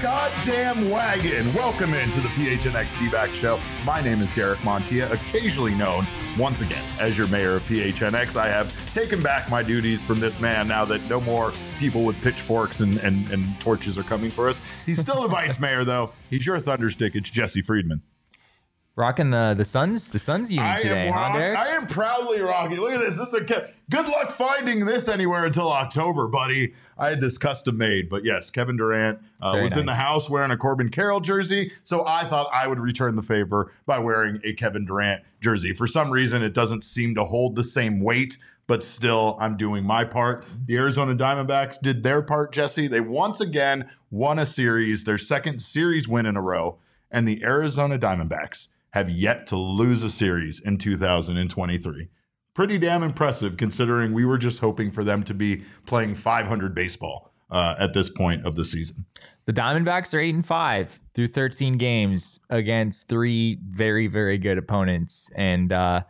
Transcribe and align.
goddamn 0.00 0.88
wagon. 0.88 1.52
Welcome 1.52 1.92
into 1.92 2.22
the 2.22 2.28
PHNX 2.28 2.98
D-Back 2.98 3.34
Show. 3.34 3.60
My 3.84 4.00
name 4.00 4.22
is 4.22 4.32
Derek 4.32 4.58
Montilla, 4.60 5.12
occasionally 5.12 5.74
known 5.74 6.06
once 6.38 6.62
again 6.62 6.82
as 6.98 7.18
your 7.18 7.28
mayor 7.28 7.56
of 7.56 7.62
PHNX. 7.64 8.34
I 8.34 8.48
have 8.48 8.72
taken 8.94 9.22
back 9.22 9.50
my 9.50 9.62
duties 9.62 10.02
from 10.02 10.18
this 10.18 10.40
man 10.40 10.68
now 10.68 10.86
that 10.86 11.06
no 11.10 11.20
more 11.20 11.52
people 11.78 12.04
with 12.04 12.20
pitchforks 12.22 12.80
and, 12.80 12.96
and, 12.98 13.30
and 13.30 13.60
torches 13.60 13.98
are 13.98 14.02
coming 14.02 14.30
for 14.30 14.48
us. 14.48 14.60
He's 14.86 15.00
still 15.00 15.22
a 15.22 15.28
vice 15.28 15.60
mayor, 15.60 15.84
though. 15.84 16.12
He's 16.30 16.46
your 16.46 16.58
thunderstick. 16.60 17.14
It's 17.14 17.28
Jesse 17.28 17.60
Friedman. 17.60 18.00
Rocking 18.96 19.30
the 19.30 19.54
the 19.56 19.64
Suns 19.64 20.10
the 20.10 20.18
Suns 20.18 20.52
unit 20.52 20.68
I 20.68 20.82
today, 20.82 21.08
am, 21.08 21.12
huh, 21.14 21.38
Derek? 21.38 21.58
I 21.58 21.68
am 21.68 21.86
proudly 21.86 22.40
rocking. 22.40 22.78
Look 22.80 22.92
at 22.92 23.00
this. 23.00 23.16
This 23.16 23.28
is 23.28 23.34
a 23.34 23.40
good 23.40 24.08
luck 24.08 24.30
finding 24.30 24.84
this 24.84 25.08
anywhere 25.08 25.46
until 25.46 25.72
October, 25.72 26.26
buddy. 26.26 26.74
I 26.98 27.08
had 27.08 27.20
this 27.20 27.38
custom 27.38 27.78
made, 27.78 28.10
but 28.10 28.24
yes, 28.24 28.50
Kevin 28.50 28.76
Durant 28.76 29.20
uh, 29.40 29.58
was 29.62 29.74
in 29.74 29.86
the 29.86 29.94
house 29.94 30.28
wearing 30.28 30.50
a 30.50 30.56
Corbin 30.56 30.90
Carroll 30.90 31.20
jersey, 31.20 31.72
so 31.82 32.04
I 32.06 32.24
thought 32.24 32.50
I 32.52 32.66
would 32.66 32.78
return 32.78 33.14
the 33.14 33.22
favor 33.22 33.72
by 33.86 33.98
wearing 33.98 34.38
a 34.44 34.52
Kevin 34.52 34.84
Durant 34.84 35.22
jersey. 35.40 35.72
For 35.72 35.86
some 35.86 36.10
reason, 36.10 36.42
it 36.42 36.52
doesn't 36.52 36.84
seem 36.84 37.14
to 37.14 37.24
hold 37.24 37.56
the 37.56 37.64
same 37.64 38.00
weight. 38.00 38.36
But 38.66 38.84
still, 38.84 39.36
I'm 39.40 39.56
doing 39.56 39.84
my 39.84 40.04
part. 40.04 40.44
The 40.66 40.76
Arizona 40.76 41.16
Diamondbacks 41.16 41.80
did 41.80 42.04
their 42.04 42.22
part, 42.22 42.52
Jesse. 42.52 42.86
They 42.86 43.00
once 43.00 43.40
again 43.40 43.90
won 44.12 44.38
a 44.38 44.46
series, 44.46 45.02
their 45.02 45.18
second 45.18 45.60
series 45.60 46.06
win 46.06 46.24
in 46.24 46.36
a 46.36 46.40
row. 46.40 46.78
And 47.10 47.26
the 47.26 47.42
Arizona 47.42 47.98
Diamondbacks 47.98 48.68
have 48.92 49.10
yet 49.10 49.46
to 49.48 49.56
lose 49.56 50.02
a 50.02 50.10
series 50.10 50.60
in 50.60 50.78
2023. 50.78 52.08
Pretty 52.54 52.78
damn 52.78 53.02
impressive 53.02 53.56
considering 53.56 54.12
we 54.12 54.24
were 54.24 54.38
just 54.38 54.58
hoping 54.58 54.90
for 54.90 55.04
them 55.04 55.22
to 55.24 55.34
be 55.34 55.62
playing 55.86 56.14
500 56.14 56.74
baseball 56.74 57.32
uh, 57.50 57.76
at 57.78 57.94
this 57.94 58.08
point 58.08 58.44
of 58.44 58.56
the 58.56 58.64
season. 58.64 59.06
The 59.46 59.52
Diamondbacks 59.52 60.14
are 60.14 60.20
eight 60.20 60.34
and 60.34 60.46
five 60.46 61.00
through 61.14 61.28
13 61.28 61.78
games 61.78 62.40
against 62.50 63.08
three 63.08 63.58
very, 63.68 64.06
very 64.06 64.38
good 64.38 64.58
opponents. 64.58 65.30
And 65.34 65.72
uh, 65.72 66.02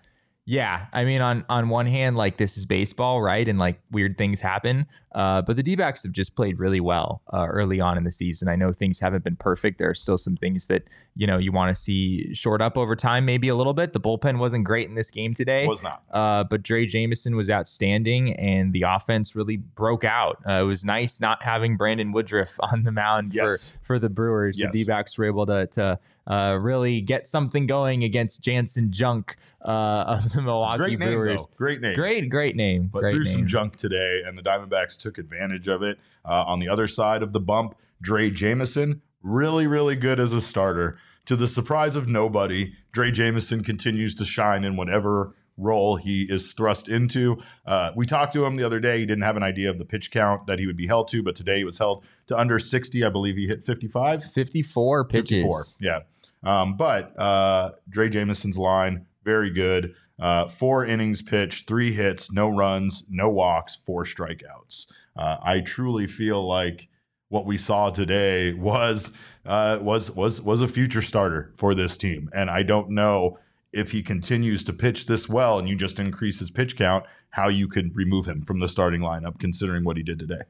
yeah, 0.50 0.87
I 0.93 1.05
mean, 1.05 1.21
on 1.21 1.44
on 1.49 1.69
one 1.69 1.87
hand, 1.87 2.16
like 2.16 2.37
this 2.37 2.59
is 2.59 2.66
baseball, 2.66 3.22
right? 3.22 3.47
And 3.47 3.56
like 3.56 3.81
weird 3.93 4.19
things 4.19 4.41
happen. 4.41 4.87
Uh, 5.15 5.43
but 5.43 5.55
the 5.55 5.62
D 5.62 5.77
backs 5.77 6.03
have 6.03 6.11
just 6.11 6.34
played 6.34 6.59
really 6.59 6.81
well 6.81 7.22
uh, 7.33 7.47
early 7.49 7.81
on 7.81 7.97
in 7.97 8.03
the 8.03 8.11
season. 8.11 8.49
I 8.49 8.56
know 8.56 8.72
things 8.72 8.99
haven't 8.99 9.22
been 9.22 9.37
perfect. 9.37 9.78
There 9.78 9.89
are 9.89 9.94
still 9.94 10.19
some 10.19 10.37
things 10.37 10.66
that, 10.66 10.83
you 11.15 11.25
know, 11.28 11.39
you 11.39 11.53
want 11.53 11.72
to 11.75 11.81
see 11.81 12.34
short 12.34 12.60
up 12.60 12.77
over 12.77 12.97
time, 12.97 13.25
maybe 13.25 13.47
a 13.47 13.55
little 13.55 13.75
bit. 13.75 13.93
The 13.93 14.00
bullpen 14.00 14.39
wasn't 14.39 14.65
great 14.65 14.89
in 14.89 14.97
this 14.97 15.12
game 15.12 15.34
today. 15.34 15.69
Was 15.69 15.84
not. 15.84 16.03
Uh, 16.10 16.43
but 16.43 16.65
Drey 16.65 16.89
Jameson 16.89 17.37
was 17.37 17.49
outstanding, 17.49 18.34
and 18.34 18.72
the 18.72 18.83
offense 18.83 19.37
really 19.37 19.56
broke 19.59 20.03
out. 20.03 20.39
Uh, 20.49 20.62
it 20.62 20.65
was 20.65 20.84
nice 20.84 21.21
not 21.21 21.44
having 21.44 21.77
Brandon 21.77 22.10
Woodruff 22.10 22.59
on 22.72 22.83
the 22.83 22.93
mound 22.93 23.34
Yes. 23.34 23.71
for 23.83 23.87
for 23.87 23.99
the 24.00 24.09
Brewers. 24.10 24.59
Yes. 24.59 24.72
The 24.72 24.81
D-backs 24.81 25.16
were 25.16 25.27
able 25.27 25.47
to 25.47 25.69
to 25.69 25.99
uh, 26.27 26.59
really 26.60 27.00
get 27.00 27.28
something 27.28 27.66
going 27.66 28.03
against 28.05 28.43
Janson 28.43 28.91
Junk 28.93 29.37
uh, 29.65 29.71
of 30.25 30.32
the 30.32 30.43
Milwaukee 30.43 30.78
Great 30.78 30.98
name, 30.98 31.12
Brewers. 31.15 31.47
though. 31.47 31.53
Great 31.56 31.81
name. 31.81 31.94
Great, 31.97 32.28
great 32.28 32.56
name. 32.56 32.88
but 32.93 33.00
great 33.00 33.12
threw 33.12 33.25
name. 33.25 33.32
some 33.32 33.47
junk 33.47 33.76
today, 33.76 34.22
and 34.25 34.37
the 34.37 34.43
Diamondbacks 34.43 34.97
took 34.97 35.19
advantage 35.19 35.69
of 35.69 35.82
it. 35.82 35.98
Uh, 36.25 36.44
on 36.47 36.59
the 36.60 36.69
other 36.69 36.88
side 36.88 37.22
of 37.22 37.32
the 37.32 37.41
bump, 37.41 37.75
Drey 38.04 38.32
Jameson, 38.32 39.03
really, 39.22 39.66
really 39.66 39.97
good 39.97 40.21
as 40.21 40.32
a 40.32 40.41
starter. 40.41 40.98
To 41.26 41.37
the 41.37 41.48
surprise 41.48 41.97
of 41.97 42.09
nobody, 42.09 42.75
Drey 42.93 43.12
Jameson 43.12 43.62
continues 43.62 44.15
to 44.16 44.25
shine 44.25 44.65
in 44.65 44.76
whatever 44.76 45.34
role 45.56 45.97
he 45.97 46.22
is 46.22 46.53
thrust 46.54 46.88
into. 46.88 47.37
Uh, 47.66 47.92
we 47.94 48.06
talked 48.06 48.32
to 48.32 48.44
him 48.44 48.56
the 48.56 48.65
other 48.65 48.81
day. 48.81 48.98
He 48.98 49.06
didn't 49.06 49.22
have 49.22 49.37
an 49.37 49.42
idea 49.42 49.69
of 49.71 49.78
the 49.78 49.84
pitch 49.84 50.10
count 50.10 50.47
that 50.47 50.59
he 50.59 50.66
would 50.66 50.77
be 50.77 50.87
held 50.87 51.09
to, 51.09 51.22
but 51.22 51.34
today 51.34 51.59
he 51.59 51.65
was 51.65 51.78
held 51.78 52.04
to 52.28 52.37
under 52.38 52.59
60. 52.59 53.04
I 53.04 53.10
believe 53.10 53.37
he 53.37 53.47
hit 53.47 53.65
55. 53.65 54.25
54 54.25 55.04
pitches. 55.04 55.42
54. 55.42 55.62
Yeah. 55.81 56.00
Um, 56.42 56.77
but 56.77 57.12
uh, 57.19 57.72
Drey 57.91 58.10
Jameson's 58.10 58.56
line, 58.56 59.06
very 59.25 59.50
good. 59.50 59.94
Uh, 60.19 60.48
four 60.48 60.84
innings 60.84 61.22
pitched, 61.22 61.66
three 61.66 61.92
hits, 61.92 62.31
no 62.31 62.48
runs, 62.48 63.04
no 63.08 63.31
walks, 63.31 63.76
four 63.86 64.04
strikeouts. 64.04 64.86
Uh, 65.16 65.38
I 65.42 65.60
truly 65.60 66.06
feel 66.06 66.47
like 66.47 66.88
what 67.28 67.47
we 67.47 67.56
saw 67.56 67.91
today 67.91 68.53
was 68.53 69.12
uh, 69.47 69.78
was 69.80 70.10
was 70.10 70.42
was 70.42 70.60
a 70.60 70.69
future 70.69 71.03
starter 71.03 71.53
for 71.56 71.75
this 71.75 71.97
team, 71.97 72.28
and 72.34 72.50
I 72.50 72.62
don't 72.62 72.91
know 72.91 73.38
if 73.72 73.92
he 73.92 74.03
continues 74.03 74.64
to 74.64 74.72
pitch 74.72 75.06
this 75.06 75.28
well 75.28 75.59
and 75.59 75.69
you 75.69 75.76
just 75.76 75.98
increase 75.98 76.41
his 76.41 76.50
pitch 76.50 76.76
count, 76.76 77.04
how 77.30 77.48
you 77.48 77.69
could 77.69 77.94
remove 77.94 78.26
him 78.26 78.42
from 78.42 78.59
the 78.59 78.69
starting 78.69 79.00
lineup, 79.00 79.38
considering 79.38 79.84
what 79.84 79.97
he 79.97 80.03
did 80.03 80.19
today. 80.19 80.42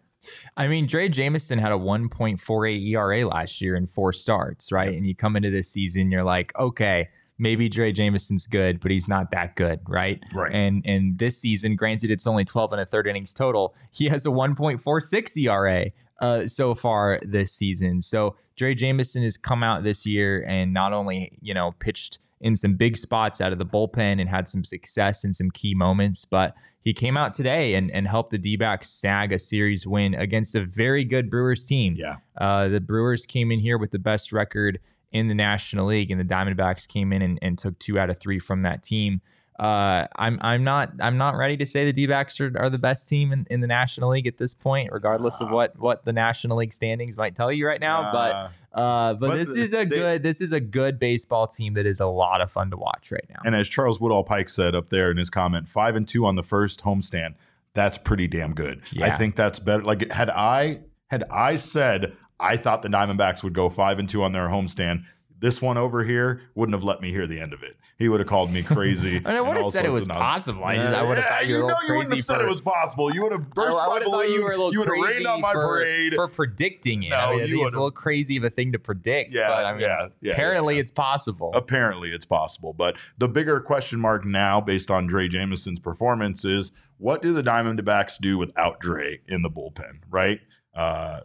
I 0.56 0.68
mean, 0.68 0.86
Drey 0.86 1.10
Jameson 1.10 1.58
had 1.58 1.72
a 1.72 1.76
1.48 1.76 2.88
ERA 2.88 3.26
last 3.26 3.60
year 3.60 3.74
in 3.76 3.86
four 3.86 4.12
starts, 4.12 4.70
right? 4.70 4.94
And 4.94 5.06
you 5.06 5.14
come 5.14 5.36
into 5.36 5.50
this 5.50 5.70
season, 5.70 6.10
you're 6.10 6.24
like, 6.24 6.52
okay, 6.58 7.08
maybe 7.40 7.68
Drey 7.68 7.94
Jameson's 7.94 8.46
good, 8.46 8.80
but 8.80 8.90
he's 8.90 9.08
not 9.08 9.30
that 9.32 9.56
good, 9.56 9.80
right? 9.88 10.22
Right. 10.32 10.52
And 10.52 10.86
and 10.86 11.18
this 11.18 11.38
season, 11.38 11.74
granted, 11.74 12.10
it's 12.10 12.26
only 12.26 12.44
12 12.44 12.72
and 12.72 12.80
a 12.80 12.86
third 12.86 13.06
innings 13.06 13.32
total. 13.32 13.74
He 13.90 14.08
has 14.08 14.26
a 14.26 14.28
1.46 14.28 15.36
ERA 15.36 15.86
uh, 16.20 16.46
so 16.46 16.74
far 16.74 17.18
this 17.22 17.52
season. 17.52 18.02
So 18.02 18.36
Drey 18.58 18.76
Jameson 18.76 19.22
has 19.22 19.36
come 19.36 19.62
out 19.62 19.82
this 19.82 20.04
year 20.06 20.44
and 20.46 20.72
not 20.72 20.92
only 20.92 21.38
you 21.40 21.54
know 21.54 21.72
pitched 21.78 22.18
in 22.40 22.56
some 22.56 22.76
big 22.76 22.96
spots 22.96 23.40
out 23.40 23.52
of 23.52 23.58
the 23.58 23.66
bullpen 23.66 24.20
and 24.20 24.28
had 24.28 24.48
some 24.48 24.64
success 24.64 25.24
in 25.24 25.34
some 25.34 25.50
key 25.50 25.74
moments, 25.74 26.24
but 26.24 26.54
he 26.82 26.94
came 26.94 27.16
out 27.16 27.34
today 27.34 27.74
and, 27.74 27.90
and 27.90 28.08
helped 28.08 28.30
the 28.30 28.38
D-backs 28.38 28.88
snag 28.88 29.32
a 29.32 29.38
series 29.38 29.86
win 29.86 30.14
against 30.14 30.54
a 30.54 30.64
very 30.64 31.04
good 31.04 31.28
Brewers 31.28 31.66
team. 31.66 31.94
Yeah. 31.96 32.16
Uh, 32.38 32.68
the 32.68 32.80
Brewers 32.80 33.26
came 33.26 33.52
in 33.52 33.60
here 33.60 33.76
with 33.76 33.90
the 33.90 33.98
best 33.98 34.32
record 34.32 34.80
in 35.12 35.28
the 35.28 35.34
National 35.34 35.86
League, 35.86 36.10
and 36.10 36.20
the 36.20 36.24
Diamondbacks 36.24 36.86
came 36.86 37.12
in 37.12 37.22
and, 37.22 37.38
and 37.42 37.58
took 37.58 37.78
two 37.78 37.98
out 37.98 38.10
of 38.10 38.18
three 38.18 38.38
from 38.38 38.62
that 38.62 38.82
team. 38.82 39.20
Uh, 39.58 40.06
I'm 40.16 40.38
I'm 40.40 40.64
not 40.64 40.92
I'm 41.00 41.18
not 41.18 41.36
ready 41.36 41.56
to 41.58 41.66
say 41.66 41.84
the 41.84 41.92
D-backs 41.92 42.40
are, 42.40 42.50
are 42.58 42.70
the 42.70 42.78
best 42.78 43.08
team 43.10 43.30
in, 43.30 43.46
in 43.50 43.60
the 43.60 43.66
National 43.66 44.08
League 44.10 44.26
at 44.26 44.38
this 44.38 44.54
point, 44.54 44.90
regardless 44.90 45.42
of 45.42 45.50
what 45.50 45.78
what 45.78 46.04
the 46.06 46.14
National 46.14 46.56
League 46.56 46.72
standings 46.72 47.16
might 47.18 47.34
tell 47.36 47.52
you 47.52 47.66
right 47.66 47.80
now. 47.80 48.00
Uh, 48.00 48.12
but 48.12 48.78
uh, 48.80 49.14
but, 49.14 49.28
but 49.28 49.36
this 49.36 49.52
the- 49.52 49.60
is 49.60 49.74
a 49.74 49.84
they- 49.84 49.96
good 49.96 50.22
this 50.22 50.40
is 50.40 50.52
a 50.52 50.60
good 50.60 50.98
baseball 50.98 51.46
team 51.46 51.74
that 51.74 51.84
is 51.84 52.00
a 52.00 52.06
lot 52.06 52.40
of 52.40 52.50
fun 52.50 52.70
to 52.70 52.78
watch 52.78 53.12
right 53.12 53.26
now. 53.28 53.40
And 53.44 53.54
as 53.54 53.68
Charles 53.68 54.00
Woodall 54.00 54.24
Pike 54.24 54.48
said 54.48 54.74
up 54.74 54.88
there 54.88 55.10
in 55.10 55.18
his 55.18 55.28
comment, 55.28 55.68
five 55.68 55.94
and 55.94 56.08
two 56.08 56.24
on 56.24 56.36
the 56.36 56.42
first 56.42 56.82
homestand. 56.84 57.34
That's 57.72 57.98
pretty 57.98 58.26
damn 58.26 58.52
good. 58.52 58.82
I 59.00 59.16
think 59.16 59.36
that's 59.36 59.60
better. 59.60 59.82
Like 59.84 60.10
had 60.10 60.28
I 60.30 60.80
had 61.08 61.22
I 61.30 61.54
said 61.56 62.16
I 62.40 62.56
thought 62.56 62.82
the 62.82 62.88
Diamondbacks 62.88 63.42
would 63.42 63.52
go 63.52 63.68
five 63.68 63.98
and 63.98 64.08
two 64.08 64.22
on 64.22 64.32
their 64.32 64.48
homestand, 64.48 65.04
this 65.40 65.60
one 65.62 65.78
over 65.78 66.04
here 66.04 66.42
wouldn't 66.54 66.74
have 66.74 66.84
let 66.84 67.00
me 67.00 67.10
hear 67.10 67.26
the 67.26 67.40
end 67.40 67.52
of 67.52 67.62
it. 67.62 67.76
He 67.98 68.08
would 68.08 68.20
have 68.20 68.28
called 68.28 68.50
me 68.50 68.62
crazy. 68.62 69.16
And 69.24 69.36
I 69.36 69.40
would 69.40 69.56
have 69.56 69.72
said 69.72 69.84
it 69.84 69.92
was 69.92 70.06
possible. 70.06 70.64
I 70.64 70.76
just 70.76 70.94
I 70.94 71.02
would 71.02 71.18
have 71.18 71.24
Yeah, 71.24 71.36
thought 71.38 71.46
you 71.46 71.62
were 71.62 71.68
know 71.68 71.76
you 71.86 71.94
wouldn't 71.96 72.14
have 72.14 72.24
said 72.24 72.36
for- 72.38 72.46
it 72.46 72.48
was 72.48 72.60
possible. 72.60 73.14
You 73.14 73.22
would 73.22 73.32
have 73.32 73.50
burst 73.50 73.78
I, 73.78 73.84
I 73.84 73.98
my 73.98 74.04
thought 74.04 74.28
you 74.28 74.42
were 74.42 74.52
a 74.52 74.56
little. 74.56 74.72
You 74.72 74.80
would 74.80 74.88
have 74.88 74.96
crazy 74.96 75.18
rained 75.18 75.26
on 75.26 75.40
my 75.40 75.52
for, 75.52 75.78
parade. 75.78 76.14
for 76.14 76.28
predicting 76.28 77.02
it. 77.02 77.10
No, 77.10 77.16
I, 77.16 77.36
mean, 77.36 77.46
you 77.48 77.64
it's 77.64 77.74
a 77.74 77.78
little 77.78 77.90
crazy 77.90 78.36
of 78.36 78.44
a 78.44 78.50
thing 78.50 78.72
to 78.72 78.78
predict. 78.78 79.32
Yeah, 79.32 79.48
but 79.48 79.64
I 79.64 79.72
mean, 79.72 79.82
yeah, 79.82 80.08
yeah, 80.20 80.32
apparently 80.32 80.74
yeah. 80.76 80.80
it's 80.80 80.90
possible. 80.90 81.52
Apparently, 81.54 82.10
it's 82.10 82.26
possible. 82.26 82.72
But 82.72 82.96
the 83.18 83.28
bigger 83.28 83.60
question 83.60 84.00
mark 84.00 84.24
now, 84.24 84.60
based 84.60 84.90
on 84.90 85.08
Drey 85.08 85.30
Jameson's 85.30 85.80
performance, 85.80 86.44
is 86.44 86.72
what 86.98 87.22
do 87.22 87.32
the 87.32 87.42
Diamondbacks 87.42 88.18
do 88.18 88.38
without 88.38 88.80
Drey 88.80 89.20
in 89.28 89.42
the 89.42 89.50
bullpen? 89.50 90.00
Right. 90.10 90.40
Uh, 90.74 91.20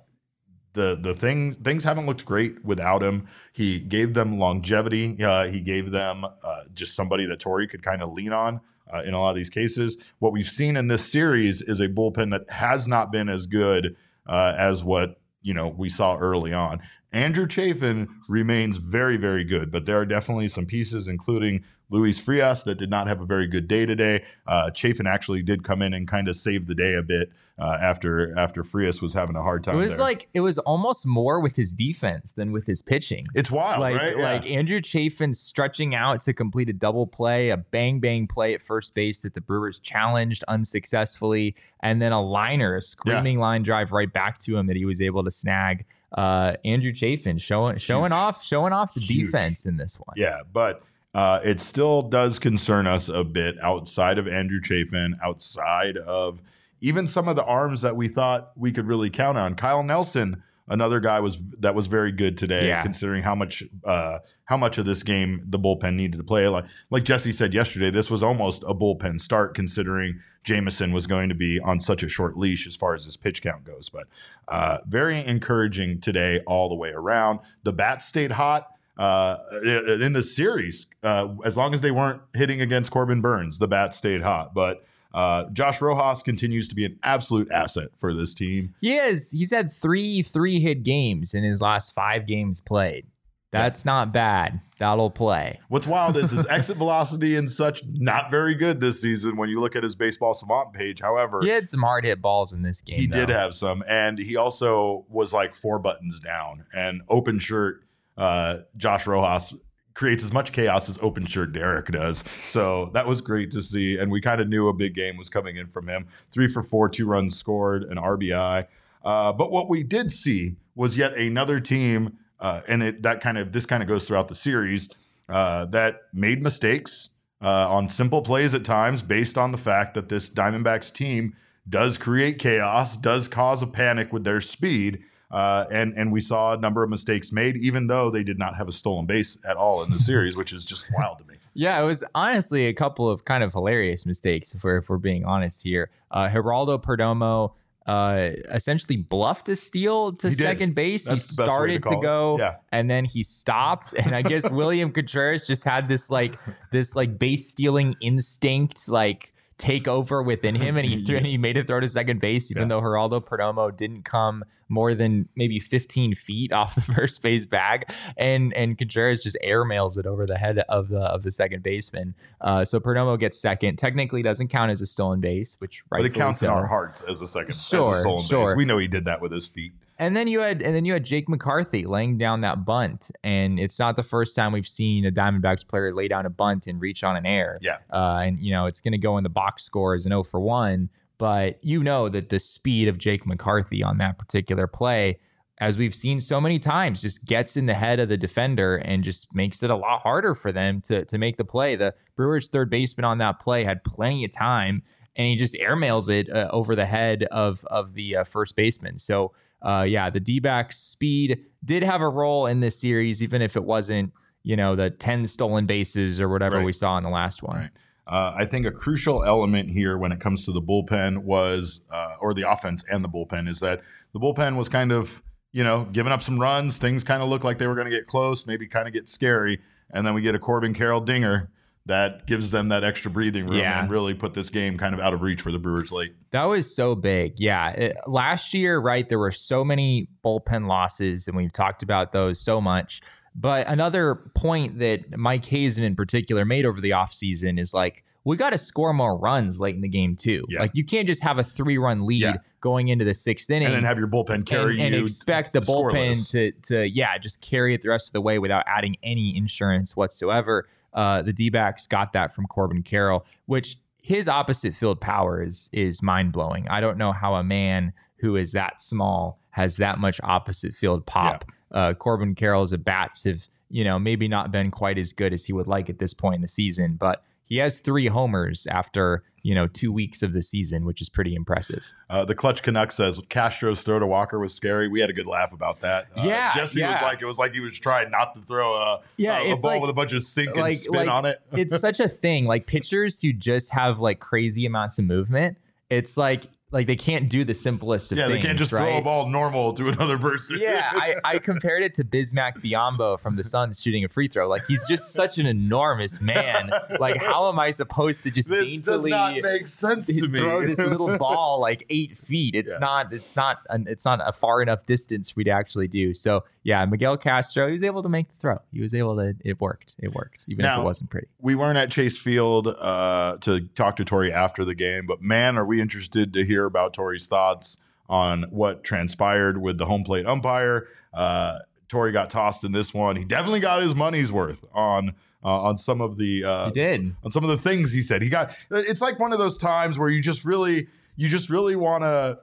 the 0.75 0.97
the 0.99 1.15
thing 1.15 1.55
things 1.55 1.83
haven't 1.83 2.05
looked 2.05 2.25
great 2.25 2.63
without 2.63 3.01
him. 3.01 3.27
He 3.51 3.79
gave 3.79 4.13
them 4.13 4.37
longevity. 4.37 5.21
Uh, 5.23 5.47
he 5.47 5.59
gave 5.59 5.91
them 5.91 6.25
uh, 6.25 6.63
just 6.73 6.95
somebody 6.95 7.25
that 7.25 7.39
Torey 7.39 7.69
could 7.69 7.81
kind 7.81 8.01
of 8.01 8.13
lean 8.13 8.31
on. 8.31 8.61
Uh, 8.93 9.01
in 9.01 9.15
a 9.15 9.19
lot 9.19 9.31
of 9.31 9.35
these 9.35 9.49
cases, 9.49 9.97
what 10.19 10.31
we've 10.31 10.47
seen 10.47 10.77
in 10.77 10.87
this 10.87 11.11
series 11.11 11.63
is 11.63 11.79
a 11.79 11.89
bullpen 11.89 12.29
that 12.29 12.47
has 12.51 12.87
not 12.87 13.11
been 13.11 13.27
as 13.27 13.47
good 13.47 13.95
uh, 14.27 14.53
as 14.55 14.83
what 14.83 15.19
you 15.41 15.53
know 15.53 15.67
we 15.67 15.89
saw 15.89 16.17
early 16.17 16.53
on. 16.53 16.79
Andrew 17.11 17.47
Chafin 17.47 18.09
remains 18.27 18.77
very, 18.77 19.15
very 19.15 19.45
good, 19.45 19.71
but 19.71 19.85
there 19.85 19.97
are 19.97 20.05
definitely 20.05 20.49
some 20.49 20.65
pieces, 20.65 21.07
including 21.07 21.63
Luis 21.89 22.17
Frias, 22.19 22.63
that 22.63 22.75
did 22.75 22.89
not 22.89 23.07
have 23.07 23.21
a 23.21 23.25
very 23.25 23.47
good 23.47 23.67
day 23.67 23.85
today. 23.85 24.23
Uh, 24.47 24.71
Chafin 24.71 25.05
actually 25.07 25.43
did 25.43 25.63
come 25.63 25.81
in 25.81 25.93
and 25.93 26.07
kind 26.07 26.27
of 26.27 26.35
save 26.35 26.65
the 26.65 26.75
day 26.75 26.95
a 26.95 27.03
bit 27.03 27.31
uh, 27.57 27.77
after 27.79 28.37
after 28.37 28.63
Frias 28.63 29.01
was 29.01 29.13
having 29.13 29.35
a 29.35 29.41
hard 29.41 29.63
time. 29.63 29.75
it 29.75 29.77
was 29.77 29.91
there. 29.91 29.99
like 29.99 30.27
it 30.33 30.41
was 30.41 30.57
almost 30.57 31.05
more 31.05 31.39
with 31.39 31.55
his 31.55 31.73
defense 31.73 32.33
than 32.33 32.51
with 32.51 32.65
his 32.65 32.81
pitching. 32.81 33.25
it's 33.33 33.49
wild, 33.51 33.79
like 33.79 33.95
right? 33.95 34.17
Yeah. 34.17 34.31
like 34.33 34.49
Andrew 34.49 34.81
Chafin 34.81 35.31
stretching 35.33 35.95
out 35.95 36.19
to 36.21 36.33
complete 36.33 36.69
a 36.69 36.73
double 36.73 37.07
play, 37.07 37.49
a 37.51 37.57
bang 37.57 37.99
bang 37.99 38.27
play 38.27 38.53
at 38.53 38.61
first 38.61 38.93
base 38.93 39.21
that 39.21 39.35
the 39.35 39.41
Brewers 39.41 39.79
challenged 39.79 40.43
unsuccessfully, 40.47 41.55
and 41.81 42.01
then 42.01 42.11
a 42.11 42.21
liner, 42.21 42.75
a 42.75 42.81
screaming 42.81 43.39
line 43.39 43.63
drive 43.63 43.91
right 43.91 44.11
back 44.11 44.39
to 44.39 44.57
him 44.57 44.67
that 44.67 44.75
he 44.75 44.85
was 44.85 45.01
able 45.01 45.23
to 45.23 45.31
snag. 45.31 45.85
Uh, 46.11 46.55
Andrew 46.63 46.93
Chafin 46.93 47.37
showing 47.39 47.77
showing 47.77 48.11
Huge. 48.11 48.17
off 48.19 48.43
showing 48.43 48.73
off 48.73 48.93
the 48.93 49.01
Huge. 49.01 49.27
defense 49.27 49.65
in 49.65 49.77
this 49.77 49.97
one. 49.99 50.13
Yeah, 50.17 50.41
but 50.51 50.81
uh, 51.15 51.39
it 51.45 51.61
still 51.61 52.01
does 52.01 52.37
concern 52.39 52.85
us 52.85 53.07
a 53.07 53.23
bit 53.23 53.55
outside 53.63 54.17
of 54.17 54.27
Andrew 54.27 54.59
Chafin, 54.61 55.15
outside 55.23 55.95
of 55.97 56.41
even 56.81 57.07
some 57.07 57.29
of 57.29 57.37
the 57.37 57.45
arms 57.45 57.81
that 57.81 57.95
we 57.95 58.09
thought 58.09 58.51
we 58.57 58.71
could 58.73 58.85
really 58.85 59.09
count 59.09 59.37
on. 59.37 59.55
Kyle 59.55 59.81
Nelson, 59.81 60.43
another 60.67 60.99
guy 60.99 61.21
was 61.21 61.41
that 61.61 61.73
was 61.73 61.87
very 61.87 62.11
good 62.11 62.37
today, 62.37 62.67
Yeah. 62.67 62.81
considering 62.83 63.23
how 63.23 63.33
much 63.33 63.63
uh, 63.85 64.19
how 64.43 64.57
much 64.57 64.77
of 64.77 64.85
this 64.85 65.03
game 65.03 65.41
the 65.47 65.57
bullpen 65.57 65.95
needed 65.95 66.17
to 66.17 66.23
play. 66.23 66.49
Like 66.49 66.65
like 66.91 67.03
Jesse 67.05 67.31
said 67.31 67.53
yesterday, 67.53 67.89
this 67.89 68.11
was 68.11 68.21
almost 68.21 68.63
a 68.63 68.75
bullpen 68.75 69.21
start, 69.21 69.53
considering 69.55 70.19
Jameson 70.43 70.91
was 70.91 71.07
going 71.07 71.29
to 71.29 71.35
be 71.35 71.61
on 71.61 71.79
such 71.79 72.03
a 72.03 72.09
short 72.09 72.35
leash 72.37 72.67
as 72.67 72.75
far 72.75 72.93
as 72.93 73.05
his 73.05 73.15
pitch 73.15 73.41
count 73.41 73.63
goes. 73.63 73.89
But 73.89 74.03
uh, 74.49 74.79
very 74.85 75.25
encouraging 75.25 76.01
today 76.01 76.41
all 76.45 76.67
the 76.67 76.75
way 76.75 76.89
around. 76.89 77.39
The 77.63 77.71
bats 77.73 78.05
stayed 78.05 78.33
hot 78.33 78.67
uh, 78.97 79.37
in 79.63 80.13
the 80.13 80.23
series. 80.23 80.87
Uh, 81.03 81.35
as 81.43 81.57
long 81.57 81.73
as 81.73 81.81
they 81.81 81.91
weren't 81.91 82.21
hitting 82.33 82.61
against 82.61 82.91
Corbin 82.91 83.21
Burnes, 83.21 83.59
the 83.59 83.67
bats 83.67 83.97
stayed 83.97 84.21
hot. 84.21 84.53
But 84.53 84.83
uh, 85.13 85.45
Josh 85.53 85.79
Rojas 85.81 86.21
continues 86.21 86.67
to 86.69 86.75
be 86.75 86.85
an 86.85 86.99
absolute 87.03 87.49
asset 87.51 87.89
for 87.97 88.13
this 88.13 88.33
team. 88.33 88.75
He 88.81 88.95
is. 88.95 89.31
He's 89.31 89.51
had 89.51 89.71
three 89.71 90.21
three 90.21 90.59
hit 90.59 90.83
games 90.83 91.33
in 91.33 91.43
his 91.43 91.61
last 91.61 91.93
five 91.93 92.27
games 92.27 92.61
played. 92.61 93.07
That's 93.51 93.85
not 93.85 94.11
bad. 94.11 94.59
That'll 94.79 95.09
play. 95.09 95.61
What's 95.69 95.87
wild 95.87 96.17
is 96.17 96.31
his 96.31 96.45
exit 96.49 96.75
velocity 96.75 97.37
and 97.37 97.49
such 97.49 97.81
not 97.85 98.29
very 98.29 98.53
good 98.53 98.81
this 98.81 98.99
season 99.01 99.37
when 99.37 99.47
you 99.47 99.61
look 99.61 99.77
at 99.77 99.83
his 99.83 99.95
baseball 99.95 100.33
savant 100.33 100.73
page. 100.73 100.99
However, 100.99 101.39
He 101.41 101.47
had 101.47 101.69
some 101.69 101.81
hard 101.81 102.03
hit 102.03 102.21
balls 102.21 102.51
in 102.51 102.63
this 102.63 102.81
game. 102.81 102.99
he 102.99 103.07
did 103.07 103.29
have 103.29 103.55
some, 103.55 103.81
and 103.87 104.19
he 104.19 104.35
also 104.35 105.05
was 105.07 105.31
like 105.31 105.55
four 105.55 105.79
buttons 105.79 106.19
down 106.19 106.65
and 106.73 107.01
open 107.07 107.39
shirt. 107.39 107.84
Uh, 108.17 108.59
Josh 108.77 109.05
Rojas 109.07 109.53
creates 109.93 110.23
as 110.23 110.31
much 110.31 110.51
chaos 110.51 110.89
as 110.89 110.99
open 111.01 111.25
shirt 111.25 111.53
Derek 111.53 111.87
does. 111.87 112.23
So 112.49 112.91
that 112.93 113.07
was 113.07 113.21
great 113.21 113.49
to 113.51 113.61
see, 113.61 113.97
and 113.97 114.11
we 114.11 114.21
kind 114.21 114.41
of 114.41 114.47
knew 114.49 114.67
a 114.67 114.73
big 114.73 114.93
game 114.93 115.17
was 115.17 115.29
coming 115.29 115.55
in 115.55 115.67
from 115.67 115.87
him. 115.87 116.07
Three 116.31 116.47
for 116.47 116.61
four, 116.61 116.89
two 116.89 117.07
runs 117.07 117.37
scored, 117.37 117.83
an 117.83 117.97
RBI. 117.97 118.67
Uh, 119.03 119.33
but 119.33 119.51
what 119.51 119.69
we 119.69 119.83
did 119.83 120.11
see 120.11 120.57
was 120.75 120.97
yet 120.97 121.15
another 121.15 121.59
team, 121.59 122.17
uh, 122.39 122.61
and 122.67 122.83
it 122.83 123.03
that 123.03 123.21
kind 123.21 123.37
of 123.37 123.53
this 123.53 123.65
kind 123.65 123.81
of 123.81 123.87
goes 123.87 124.07
throughout 124.07 124.27
the 124.27 124.35
series 124.35 124.89
uh, 125.29 125.65
that 125.65 126.01
made 126.13 126.43
mistakes 126.43 127.09
uh, 127.41 127.69
on 127.69 127.89
simple 127.89 128.21
plays 128.21 128.53
at 128.53 128.65
times, 128.65 129.01
based 129.01 129.37
on 129.37 129.51
the 129.51 129.57
fact 129.57 129.93
that 129.93 130.09
this 130.09 130.29
Diamondbacks 130.29 130.91
team 130.91 131.35
does 131.67 131.97
create 131.97 132.39
chaos, 132.39 132.97
does 132.97 133.27
cause 133.27 133.61
a 133.63 133.67
panic 133.67 134.11
with 134.11 134.23
their 134.23 134.41
speed. 134.41 135.03
Uh, 135.35 135.65
and 135.69 135.93
and 135.97 136.11
we 136.13 136.21
saw 136.21 136.53
a 136.53 136.57
number 136.57 136.81
of 136.81 136.89
mistakes 136.89 137.31
made, 137.31 137.57
even 137.57 137.87
though 137.87 138.09
they 138.09 138.23
did 138.23 138.39
not 138.39 138.55
have 138.55 138.69
a 138.69 138.71
stolen 138.71 139.05
base 139.05 139.37
at 139.43 139.57
all 139.57 139.83
in 139.83 139.91
the 139.91 139.99
series, 139.99 140.33
which 140.37 140.53
is 140.53 140.63
just 140.63 140.85
wild 140.97 141.17
to 141.19 141.25
me. 141.25 141.35
Yeah, 141.57 141.81
it 141.81 141.85
was 141.85 142.03
honestly 142.13 142.65
a 142.67 142.73
couple 142.73 143.09
of 143.09 143.23
kind 143.23 143.41
of 143.41 143.53
hilarious 143.53 144.05
mistakes 144.05 144.53
if 144.53 144.63
we're 144.65 144.79
if 144.79 144.89
we're 144.89 144.97
being 144.97 145.23
honest 145.23 145.63
here. 145.63 145.89
Uh, 146.11 146.27
Geraldo 146.27 146.81
Perdomo 146.83 147.53
uh, 147.85 148.31
essentially 148.51 148.97
bluffed 148.97 149.47
a 149.47 149.55
steal 149.55 150.11
to 150.13 150.29
He 150.29 150.35
did. 150.35 150.43
second 150.43 150.75
base. 150.75 151.05
That's 151.05 151.33
he 151.33 151.41
way 151.41 151.45
to 151.45 151.51
started 151.51 151.83
to, 151.83 151.99
go, 152.01 152.37
Yeah. 152.39 152.55
and 152.73 152.89
then 152.89 153.05
he 153.05 153.23
stopped. 153.23 153.93
And 153.93 154.13
I 154.13 154.21
guess 154.21 154.49
William 154.61 154.91
Contreras 154.91 155.47
just 155.47 155.63
had 155.63 155.87
this 155.87 156.09
like 156.09 156.33
this 156.73 156.93
like 156.93 157.17
base 157.17 157.47
stealing 157.49 157.95
instinct, 158.01 158.89
like 158.89 159.31
take 159.57 159.87
over 159.87 160.21
within 160.21 160.55
him, 160.55 160.77
and 160.77 160.85
he 160.85 161.03
threw, 161.03 161.17
and 161.17 161.25
he 161.25 161.37
made 161.37 161.57
a 161.57 161.63
throw 161.63 161.79
to 161.79 161.87
second 161.87 162.19
base, 162.19 162.51
even 162.51 162.63
Yeah. 162.63 162.67
though 162.69 162.81
Geraldo 162.81 163.23
Perdomo 163.23 163.75
didn't 163.75 164.03
come 164.03 164.43
more 164.67 164.95
than 164.95 165.29
maybe 165.35 165.59
15 165.59 166.15
feet 166.15 166.51
off 166.51 166.73
the 166.75 166.81
first 166.93 167.21
base 167.21 167.45
bag, 167.45 167.83
and 168.17 168.51
and 168.57 168.77
Contreras 168.77 169.21
just 169.23 169.37
airmails 169.45 169.97
it 169.97 170.05
over 170.05 170.25
the 170.25 170.37
head 170.37 170.59
of 170.69 170.89
the 170.89 170.99
of 171.01 171.23
the 171.23 171.31
second 171.31 171.61
baseman. 171.63 172.15
Uh, 172.41 172.65
so 172.65 172.79
Perdomo 172.79 173.17
gets 173.19 173.39
second. 173.39 173.77
Technically, 173.77 174.21
doesn't 174.23 174.47
count 174.49 174.71
as 174.71 174.81
a 174.81 174.85
stolen 174.85 175.21
base, 175.21 175.55
which 175.59 175.83
right. 175.91 175.99
But 175.99 176.05
it 176.07 176.13
counts 176.15 176.41
in 176.43 176.49
our 176.49 176.65
hearts 176.67 177.01
as 177.03 177.21
a 177.21 177.27
second, 177.27 177.51
as 177.51 177.63
Sure, 177.65 177.95
a 177.95 177.99
stolen 177.99 178.23
sure. 178.23 178.47
base. 178.47 178.57
We 178.57 178.65
know 178.65 178.77
he 178.79 178.87
did 178.87 179.05
that 179.05 179.21
with 179.21 179.31
his 179.31 179.45
feet. 179.47 179.73
And 179.97 180.15
then 180.15 180.27
you 180.27 180.41
had 180.41 180.61
and 180.61 180.75
then 180.75 180.83
you 180.83 180.93
had 180.93 181.05
Jake 181.05 181.29
McCarthy 181.29 181.85
laying 181.85 182.17
down 182.17 182.41
that 182.41 182.65
bunt, 182.65 183.11
and 183.23 183.59
it's 183.59 183.79
not 183.79 183.95
the 183.95 184.03
first 184.03 184.35
time 184.35 184.51
we've 184.51 184.67
seen 184.67 185.05
a 185.05 185.11
Diamondbacks 185.11 185.65
player 185.65 185.93
lay 185.93 186.09
down 186.09 186.25
a 186.25 186.29
bunt 186.29 186.67
and 186.67 186.81
reach 186.81 187.03
on 187.03 187.15
an 187.15 187.25
air. 187.25 187.59
Yeah. 187.61 187.77
uh, 187.91 188.21
and 188.23 188.39
you 188.39 188.51
know 188.51 188.65
it's 188.65 188.81
going 188.81 188.91
to 188.91 188.97
go 188.97 189.17
in 189.17 189.23
the 189.23 189.29
box 189.29 189.63
score 189.63 189.95
as 189.95 190.05
an 190.05 190.11
0 190.11 190.23
for 190.23 190.41
one, 190.41 190.89
but 191.17 191.63
you 191.63 191.81
know 191.81 192.09
that 192.09 192.27
the 192.27 192.39
speed 192.39 192.89
of 192.89 192.97
Jake 192.97 193.25
McCarthy 193.25 193.83
on 193.83 193.97
that 193.99 194.17
particular 194.17 194.67
play, 194.67 195.19
as 195.59 195.77
we've 195.77 195.95
seen 195.95 196.19
so 196.19 196.41
many 196.41 196.59
times, 196.59 197.01
just 197.01 197.23
gets 197.23 197.55
in 197.55 197.65
the 197.65 197.73
head 197.73 198.01
of 198.01 198.09
the 198.09 198.17
defender 198.17 198.75
and 198.75 199.01
just 199.01 199.33
makes 199.33 199.63
it 199.63 199.69
a 199.69 199.77
lot 199.77 200.01
harder 200.01 200.35
for 200.35 200.51
them 200.51 200.81
to 200.81 201.05
to 201.05 201.17
make 201.17 201.37
the 201.37 201.45
play. 201.45 201.77
The 201.77 201.95
Brewers' 202.17 202.49
third 202.49 202.69
baseman 202.69 203.05
on 203.05 203.19
that 203.19 203.39
play 203.39 203.63
had 203.63 203.81
plenty 203.85 204.25
of 204.25 204.33
time, 204.33 204.83
and 205.15 205.25
he 205.25 205.37
just 205.37 205.55
airmails 205.55 206.09
it 206.09 206.29
uh, 206.29 206.49
over 206.51 206.75
the 206.75 206.85
head 206.85 207.23
of 207.31 207.63
of 207.67 207.93
the 207.93 208.17
uh, 208.17 208.23
first 208.25 208.57
baseman. 208.57 208.99
So. 208.99 209.31
Uh, 209.65 209.81
yeah, 209.83 210.09
the 210.11 210.19
D 210.19 210.39
speed 210.69 211.39
did 211.63 211.81
have 211.83 211.99
a 212.01 212.07
role 212.07 212.45
in 212.45 212.59
this 212.59 212.79
series, 212.79 213.23
even 213.23 213.41
if 213.41 213.55
it 213.55 213.63
wasn't, 213.63 214.13
you 214.43 214.55
know, 214.55 214.75
the 214.75 214.91
10 214.91 215.25
stolen 215.27 215.65
bases 215.65 216.21
or 216.21 216.29
whatever 216.29 216.57
Right. 216.57 216.65
we 216.65 216.71
saw 216.71 216.97
in 216.97 217.03
the 217.03 217.09
last 217.09 217.41
one. 217.41 217.57
Right. 217.57 217.69
Uh, 218.07 218.35
I 218.37 218.45
think 218.45 218.67
a 218.67 218.71
crucial 218.71 219.23
element 219.23 219.71
here 219.71 219.97
when 219.97 220.11
it 220.11 220.19
comes 220.19 220.45
to 220.45 220.51
the 220.51 220.61
bullpen 220.61 221.23
was, 221.23 221.81
uh, 221.91 222.17
or 222.21 222.35
the 222.35 222.47
offense 222.49 222.83
and 222.91 223.03
the 223.03 223.09
bullpen, 223.09 223.49
is 223.49 223.59
that 223.61 223.81
the 224.13 224.19
bullpen 224.19 224.55
was 224.55 224.69
kind 224.69 224.91
of, 224.91 225.23
you 225.51 225.63
know, 225.63 225.87
giving 225.91 226.11
up 226.13 226.21
some 226.21 226.39
runs. 226.39 226.77
Things 226.77 227.03
kind 227.03 227.23
of 227.23 227.29
looked 227.29 227.43
like 227.43 227.57
they 227.57 227.65
were 227.65 227.73
going 227.73 227.89
to 227.89 227.91
get 227.95 228.05
close, 228.05 228.45
maybe 228.45 228.67
kind 228.67 228.87
of 228.87 228.93
get 228.93 229.09
scary. 229.09 229.59
And 229.91 230.05
then 230.05 230.13
we 230.13 230.21
get 230.21 230.35
a 230.35 230.39
Corbin 230.39 230.75
Carroll 230.75 231.01
dinger 231.01 231.49
that 231.87 232.25
gives 232.25 232.49
them 232.51 232.69
that 232.69 232.83
extra 232.83 233.11
breathing 233.11 233.45
room 233.45 233.57
Yeah. 233.59 233.79
and 233.81 233.89
really 233.91 234.13
put 234.13 234.33
this 234.33 234.49
game 234.49 234.77
kind 234.77 234.93
of 234.95 234.99
out 234.99 235.13
of 235.13 235.21
reach 235.21 235.41
for 235.41 235.51
the 235.51 235.59
Brewers 235.59 235.91
late. 235.91 236.13
That 236.31 236.45
was 236.45 236.73
so 236.75 236.95
big. 236.95 237.33
Yeah. 237.37 237.69
It- 237.71 237.95
last 238.07 238.53
year, 238.53 238.79
right, 238.79 239.07
there 239.07 239.19
were 239.19 239.31
so 239.31 239.63
many 239.63 240.07
bullpen 240.23 240.67
losses, 240.67 241.27
and 241.27 241.37
we've 241.37 241.53
talked 241.53 241.83
about 241.83 242.11
those 242.11 242.39
so 242.41 242.59
much. 242.59 243.01
But 243.35 243.67
another 243.67 244.15
point 244.33 244.79
that 244.79 245.17
Mike 245.17 245.45
Hazen 245.45 245.83
in 245.83 245.95
particular 245.95 246.43
made 246.45 246.65
over 246.65 246.81
the 246.81 246.91
offseason 246.91 247.59
is 247.59 247.73
like, 247.73 248.03
we 248.23 248.37
got 248.37 248.51
to 248.51 248.57
score 248.57 248.91
more 248.91 249.15
runs 249.15 249.59
late 249.59 249.75
in 249.75 249.81
the 249.81 249.87
game, 249.89 250.15
too. 250.15 250.45
Yeah. 250.49 250.61
Like, 250.61 250.71
you 250.73 250.83
can't 250.83 251.05
just 251.05 251.21
have 251.21 251.37
a 251.37 251.43
three 251.43 251.77
run 251.77 252.07
lead 252.07 252.21
Yeah. 252.23 252.37
going 252.61 252.87
into 252.87 253.05
the 253.05 253.13
sixth 253.13 253.49
inning. 253.51 253.67
And 253.67 253.75
then 253.75 253.83
have 253.83 253.99
your 253.99 254.07
bullpen 254.07 254.45
carry 254.47 254.79
and, 254.81 254.95
and 254.95 255.03
expect 255.03 255.53
the 255.53 255.61
bullpen 255.61 256.31
to 256.31 256.51
to 256.69 256.89
yeah 256.89 257.19
just 257.19 257.41
carry 257.41 257.75
it 257.75 257.83
the 257.83 257.89
rest 257.89 258.07
of 258.09 258.13
the 258.13 258.21
way 258.21 258.39
without 258.39 258.63
adding 258.65 258.95
any 259.03 259.37
insurance 259.37 259.95
whatsoever. 259.95 260.67
Uh, 260.95 261.21
the 261.21 261.33
D-backs 261.33 261.85
got 261.85 262.13
that 262.13 262.33
from 262.33 262.47
Corbin 262.47 262.81
Carroll, 262.81 263.25
which 263.45 263.77
his 264.01 264.27
opposite 264.27 264.73
field 264.73 264.99
power 264.99 265.43
is 265.43 265.69
is 265.71 266.01
mind 266.01 266.31
blowing. 266.31 266.67
I 266.69 266.81
don't 266.81 266.97
know 266.97 267.11
how 267.11 267.35
a 267.35 267.43
man 267.43 267.93
who 268.17 268.35
is 268.35 268.53
that 268.53 268.81
small 268.81 269.39
has 269.51 269.77
that 269.77 269.99
much 269.99 270.19
opposite 270.23 270.73
field 270.73 271.05
pop. 271.05 271.45
Uh, 271.71 271.93
Corbin 271.93 272.33
Carroll's 272.33 272.73
at 272.73 272.83
bats 272.83 273.25
have 273.25 273.47
you 273.69 273.83
know, 273.83 273.99
maybe 273.99 274.27
not 274.27 274.51
been 274.51 274.71
quite 274.71 274.97
as 274.97 275.13
good 275.13 275.33
as 275.33 275.45
he 275.45 275.53
would 275.53 275.67
like 275.67 275.89
at 275.89 275.99
this 275.99 276.13
point 276.13 276.35
in 276.35 276.41
the 276.41 276.47
season, 276.47 276.95
but 276.95 277.23
he 277.45 277.57
has 277.57 277.79
three 277.79 278.07
homers 278.07 278.67
after 278.67 279.23
you 279.41 279.53
know 279.53 279.67
two 279.67 279.91
weeks 279.91 280.23
of 280.23 280.33
the 280.33 280.41
season, 280.41 280.85
which 280.85 281.01
is 281.01 281.09
pretty 281.09 281.35
impressive. 281.35 281.83
Uh, 282.09 282.25
the 282.25 282.33
clutch 282.35 282.63
Canuck 282.63 282.91
says 282.91 283.21
Castro's 283.29 283.81
throw 283.83 283.99
to 283.99 284.07
Walker 284.07 284.39
was 284.39 284.53
scary. 284.53 284.87
We 284.87 284.99
had 284.99 285.09
a 285.09 285.13
good 285.13 285.27
laugh 285.27 285.53
about 285.53 285.81
that. 285.81 286.07
Uh, 286.17 286.23
Yeah, 286.25 286.53
Jesse 286.55 286.79
yeah. 286.79 286.91
was 286.93 287.01
like 287.01 287.21
it 287.21 287.25
was 287.25 287.37
like 287.37 287.53
he 287.53 287.59
was 287.59 287.77
trying 287.77 288.09
not 288.11 288.33
to 288.35 288.41
throw 288.41 288.73
a, 288.75 289.01
Yeah, 289.17 289.39
a, 289.41 289.53
a 289.53 289.57
ball 289.57 289.71
like- 289.71 289.81
with 289.81 289.89
a 289.89 289.93
bunch 289.93 290.13
of 290.13 290.23
sink 290.23 290.55
and 290.57 290.77
spin 290.77 290.93
like, 290.93 291.09
on 291.09 291.25
it. 291.25 291.41
it's 291.51 291.79
such 291.79 291.99
a 291.99 292.09
thing. 292.09 292.45
Like 292.45 292.65
pitchers 292.65 293.21
who 293.21 293.31
just 293.33 293.71
have 293.71 293.99
like 293.99 294.19
crazy 294.19 294.65
amounts 294.65 294.97
of 294.99 295.05
movement. 295.05 295.57
It's 295.89 296.17
like 296.17 296.45
like 296.75 296.87
they 296.87 296.97
can't 296.97 297.29
do 297.29 297.45
the 297.45 297.55
simplest 297.55 298.11
of 298.11 298.17
yeah, 298.17 298.25
things. 298.25 298.35
Yeah, 298.35 298.41
they 298.41 298.47
can't 298.49 298.59
just 298.59 298.73
right? 298.73 298.89
throw 298.89 298.97
a 298.97 299.01
ball 299.01 299.29
normal 299.29 299.71
to 299.75 299.87
another 299.87 300.17
person. 300.17 300.57
Yeah, 300.59 300.91
I, 300.93 301.15
I 301.23 301.39
compared 301.39 301.83
it 301.83 301.93
to 301.93 302.03
Bismack 302.03 302.61
Biyombo 302.61 303.17
from 303.21 303.37
the 303.37 303.45
Suns 303.45 303.81
shooting 303.81 304.03
a 304.03 304.09
free 304.09 304.27
throw. 304.27 304.49
Like 304.49 304.65
he's 304.67 304.85
just 304.85 305.13
such 305.13 305.37
an 305.37 305.45
enormous 305.45 306.19
man. 306.19 306.69
Like 306.99 307.15
how 307.15 307.47
am 307.47 307.59
I 307.59 307.71
supposed 307.71 308.23
to 308.23 308.31
just 308.31 308.49
this 308.49 308.81
does 308.81 309.05
not 309.05 309.35
make 309.41 309.67
sense 309.67 310.07
to 310.07 310.27
me. 310.27 310.39
throw 310.39 310.67
this 310.67 310.77
little 310.77 311.17
ball 311.17 311.61
like 311.61 311.85
eight 311.89 312.17
feet? 312.17 312.55
It's 312.55 312.73
Yeah. 312.73 312.79
not. 312.79 313.13
It's 313.13 313.37
not. 313.37 313.59
An, 313.69 313.87
it's 313.87 314.03
not 314.03 314.19
a 314.21 314.33
far 314.33 314.61
enough 314.61 314.85
distance 314.85 315.29
for 315.29 315.39
me 315.39 315.45
to 315.45 315.51
actually 315.51 315.87
do. 315.87 316.13
So 316.13 316.43
yeah, 316.65 316.83
Miguel 316.85 317.15
Castro, 317.15 317.67
he 317.67 317.73
was 317.73 317.83
able 317.83 318.01
to 318.01 318.09
make 318.09 318.27
the 318.27 318.37
throw. 318.39 318.59
He 318.73 318.81
was 318.81 318.93
able 318.93 319.15
to. 319.17 319.35
It 319.45 319.61
worked. 319.61 319.95
It 319.99 320.13
worked, 320.13 320.43
even 320.47 320.65
if 320.65 320.79
it 320.79 320.83
wasn't 320.83 321.11
pretty. 321.11 321.27
we 321.39 321.53
weren't 321.53 321.77
at 321.77 321.91
Chase 321.91 322.17
Field 322.17 322.67
uh, 322.67 323.37
to 323.41 323.61
talk 323.75 323.95
to 323.97 324.03
Torey 324.03 324.31
after 324.31 324.65
the 324.65 324.73
game, 324.75 325.05
but 325.05 325.21
man, 325.21 325.57
are 325.57 325.65
we 325.65 325.79
interested 325.79 326.33
to 326.33 326.43
hear 326.43 326.65
about 326.65 326.95
Torey's 326.95 327.27
thoughts 327.27 327.77
on 328.09 328.43
what 328.49 328.83
transpired 328.83 329.61
with 329.61 329.77
the 329.77 329.85
home 329.85 330.03
plate 330.03 330.25
umpire. 330.25 330.87
Uh, 331.13 331.59
Torey 331.89 332.11
got 332.11 332.29
tossed 332.29 332.63
in 332.63 332.71
this 332.71 332.93
one. 332.93 333.15
He 333.15 333.25
definitely 333.25 333.59
got 333.59 333.81
his 333.81 333.95
money's 333.95 334.31
worth 334.31 334.65
on 334.73 335.13
uh, 335.43 335.61
on 335.61 335.77
some 335.77 336.01
of 336.01 336.17
the 336.17 336.43
uh, 336.43 336.65
He 336.67 336.71
did. 336.73 337.15
on 337.23 337.31
some 337.31 337.43
of 337.43 337.49
the 337.49 337.57
things 337.57 337.91
he 337.93 338.01
said. 338.01 338.21
He 338.21 338.29
got. 338.29 338.55
It's 338.71 339.01
like 339.01 339.19
one 339.19 339.33
of 339.33 339.39
those 339.39 339.57
times 339.57 339.97
where 339.99 340.09
you 340.09 340.21
just 340.21 340.43
really 340.43 340.87
you 341.15 341.27
just 341.27 341.49
really 341.49 341.75
want 341.75 342.03
to 342.03 342.39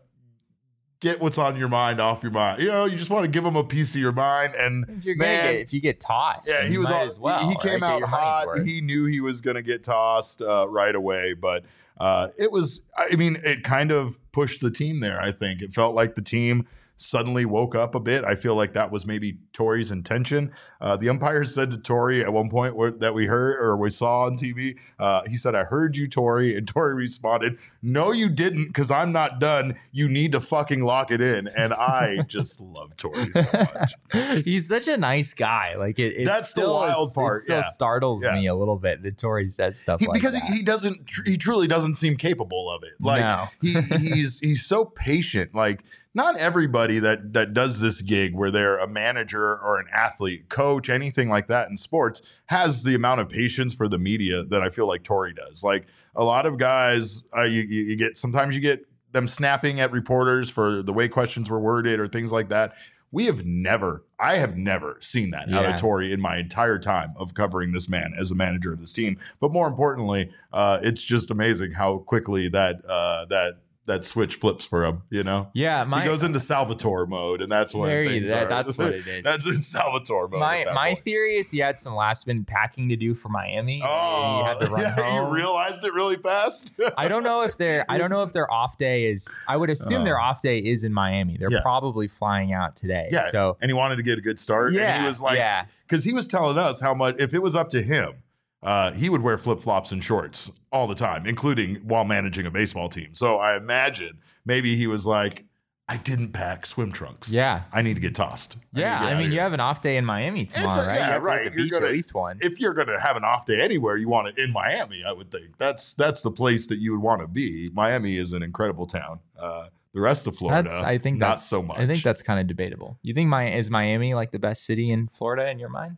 get 1.03 1.21
what's 1.21 1.37
on 1.37 1.57
your 1.57 1.69
mind 1.69 2.01
off 2.01 2.23
your 2.23 2.33
mind. 2.33 2.63
You 2.63 2.69
know, 2.69 2.85
you 2.85 2.97
just 2.97 3.11
want 3.11 3.25
to 3.25 3.29
give 3.29 3.45
him 3.45 3.57
a 3.57 3.65
piece 3.65 3.95
of 3.95 4.01
your 4.01 4.13
mind 4.13 4.55
and 4.55 4.85
If 4.89 5.05
you're 5.05 5.15
gonna 5.17 5.33
man, 5.33 5.53
get, 5.55 5.61
if 5.61 5.73
you 5.73 5.81
get 5.81 6.01
tossed, 6.01 6.49
yeah, 6.49 6.65
he 6.65 6.79
was 6.79 6.87
all, 6.87 7.07
as 7.07 7.19
well. 7.19 7.41
he, 7.41 7.51
he 7.51 7.57
came 7.57 7.81
right? 7.83 8.01
Out 8.01 8.05
hot. 8.05 8.59
He 8.65 8.81
knew 8.81 9.07
he 9.07 9.21
was 9.21 9.41
going 9.41 9.57
to 9.57 9.63
get 9.63 9.83
tossed 9.83 10.41
uh, 10.41 10.67
right 10.69 10.95
away, 10.95 11.35
but 11.35 11.65
uh, 11.99 12.29
it 12.39 12.53
was. 12.53 12.83
I 12.97 13.17
mean, 13.17 13.39
it 13.45 13.65
kind 13.65 13.91
of 13.91 14.19
pushed 14.31 14.61
the 14.61 14.71
team 14.71 15.01
there. 15.01 15.21
I 15.21 15.33
think 15.33 15.61
it 15.61 15.75
felt 15.75 15.95
like 15.95 16.15
the 16.15 16.23
team 16.23 16.67
suddenly 16.97 17.45
woke 17.45 17.75
up 17.75 17.95
a 17.97 18.01
bit. 18.01 18.25
I 18.25 18.37
feel 18.37 18.55
like 18.55 18.75
that 18.75 18.91
was 18.93 19.05
maybe 19.05 19.39
Torey's 19.53 19.91
intention. 19.91 20.53
Uh, 20.81 20.97
the 20.97 21.09
umpire 21.09 21.45
said 21.45 21.71
to 21.73 21.77
Torey 21.79 22.23
at 22.23 22.33
one 22.33 22.49
point 22.49 22.77
where, 22.77 22.93
that 22.93 23.13
we 23.13 23.27
heard 23.27 23.57
or 23.61 23.77
we 23.77 23.91
saw 23.91 24.23
on 24.27 24.37
TV, 24.37 24.79
uh, 25.01 25.23
he 25.27 25.37
said, 25.37 25.55
I 25.57 25.65
heard 25.65 25.97
you, 25.97 26.09
Torey. 26.09 26.57
And 26.57 26.67
Torey 26.73 26.95
responded, 26.95 27.59
No, 27.83 28.13
you 28.13 28.29
didn't, 28.29 28.67
because 28.69 28.91
I'm 28.91 29.11
not 29.11 29.41
done. 29.41 29.77
You 29.91 30.09
need 30.09 30.31
to 30.33 30.41
fucking 30.41 30.85
lock 30.85 31.11
it 31.11 31.21
in. 31.21 31.49
And 31.49 31.73
I 31.75 32.19
just 32.29 32.61
love 32.61 32.97
Torey 32.97 33.33
so 33.33 33.75
much. 34.15 34.45
He's 34.45 34.69
such 34.69 34.87
a 34.87 34.97
nice 34.97 35.35
guy. 35.35 35.75
Like 35.77 35.99
it, 35.99 36.17
it 36.19 36.25
That's 36.25 36.53
the 36.53 36.61
still 36.61 36.75
wild 36.75 37.09
is- 37.09 37.15
part, 37.15 37.37
It 37.39 37.43
still 37.43 37.57
yeah. 37.59 37.69
starts 37.71 38.23
Yeah. 38.23 38.35
me 38.35 38.47
a 38.47 38.55
little 38.55 38.77
bit 38.79 39.03
that 39.03 39.17
Torey 39.17 39.51
says 39.51 39.79
stuff 39.79 39.99
He- 40.01 40.07
like 40.07 40.15
because 40.21 40.35
that. 40.35 40.45
he, 40.45 40.59
he 40.59 40.63
doesn't 40.63 41.07
tr- 41.07 41.23
he 41.25 41.37
truly 41.37 41.67
doesn't 41.67 41.95
seem 41.97 42.17
capable 42.17 42.71
of 42.71 42.83
it 42.85 42.93
like 43.01 43.21
No. 43.21 43.49
he 43.61 43.81
he's 43.99 44.39
he's 44.41 44.65
so 44.65 44.85
patient 44.85 45.55
like 45.55 45.83
not 46.15 46.37
everybody 46.37 46.99
that 46.99 47.33
that 47.33 47.55
does 47.55 47.81
this 47.81 48.03
gig 48.03 48.35
where 48.35 48.51
they're 48.51 48.79
a 48.79 48.89
manager 48.89 49.59
or 49.59 49.79
an 49.79 49.87
athlete 49.93 50.49
coach 50.49 50.89
anything 50.89 51.29
like 51.29 51.49
that 51.49 51.69
in 51.69 51.77
sports 51.77 52.21
has 52.47 52.83
the 52.83 52.95
amount 52.95 53.21
of 53.21 53.29
patience 53.29 53.73
for 53.73 53.89
the 53.89 53.99
media 53.99 54.45
that 54.45 54.63
i 54.63 54.69
feel 54.69 54.87
like 54.87 55.03
torey 55.03 55.35
does. 55.35 55.63
Like 55.63 55.87
a 56.15 56.25
lot 56.25 56.47
of 56.47 56.59
guys 56.59 57.25
uh, 57.37 57.43
you, 57.43 57.63
you 57.63 57.83
you 57.83 57.97
get 57.97 58.17
sometimes 58.17 58.55
you 58.55 58.61
get 58.61 58.87
them 59.13 59.29
snapping 59.29 59.79
at 59.81 59.93
reporters 59.93 60.51
for 60.51 60.83
the 60.83 60.93
way 60.93 61.09
questions 61.09 61.49
were 61.49 61.61
worded 61.61 62.01
or 62.01 62.09
things 62.09 62.33
like 62.33 62.49
that. 62.49 62.75
We 63.11 63.27
have 63.27 63.45
never, 63.45 64.05
I 64.19 64.37
have 64.37 64.57
never 64.57 64.97
seen 65.03 65.33
that 65.33 65.53
out 65.53 65.67
of 65.67 65.79
Torey 65.79 66.13
in 66.13 66.21
my 66.21 66.39
entire 66.39 66.79
time 66.79 67.13
of 67.17 67.35
covering 67.35 67.73
this 67.73 67.87
man 67.87 68.15
as 68.19 68.31
a 68.31 68.35
manager 68.35 68.73
of 68.73 68.81
this 68.81 68.93
team. 68.93 69.19
But 69.39 69.53
more 69.53 69.69
importantly, 69.69 70.31
uh, 70.51 70.79
it's 70.83 71.03
just 71.03 71.31
amazing 71.31 71.73
how 71.73 71.99
quickly 71.99 72.49
that 72.49 72.83
uh, 72.87 73.27
that 73.27 73.59
that 73.87 74.05
switch 74.05 74.37
flips 74.37 74.65
for 74.65 74.85
him. 74.85 75.03
You 75.11 75.25
know, 75.25 75.51
yeah, 75.55 75.83
my 75.85 76.03
he 76.03 76.09
goes 76.09 76.23
into 76.23 76.37
uh, 76.37 76.41
Salvatore 76.41 77.07
mode, 77.07 77.41
and 77.43 77.51
that's 77.51 77.75
when 77.75 77.89
There 77.89 78.05
you- 78.05 78.21
things 78.21 78.31
that- 78.31 78.45
are- 78.45 78.49
that's 78.49 78.79
what 78.79 78.93
it 78.93 79.07
is. 79.07 79.25
that's 79.25 79.45
in 79.47 79.61
Salvatore 79.63 80.29
mode. 80.29 80.41
my 80.41 80.65
my 80.73 80.91
point. 80.95 81.05
theory 81.05 81.37
is 81.39 81.51
he 81.51 81.59
had 81.59 81.79
some 81.81 81.95
last 81.97 82.27
minute 82.27 82.47
packing 82.47 82.89
to 82.91 82.97
do 82.97 83.15
for 83.15 83.29
Miami. 83.29 83.83
Oh, 83.85 84.39
he 84.43 84.49
had 84.49 84.61
to 84.61 84.69
oh, 84.69 84.71
run 84.73 84.81
yeah, 84.83 84.91
home. 84.95 85.29
you 85.29 85.35
realized 85.35 85.83
it 85.85 85.93
really 85.95 86.17
fast. 86.17 86.73
I 86.97 87.09
don't 87.09 87.25
know 87.25 87.43
if 87.43 87.57
their 87.59 87.85
I 87.91 87.99
don't 87.99 88.11
know 88.11 88.23
if 88.23 88.33
their 88.33 88.51
off 88.53 88.79
day 88.79 89.07
is. 89.11 89.29
I 89.49 89.57
would 89.57 89.71
assume 89.71 90.03
Oh. 90.03 90.05
their 90.05 90.21
uh. 90.21 90.25
off 90.27 90.41
day 90.41 90.59
is 90.61 90.85
in 90.85 90.93
Miami. 90.93 91.37
They're 91.37 91.51
Yeah. 91.51 91.63
probably 91.63 92.07
flying 92.09 92.53
out 92.53 92.77
today. 92.77 93.09
yeah, 93.11 93.31
So 93.31 93.57
and 93.61 93.69
he 93.69 93.75
wanted 93.75 93.97
to 93.97 94.03
get 94.03 94.17
a 94.19 94.23
good 94.23 94.39
start. 94.39 94.73
yeah, 94.75 94.95
and 94.95 95.03
he 95.03 95.09
was 95.09 95.21
like, 95.21 95.39
yeah, 95.39 95.65
because 95.89 96.05
he 96.05 96.13
was 96.13 96.29
telling 96.29 96.57
us 96.57 96.81
how 96.81 96.95
much 96.95 97.17
if 97.19 97.35
it 97.35 97.43
was 97.43 97.57
up 97.57 97.69
to 97.71 97.83
him 97.83 98.15
uh, 98.63 98.93
he 98.93 99.09
would 99.09 99.23
wear 99.23 99.37
flip-flops 99.39 99.91
and 99.93 100.03
shorts 100.05 100.51
all 100.71 100.87
the 100.87 100.95
time 100.95 101.27
including 101.27 101.77
while 101.77 102.05
managing 102.05 102.47
a 102.47 102.51
baseball 102.51 102.89
team 102.89 103.15
so 103.15 103.37
i 103.39 103.57
imagine 103.57 104.19
maybe 104.45 104.77
he 104.77 104.87
was 104.87 105.05
like 105.05 105.45
i 105.89 105.97
didn't 105.97 106.33
pack 106.33 106.65
swim 106.65 106.93
trunks 106.93 107.29
yeah. 107.31 107.63
i 107.73 107.83
need 107.83 107.95
to 107.95 108.01
get 108.01 108.15
tossed 108.15 108.53
I 108.53 108.57
need 108.57 108.63
to 108.75 108.81
Yeah, 108.81 109.01
get 109.01 109.09
I 109.13 109.19
mean, 109.19 109.33
you 109.33 109.41
have 109.41 109.53
an 109.53 109.61
off 109.61 109.83
day 109.83 109.97
in 109.97 110.05
Miami 110.05 110.47
tomorrow, 110.47 110.81
a- 110.83 110.87
right? 110.87 110.97
yeah, 110.97 111.17
you 111.17 111.23
right. 111.23 111.53
You're 111.53 111.67
gonna- 111.69 111.87
at 111.87 111.93
least 111.93 112.15
once. 112.15 112.39
if 112.45 112.61
you're 112.61 112.73
going 112.73 112.87
to 112.89 112.99
have 113.01 113.17
an 113.17 113.25
off 113.25 113.45
day 113.47 113.61
anywhere 113.61 113.97
you 113.97 114.09
want 114.09 114.29
it 114.29 114.39
in 114.39 114.53
miami 114.53 115.03
i 115.07 115.13
would 115.13 115.31
think 115.31 115.59
that's 115.59 115.93
that's 115.95 116.23
the 116.23 116.31
place 116.31 116.67
that 116.69 116.79
you 116.79 116.93
would 116.93 117.03
want 117.03 117.21
to 117.21 117.27
be 117.29 117.69
miami 117.75 118.17
is 118.17 118.33
an 118.33 118.43
incredible 118.43 118.87
town 118.87 119.19
uh, 119.39 119.67
the 119.93 120.01
rest 120.01 120.27
of 120.27 120.35
florida 120.37 120.71
that's, 120.71 120.83
I 120.83 120.97
think 120.99 121.19
not 121.19 121.31
that's 121.31 121.45
so 121.47 121.63
much 121.63 121.79
I 121.79 121.87
think 121.87 122.03
that's 122.03 122.23
kind 122.23 122.41
of 122.41 122.47
debatable. 122.47 122.99
You 123.03 123.13
think 123.13 123.29
my 123.29 123.51
is 123.51 123.69
Miami 123.69 124.15
like 124.15 124.31
the 124.31 124.39
best 124.39 124.65
city 124.65 124.91
in 124.91 125.09
Florida 125.13 125.51
in 125.51 125.59
your 125.59 125.69
mind? 125.69 125.97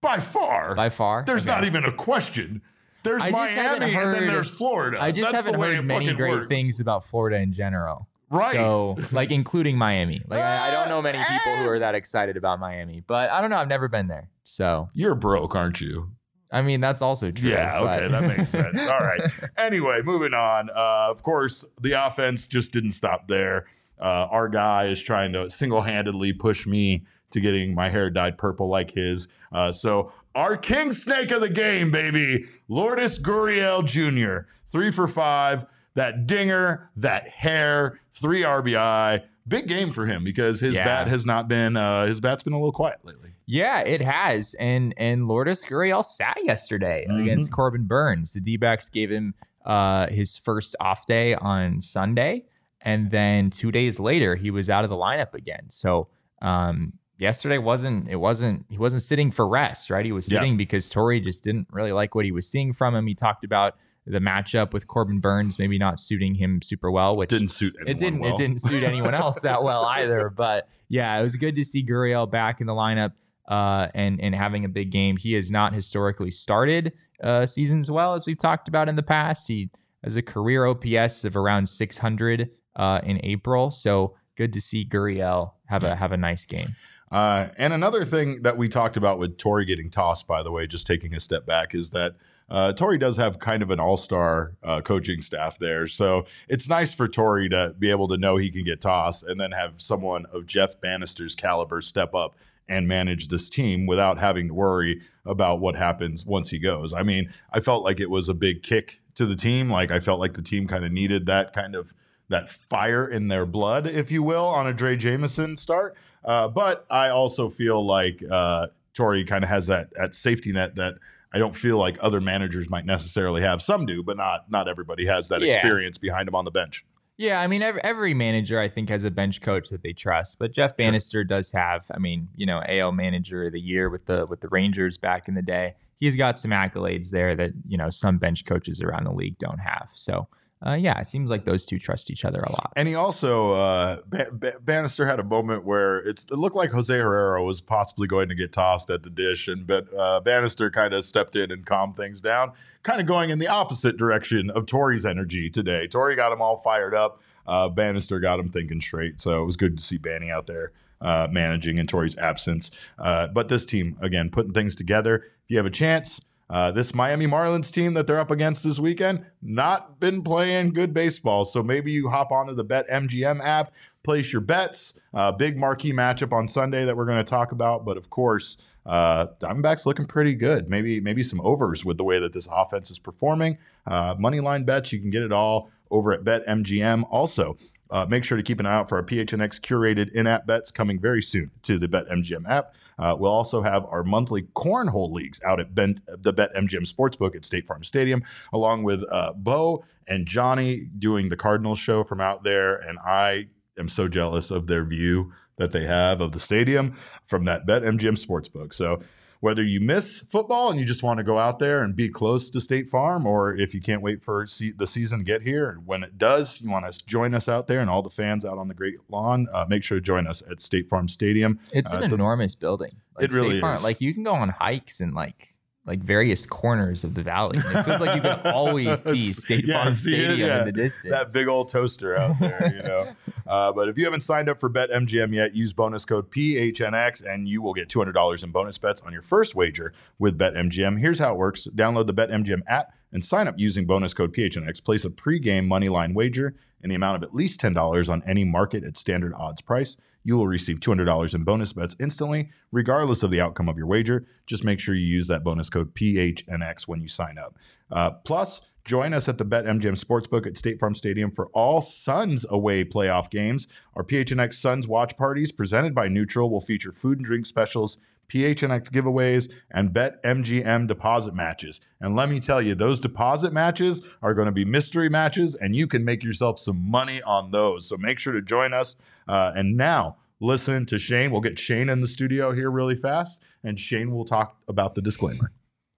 By 0.00 0.20
far 0.20 0.74
By 0.74 0.88
far, 0.88 1.24
there's 1.26 1.42
Okay. 1.46 1.50
not 1.54 1.64
even 1.64 1.84
a 1.84 1.92
question 1.92 2.62
there's 3.02 3.22
I 3.22 3.30
just 3.30 3.52
haven't 3.54 3.80
miami 3.92 3.96
and 3.96 4.14
then 4.14 4.26
there's 4.26 4.50
florida 4.50 4.98
I 5.02 5.10
just 5.10 5.32
That's 5.32 5.44
haven't 5.44 5.58
way 5.60 5.76
heard 5.76 5.86
many 5.86 6.12
great 6.12 6.32
works. 6.32 6.48
things 6.48 6.80
about 6.80 7.04
Florida 7.04 7.38
in 7.38 7.52
general. 7.52 8.06
Right. 8.32 8.54
So, 8.54 8.96
like, 9.10 9.32
including 9.32 9.76
Miami. 9.76 10.22
Like, 10.28 10.40
I, 10.42 10.68
I 10.68 10.70
don't 10.70 10.88
know 10.88 11.02
many 11.02 11.18
people 11.18 11.56
who 11.56 11.68
are 11.68 11.80
that 11.80 11.96
excited 11.96 12.36
about 12.36 12.60
Miami, 12.60 13.02
but 13.04 13.28
I 13.30 13.40
don't 13.40 13.50
know. 13.50 13.56
I've 13.56 13.66
never 13.66 13.88
been 13.88 14.06
there. 14.06 14.28
So, 14.44 14.88
You're 14.92 15.16
broke, 15.16 15.56
aren't 15.56 15.80
you? 15.80 16.12
I 16.52 16.62
mean, 16.62 16.80
that's 16.80 17.02
also 17.02 17.32
true. 17.32 17.50
Yeah, 17.50 17.80
okay, 17.80 18.06
that 18.06 18.22
makes 18.22 18.50
sense. 18.50 18.80
All 18.86 19.00
right. 19.00 19.20
Anyway, 19.56 20.00
moving 20.04 20.32
on. 20.34 20.70
Uh, 20.70 21.10
of 21.10 21.22
course, 21.24 21.64
the 21.80 21.92
offense 21.92 22.46
just 22.46 22.72
didn't 22.72 22.92
stop 22.92 23.26
there. 23.26 23.66
Uh, 24.00 24.28
our 24.30 24.48
guy 24.48 24.86
is 24.86 25.02
trying 25.02 25.32
to 25.32 25.50
single 25.50 25.82
handedly 25.82 26.32
push 26.32 26.66
me 26.68 27.04
to 27.32 27.40
getting 27.40 27.74
my 27.74 27.88
hair 27.88 28.10
dyed 28.10 28.38
purple 28.38 28.68
like 28.68 28.92
his. 28.92 29.26
Uh, 29.52 29.72
so, 29.72 30.12
our 30.34 30.56
king 30.56 30.92
snake 30.92 31.30
of 31.32 31.40
the 31.40 31.48
game, 31.48 31.90
baby, 31.90 32.46
Lourdes 32.68 33.18
Gurriel 33.18 33.84
Jr., 33.84 34.46
three 34.66 34.90
for 34.90 35.08
five. 35.08 35.66
That 35.94 36.26
dinger, 36.28 36.88
that 36.96 37.28
hair, 37.28 37.98
three 38.12 38.42
RBI. 38.42 39.22
Big 39.48 39.66
game 39.66 39.90
for 39.90 40.06
him 40.06 40.22
because 40.22 40.60
his 40.60 40.76
Yeah. 40.76 40.84
bat 40.84 41.08
has 41.08 41.26
not 41.26 41.48
been, 41.48 41.76
uh, 41.76 42.06
his 42.06 42.20
bat's 42.20 42.44
been 42.44 42.52
a 42.52 42.56
little 42.58 42.70
quiet 42.72 42.98
lately. 43.02 43.30
Yeah, 43.46 43.80
it 43.80 44.00
has. 44.00 44.54
And 44.60 44.94
and 44.96 45.26
Lourdes 45.26 45.64
Gurriel 45.64 46.04
sat 46.04 46.38
yesterday 46.44 47.06
Mhm. 47.10 47.22
against 47.22 47.50
Corbin 47.50 47.86
Burnes. 47.88 48.32
The 48.32 48.40
D-backs 48.40 48.88
gave 48.88 49.10
him 49.10 49.34
uh, 49.66 50.06
his 50.06 50.36
first 50.38 50.74
off 50.80 51.04
day 51.06 51.34
on 51.34 51.80
Sunday. 51.80 52.44
And 52.80 53.10
then 53.10 53.50
two 53.50 53.70
days 53.72 53.98
later, 54.00 54.36
he 54.36 54.50
was 54.52 54.70
out 54.70 54.84
of 54.84 54.90
the 54.90 54.96
lineup 54.96 55.34
again. 55.34 55.68
So 55.68 56.08
um, 56.40 56.92
yesterday 57.20 57.58
wasn't 57.58 58.08
it 58.08 58.16
wasn't 58.16 58.66
he 58.68 58.78
wasn't 58.78 59.02
sitting 59.02 59.30
for 59.30 59.46
rest, 59.46 59.90
right? 59.90 60.04
He 60.04 60.12
was 60.12 60.30
Yeah. 60.30 60.38
sitting 60.40 60.56
because 60.56 60.90
Torey 60.90 61.22
just 61.22 61.44
didn't 61.44 61.68
really 61.70 61.92
like 61.92 62.14
what 62.14 62.24
he 62.24 62.32
was 62.32 62.48
seeing 62.48 62.72
from 62.72 62.94
him. 62.94 63.06
He 63.06 63.14
talked 63.14 63.44
about 63.44 63.76
the 64.06 64.18
matchup 64.18 64.72
with 64.72 64.88
Corbin 64.88 65.20
Burnes 65.20 65.58
maybe 65.58 65.78
not 65.78 66.00
suiting 66.00 66.34
him 66.36 66.62
super 66.62 66.90
well, 66.90 67.16
which 67.16 67.30
Didn't 67.30 67.50
suit 67.50 67.76
anyone 67.80 67.90
it 67.96 67.98
didn't 68.00 68.20
well. 68.20 68.34
it 68.34 68.38
didn't 68.38 68.60
suit 68.62 68.82
anyone 68.82 69.14
else 69.14 69.40
that 69.42 69.62
well 69.68 69.84
either 69.84 70.30
but 70.30 70.68
yeah 70.88 71.16
it 71.18 71.22
was 71.22 71.36
good 71.36 71.54
to 71.56 71.64
see 71.64 71.84
Gurriel 71.84 72.28
back 72.28 72.60
in 72.60 72.66
the 72.66 72.72
lineup 72.72 73.12
uh, 73.48 73.88
and 73.94 74.20
and 74.20 74.34
having 74.34 74.64
a 74.64 74.68
big 74.68 74.90
game 74.90 75.16
he 75.18 75.34
has 75.34 75.50
not 75.50 75.74
historically 75.74 76.30
started 76.30 76.92
uh, 77.22 77.44
seasons 77.44 77.90
well 77.90 78.14
as 78.14 78.26
we've 78.26 78.38
talked 78.38 78.66
about 78.68 78.88
in 78.88 78.96
the 78.96 79.02
past 79.02 79.46
he 79.48 79.68
has 80.02 80.16
a 80.16 80.22
career 80.22 80.64
ops 80.66 81.24
of 81.24 81.36
around 81.36 81.68
600 81.68 82.50
uh, 82.76 83.00
in 83.04 83.20
april 83.24 83.70
so 83.70 84.14
good 84.36 84.52
to 84.54 84.60
see 84.60 84.84
Gurriel 84.84 85.52
have 85.66 85.84
a 85.84 85.94
have 85.94 86.12
a 86.12 86.16
nice 86.16 86.46
game 86.46 86.74
Uh, 87.10 87.48
and 87.56 87.72
another 87.72 88.04
thing 88.04 88.42
that 88.42 88.56
we 88.56 88.68
talked 88.68 88.96
about 88.96 89.18
with 89.18 89.36
Torey 89.36 89.66
getting 89.66 89.90
tossed, 89.90 90.26
by 90.26 90.42
the 90.42 90.52
way, 90.52 90.66
just 90.66 90.86
taking 90.86 91.14
a 91.14 91.20
step 91.20 91.44
back, 91.44 91.74
is 91.74 91.90
that 91.90 92.14
uh, 92.48 92.72
Torey 92.74 92.98
does 92.98 93.16
have 93.16 93.38
kind 93.38 93.62
of 93.62 93.70
an 93.70 93.80
all 93.80 93.96
star 93.96 94.54
uh, 94.62 94.80
coaching 94.80 95.22
staff 95.22 95.58
there. 95.58 95.86
So 95.86 96.26
it's 96.48 96.68
nice 96.68 96.92
for 96.94 97.08
Torey 97.08 97.50
to 97.50 97.74
be 97.78 97.90
able 97.90 98.08
to 98.08 98.16
know 98.16 98.36
he 98.36 98.50
can 98.50 98.64
get 98.64 98.80
tossed 98.80 99.24
and 99.24 99.40
then 99.40 99.52
have 99.52 99.74
someone 99.78 100.26
of 100.32 100.46
Jeff 100.46 100.80
Banister's 100.80 101.34
caliber 101.34 101.80
step 101.80 102.14
up 102.14 102.36
and 102.68 102.86
manage 102.86 103.28
this 103.28 103.50
team 103.50 103.86
without 103.86 104.18
having 104.18 104.48
to 104.48 104.54
worry 104.54 105.00
about 105.26 105.60
what 105.60 105.76
happens 105.76 106.24
once 106.24 106.50
he 106.50 106.58
goes. 106.58 106.92
I 106.92 107.02
mean, 107.02 107.32
I 107.52 107.60
felt 107.60 107.84
like 107.84 108.00
it 108.00 108.10
was 108.10 108.28
a 108.28 108.34
big 108.34 108.62
kick 108.62 109.00
to 109.16 109.26
the 109.26 109.36
team. 109.36 109.70
Like 109.70 109.90
I 109.90 110.00
felt 110.00 110.20
like 110.20 110.34
the 110.34 110.42
team 110.42 110.66
kind 110.66 110.84
of 110.84 110.92
needed 110.92 111.26
that 111.26 111.52
kind 111.52 111.74
of 111.74 111.92
that 112.28 112.48
fire 112.48 113.06
in 113.06 113.26
their 113.26 113.44
blood, 113.44 113.88
if 113.88 114.12
you 114.12 114.22
will, 114.22 114.46
on 114.46 114.68
a 114.68 114.72
Drey 114.72 114.96
Jameson 114.96 115.56
start. 115.56 115.96
Uh, 116.24 116.48
but 116.48 116.86
I 116.90 117.08
also 117.08 117.48
feel 117.48 117.84
like 117.84 118.22
uh, 118.30 118.68
kind 118.96 119.42
of 119.42 119.48
has 119.48 119.66
that 119.68 119.88
that 119.94 120.14
safety 120.14 120.52
net 120.52 120.74
that 120.76 120.94
I 121.32 121.38
don't 121.38 121.54
feel 121.56 121.78
like 121.78 121.96
other 122.00 122.20
managers 122.20 122.68
might 122.68 122.84
necessarily 122.84 123.40
have. 123.42 123.62
Some 123.62 123.86
do, 123.86 124.02
but 124.02 124.16
not 124.16 124.50
not 124.50 124.68
everybody 124.68 125.06
has 125.06 125.28
that 125.28 125.40
Yeah. 125.40 125.54
experience 125.54 125.96
behind 125.96 126.28
them 126.28 126.34
on 126.34 126.44
the 126.44 126.50
bench. 126.50 126.84
Yeah, 127.16 127.38
I 127.40 127.48
mean, 127.48 127.60
every, 127.62 127.84
every 127.84 128.14
manager 128.14 128.58
I 128.58 128.68
think 128.68 128.88
has 128.88 129.04
a 129.04 129.10
bench 129.10 129.42
coach 129.42 129.68
that 129.68 129.82
they 129.82 129.92
trust, 129.92 130.38
but 130.38 130.52
Jeff 130.52 130.76
Banister 130.76 131.22
does 131.22 131.52
have. 131.52 131.84
I 131.90 131.98
mean, 131.98 132.28
you 132.34 132.46
know, 132.46 132.62
AL 132.66 132.92
Manager 132.92 133.46
of 133.46 133.52
the 133.52 133.60
Year 133.60 133.90
with 133.90 134.06
the 134.06 134.26
with 134.28 134.40
the 134.40 134.48
Rangers 134.48 134.96
back 134.98 135.28
in 135.28 135.34
the 135.34 135.42
day. 135.42 135.74
He's 135.98 136.16
got 136.16 136.38
some 136.38 136.50
accolades 136.50 137.10
there 137.10 137.36
that 137.36 137.50
you 137.68 137.76
know 137.76 137.90
some 137.90 138.18
bench 138.18 138.44
coaches 138.46 138.80
around 138.82 139.04
the 139.04 139.12
league 139.12 139.38
don't 139.38 139.60
have. 139.60 139.90
So, 139.94 140.28
uh, 140.64 140.74
yeah, 140.74 141.00
it 141.00 141.08
seems 141.08 141.30
like 141.30 141.44
those 141.44 141.64
two 141.64 141.78
trust 141.78 142.10
each 142.10 142.24
other 142.24 142.40
a 142.40 142.50
lot. 142.52 142.72
And 142.76 142.86
he 142.86 142.94
also 142.94 143.52
uh, 143.52 143.98
ba- 144.06 144.28
ba- 144.30 144.56
Banister 144.60 145.06
had 145.06 145.18
a 145.18 145.24
moment 145.24 145.64
where 145.64 145.98
it 145.98 146.30
looked 146.30 146.56
like 146.56 146.70
Jose 146.70 146.96
Herrera 146.96 147.42
was 147.42 147.60
possibly 147.60 148.06
going 148.06 148.28
to 148.28 148.34
get 148.34 148.52
tossed 148.52 148.90
at 148.90 149.02
the 149.02 149.10
dish, 149.10 149.48
and 149.48 149.66
but 149.66 149.88
uh, 149.96 150.20
Banister 150.20 150.70
kind 150.70 150.92
of 150.92 151.04
stepped 151.04 151.34
in 151.34 151.50
and 151.50 151.64
calmed 151.64 151.96
things 151.96 152.20
down, 152.20 152.52
kind 152.82 153.00
of 153.00 153.06
going 153.06 153.30
in 153.30 153.38
the 153.38 153.48
opposite 153.48 153.96
direction 153.96 154.50
of 154.50 154.66
Torey's 154.66 155.06
energy 155.06 155.48
today. 155.48 155.88
Torey 155.88 156.14
got 156.14 156.32
him 156.32 156.42
all 156.42 156.58
fired 156.58 156.94
up. 156.94 157.22
Uh, 157.46 157.68
Banister 157.68 158.20
got 158.20 158.38
him 158.38 158.50
thinking 158.50 158.80
straight. 158.80 159.20
So 159.20 159.42
it 159.42 159.46
was 159.46 159.56
good 159.56 159.78
to 159.78 159.82
see 159.82 159.98
Banny 159.98 160.30
out 160.30 160.46
there 160.46 160.72
uh, 161.00 161.26
managing 161.30 161.78
in 161.78 161.86
Torey's 161.86 162.16
absence. 162.18 162.70
Uh, 162.98 163.28
but 163.28 163.48
this 163.48 163.64
team 163.64 163.96
again 164.00 164.30
putting 164.30 164.52
things 164.52 164.74
together. 164.74 165.16
If 165.16 165.48
you 165.48 165.56
have 165.56 165.66
a 165.66 165.70
chance. 165.70 166.20
Uh, 166.50 166.72
this 166.72 166.92
Miami 166.94 167.26
Marlins 167.26 167.72
team 167.72 167.94
that 167.94 168.08
they're 168.08 168.18
up 168.18 168.32
against 168.32 168.64
this 168.64 168.80
weekend, 168.80 169.24
not 169.40 170.00
been 170.00 170.22
playing 170.22 170.72
good 170.72 170.92
baseball. 170.92 171.44
So 171.44 171.62
maybe 171.62 171.92
you 171.92 172.08
hop 172.08 172.32
onto 172.32 172.54
the 172.54 172.64
Bet 172.64 172.88
MGM 172.88 173.40
app, 173.42 173.72
place 174.02 174.32
your 174.32 174.40
bets. 174.40 174.94
Uh, 175.14 175.30
big 175.30 175.56
marquee 175.56 175.92
matchup 175.92 176.32
on 176.32 176.48
Sunday 176.48 176.84
that 176.84 176.96
we're 176.96 177.06
going 177.06 177.24
to 177.24 177.30
talk 177.30 177.52
about. 177.52 177.84
But 177.84 177.96
of 177.96 178.10
course, 178.10 178.56
uh, 178.84 179.28
Diamondbacks 179.40 179.86
looking 179.86 180.06
pretty 180.06 180.34
good. 180.34 180.68
Maybe 180.68 181.00
maybe 181.00 181.22
some 181.22 181.40
overs 181.42 181.84
with 181.84 181.98
the 181.98 182.04
way 182.04 182.18
that 182.18 182.32
this 182.32 182.48
offense 182.50 182.90
is 182.90 182.98
performing. 182.98 183.58
Uh, 183.86 184.16
money 184.18 184.40
line 184.40 184.64
bets, 184.64 184.92
you 184.92 184.98
can 184.98 185.10
get 185.10 185.22
it 185.22 185.32
all 185.32 185.70
over 185.90 186.12
at 186.12 186.24
Bet 186.24 186.44
MGM. 186.46 187.04
Also, 187.10 187.56
uh, 187.90 188.06
make 188.08 188.24
sure 188.24 188.36
to 188.36 188.42
keep 188.42 188.58
an 188.60 188.66
eye 188.66 188.74
out 188.74 188.88
for 188.88 188.96
our 188.96 189.02
PHNX 189.02 189.60
curated 189.60 190.10
in-app 190.12 190.46
bets 190.46 190.70
coming 190.70 191.00
very 191.00 191.22
soon 191.22 191.50
to 191.62 191.78
the 191.78 191.88
BetMGM 191.88 192.48
app. 192.48 192.74
Uh, 193.00 193.16
we'll 193.18 193.32
also 193.32 193.62
have 193.62 193.84
our 193.86 194.04
monthly 194.04 194.42
cornhole 194.54 195.10
leagues 195.10 195.40
out 195.44 195.58
at 195.58 195.74
ben, 195.74 196.00
the 196.06 196.32
BetMGM 196.32 196.92
Sportsbook 196.92 197.34
at 197.34 197.44
State 197.44 197.66
Farm 197.66 197.82
Stadium, 197.82 198.22
along 198.52 198.82
with 198.82 199.02
uh, 199.10 199.32
Bo 199.32 199.84
and 200.06 200.26
Johnny 200.26 200.88
doing 200.98 201.28
the 201.28 201.36
Cardinals 201.36 201.78
show 201.78 202.04
from 202.04 202.20
out 202.20 202.44
there. 202.44 202.76
And 202.76 202.98
I 202.98 203.48
am 203.78 203.88
so 203.88 204.06
jealous 204.06 204.50
of 204.50 204.66
their 204.66 204.84
view 204.84 205.32
that 205.56 205.72
they 205.72 205.86
have 205.86 206.20
of 206.20 206.32
the 206.32 206.40
stadium 206.40 206.96
from 207.26 207.44
that 207.44 207.66
BetMGM 207.66 208.24
Sportsbook. 208.24 208.74
So 208.74 209.00
whether 209.40 209.62
you 209.62 209.80
miss 209.80 210.20
football 210.20 210.70
and 210.70 210.78
you 210.78 210.84
just 210.84 211.02
want 211.02 211.18
to 211.18 211.24
go 211.24 211.38
out 211.38 211.58
there 211.58 211.82
and 211.82 211.96
be 211.96 212.08
close 212.08 212.50
to 212.50 212.60
State 212.60 212.88
Farm, 212.88 213.26
or 213.26 213.54
if 213.56 213.72
you 213.74 213.80
can't 213.80 214.02
wait 214.02 214.22
for 214.22 214.46
se- 214.46 214.74
the 214.76 214.86
season 214.86 215.18
to 215.20 215.24
get 215.24 215.42
here, 215.42 215.70
and 215.70 215.86
when 215.86 216.02
it 216.02 216.18
does, 216.18 216.60
you 216.60 216.70
want 216.70 216.90
to 216.92 217.06
join 217.06 217.34
us 217.34 217.48
out 217.48 217.66
there 217.66 217.80
and 217.80 217.88
all 217.88 218.02
the 218.02 218.10
fans 218.10 218.44
out 218.44 218.58
on 218.58 218.68
the 218.68 218.74
Great 218.74 218.96
Lawn, 219.08 219.48
uh, 219.52 219.64
make 219.68 219.82
sure 219.82 219.98
to 219.98 220.02
join 220.04 220.26
us 220.26 220.42
at 220.50 220.60
State 220.60 220.88
Farm 220.88 221.08
Stadium. 221.08 221.58
It's 221.72 221.90
an 221.92 222.04
Uh, 222.04 222.08
the- 222.08 222.14
enormous 222.14 222.54
building. 222.54 222.96
It 223.18 223.32
really 223.32 223.50
State 223.56 223.60
Farm- 223.62 223.76
is. 223.78 223.82
Like 223.82 224.00
you 224.00 224.12
can 224.14 224.22
go 224.24 224.32
on 224.34 224.50
hikes 224.50 225.00
and 225.00 225.14
like 225.14 225.49
like 225.86 226.00
various 226.00 226.44
corners 226.44 227.04
of 227.04 227.14
the 227.14 227.22
valley. 227.22 227.58
It 227.58 227.82
feels 227.84 228.00
like 228.00 228.14
you 228.14 228.22
can 228.22 228.40
always 228.52 229.00
see 229.00 229.32
State 229.32 229.66
Yeah, 229.66 229.82
Farm 229.82 229.94
see 229.94 230.14
it, 230.14 230.24
Stadium 230.24 230.48
yeah. 230.48 230.58
in 230.60 230.66
the 230.66 230.72
distance. 230.72 231.10
that 231.10 231.32
big 231.32 231.48
old 231.48 231.68
toaster 231.70 232.16
out 232.16 232.38
there, 232.38 232.72
you 232.74 232.82
know. 232.88 233.12
Uh, 233.46 233.72
but 233.72 233.88
if 233.88 233.96
you 233.96 234.04
haven't 234.04 234.20
signed 234.20 234.48
up 234.48 234.60
for 234.60 234.68
BetMGM 234.68 235.34
yet, 235.34 235.54
use 235.54 235.72
bonus 235.72 236.04
code 236.04 236.30
PHNX 236.30 237.24
and 237.26 237.48
you 237.48 237.62
will 237.62 237.72
get 237.72 237.88
$200 237.88 238.44
in 238.44 238.50
bonus 238.50 238.78
bets 238.78 239.00
on 239.00 239.12
your 239.12 239.22
first 239.22 239.54
wager 239.54 239.92
with 240.18 240.38
BetMGM. 240.38 241.00
Here's 241.00 241.18
how 241.18 241.32
it 241.32 241.38
works 241.38 241.66
download 241.74 242.06
the 242.06 242.14
BetMGM 242.14 242.60
app 242.68 242.92
and 243.10 243.24
sign 243.24 243.48
up 243.48 243.58
using 243.58 243.86
bonus 243.86 244.14
code 244.14 244.34
PHNX. 244.34 244.84
Place 244.84 245.04
a 245.04 245.10
pregame 245.10 245.66
money 245.66 245.88
line 245.88 246.14
wager 246.14 246.54
in 246.82 246.90
the 246.90 246.94
amount 246.94 247.16
of 247.16 247.22
at 247.22 247.34
least 247.34 247.60
$10 247.60 248.08
on 248.08 248.22
any 248.26 248.44
market 248.44 248.84
at 248.84 248.96
standard 248.96 249.32
odds 249.36 249.62
price. 249.62 249.96
You 250.22 250.36
will 250.36 250.46
receive 250.46 250.80
$200 250.80 251.34
in 251.34 251.44
bonus 251.44 251.72
bets 251.72 251.96
instantly, 251.98 252.50
regardless 252.70 253.22
of 253.22 253.30
the 253.30 253.40
outcome 253.40 253.68
of 253.68 253.78
your 253.78 253.86
wager. 253.86 254.26
Just 254.46 254.64
make 254.64 254.80
sure 254.80 254.94
you 254.94 255.06
use 255.06 255.26
that 255.28 255.44
bonus 255.44 255.70
code 255.70 255.94
PHNX 255.94 256.82
when 256.82 257.00
you 257.00 257.08
sign 257.08 257.38
up. 257.38 257.56
Uh, 257.90 258.10
plus, 258.10 258.60
Join 258.84 259.12
us 259.12 259.28
at 259.28 259.38
the 259.38 259.44
BetMGM 259.44 260.02
Sportsbook 260.02 260.46
at 260.46 260.56
State 260.56 260.80
Farm 260.80 260.94
Stadium 260.94 261.30
for 261.30 261.46
all 261.48 261.82
Suns 261.82 262.46
away 262.48 262.82
playoff 262.82 263.30
games. 263.30 263.66
Our 263.94 264.02
PHNX 264.02 264.54
Suns 264.54 264.88
watch 264.88 265.16
parties 265.16 265.52
presented 265.52 265.94
by 265.94 266.08
NUTRL 266.08 266.50
will 266.50 266.62
feature 266.62 266.90
food 266.90 267.18
and 267.18 267.26
drink 267.26 267.46
specials, 267.46 267.98
PHNX 268.30 268.90
giveaways, 268.90 269.50
and 269.70 269.90
BetMGM 269.90 270.86
deposit 270.86 271.34
matches. 271.34 271.80
And 272.00 272.14
let 272.16 272.30
me 272.30 272.40
tell 272.40 272.62
you, 272.62 272.74
those 272.74 273.00
deposit 273.00 273.52
matches 273.52 274.02
are 274.22 274.34
going 274.34 274.46
to 274.46 274.52
be 274.52 274.64
mystery 274.64 275.08
matches, 275.08 275.54
and 275.54 275.76
you 275.76 275.86
can 275.86 276.04
make 276.04 276.24
yourself 276.24 276.58
some 276.58 276.90
money 276.90 277.20
on 277.22 277.50
those. 277.50 277.88
So 277.88 277.96
make 277.96 278.18
sure 278.18 278.32
to 278.32 278.42
join 278.42 278.72
us. 278.72 278.96
Uh, 279.28 279.52
and 279.54 279.76
now, 279.76 280.16
listen 280.38 280.86
to 280.86 280.98
Shane. 280.98 281.30
We'll 281.30 281.40
get 281.40 281.58
Shane 281.58 281.88
in 281.88 282.00
the 282.00 282.08
studio 282.08 282.52
here 282.52 282.70
really 282.70 282.96
fast, 282.96 283.42
and 283.62 283.78
Shane 283.78 284.12
will 284.12 284.24
talk 284.24 284.56
about 284.68 284.94
the 284.94 285.02
disclaimer. 285.02 285.52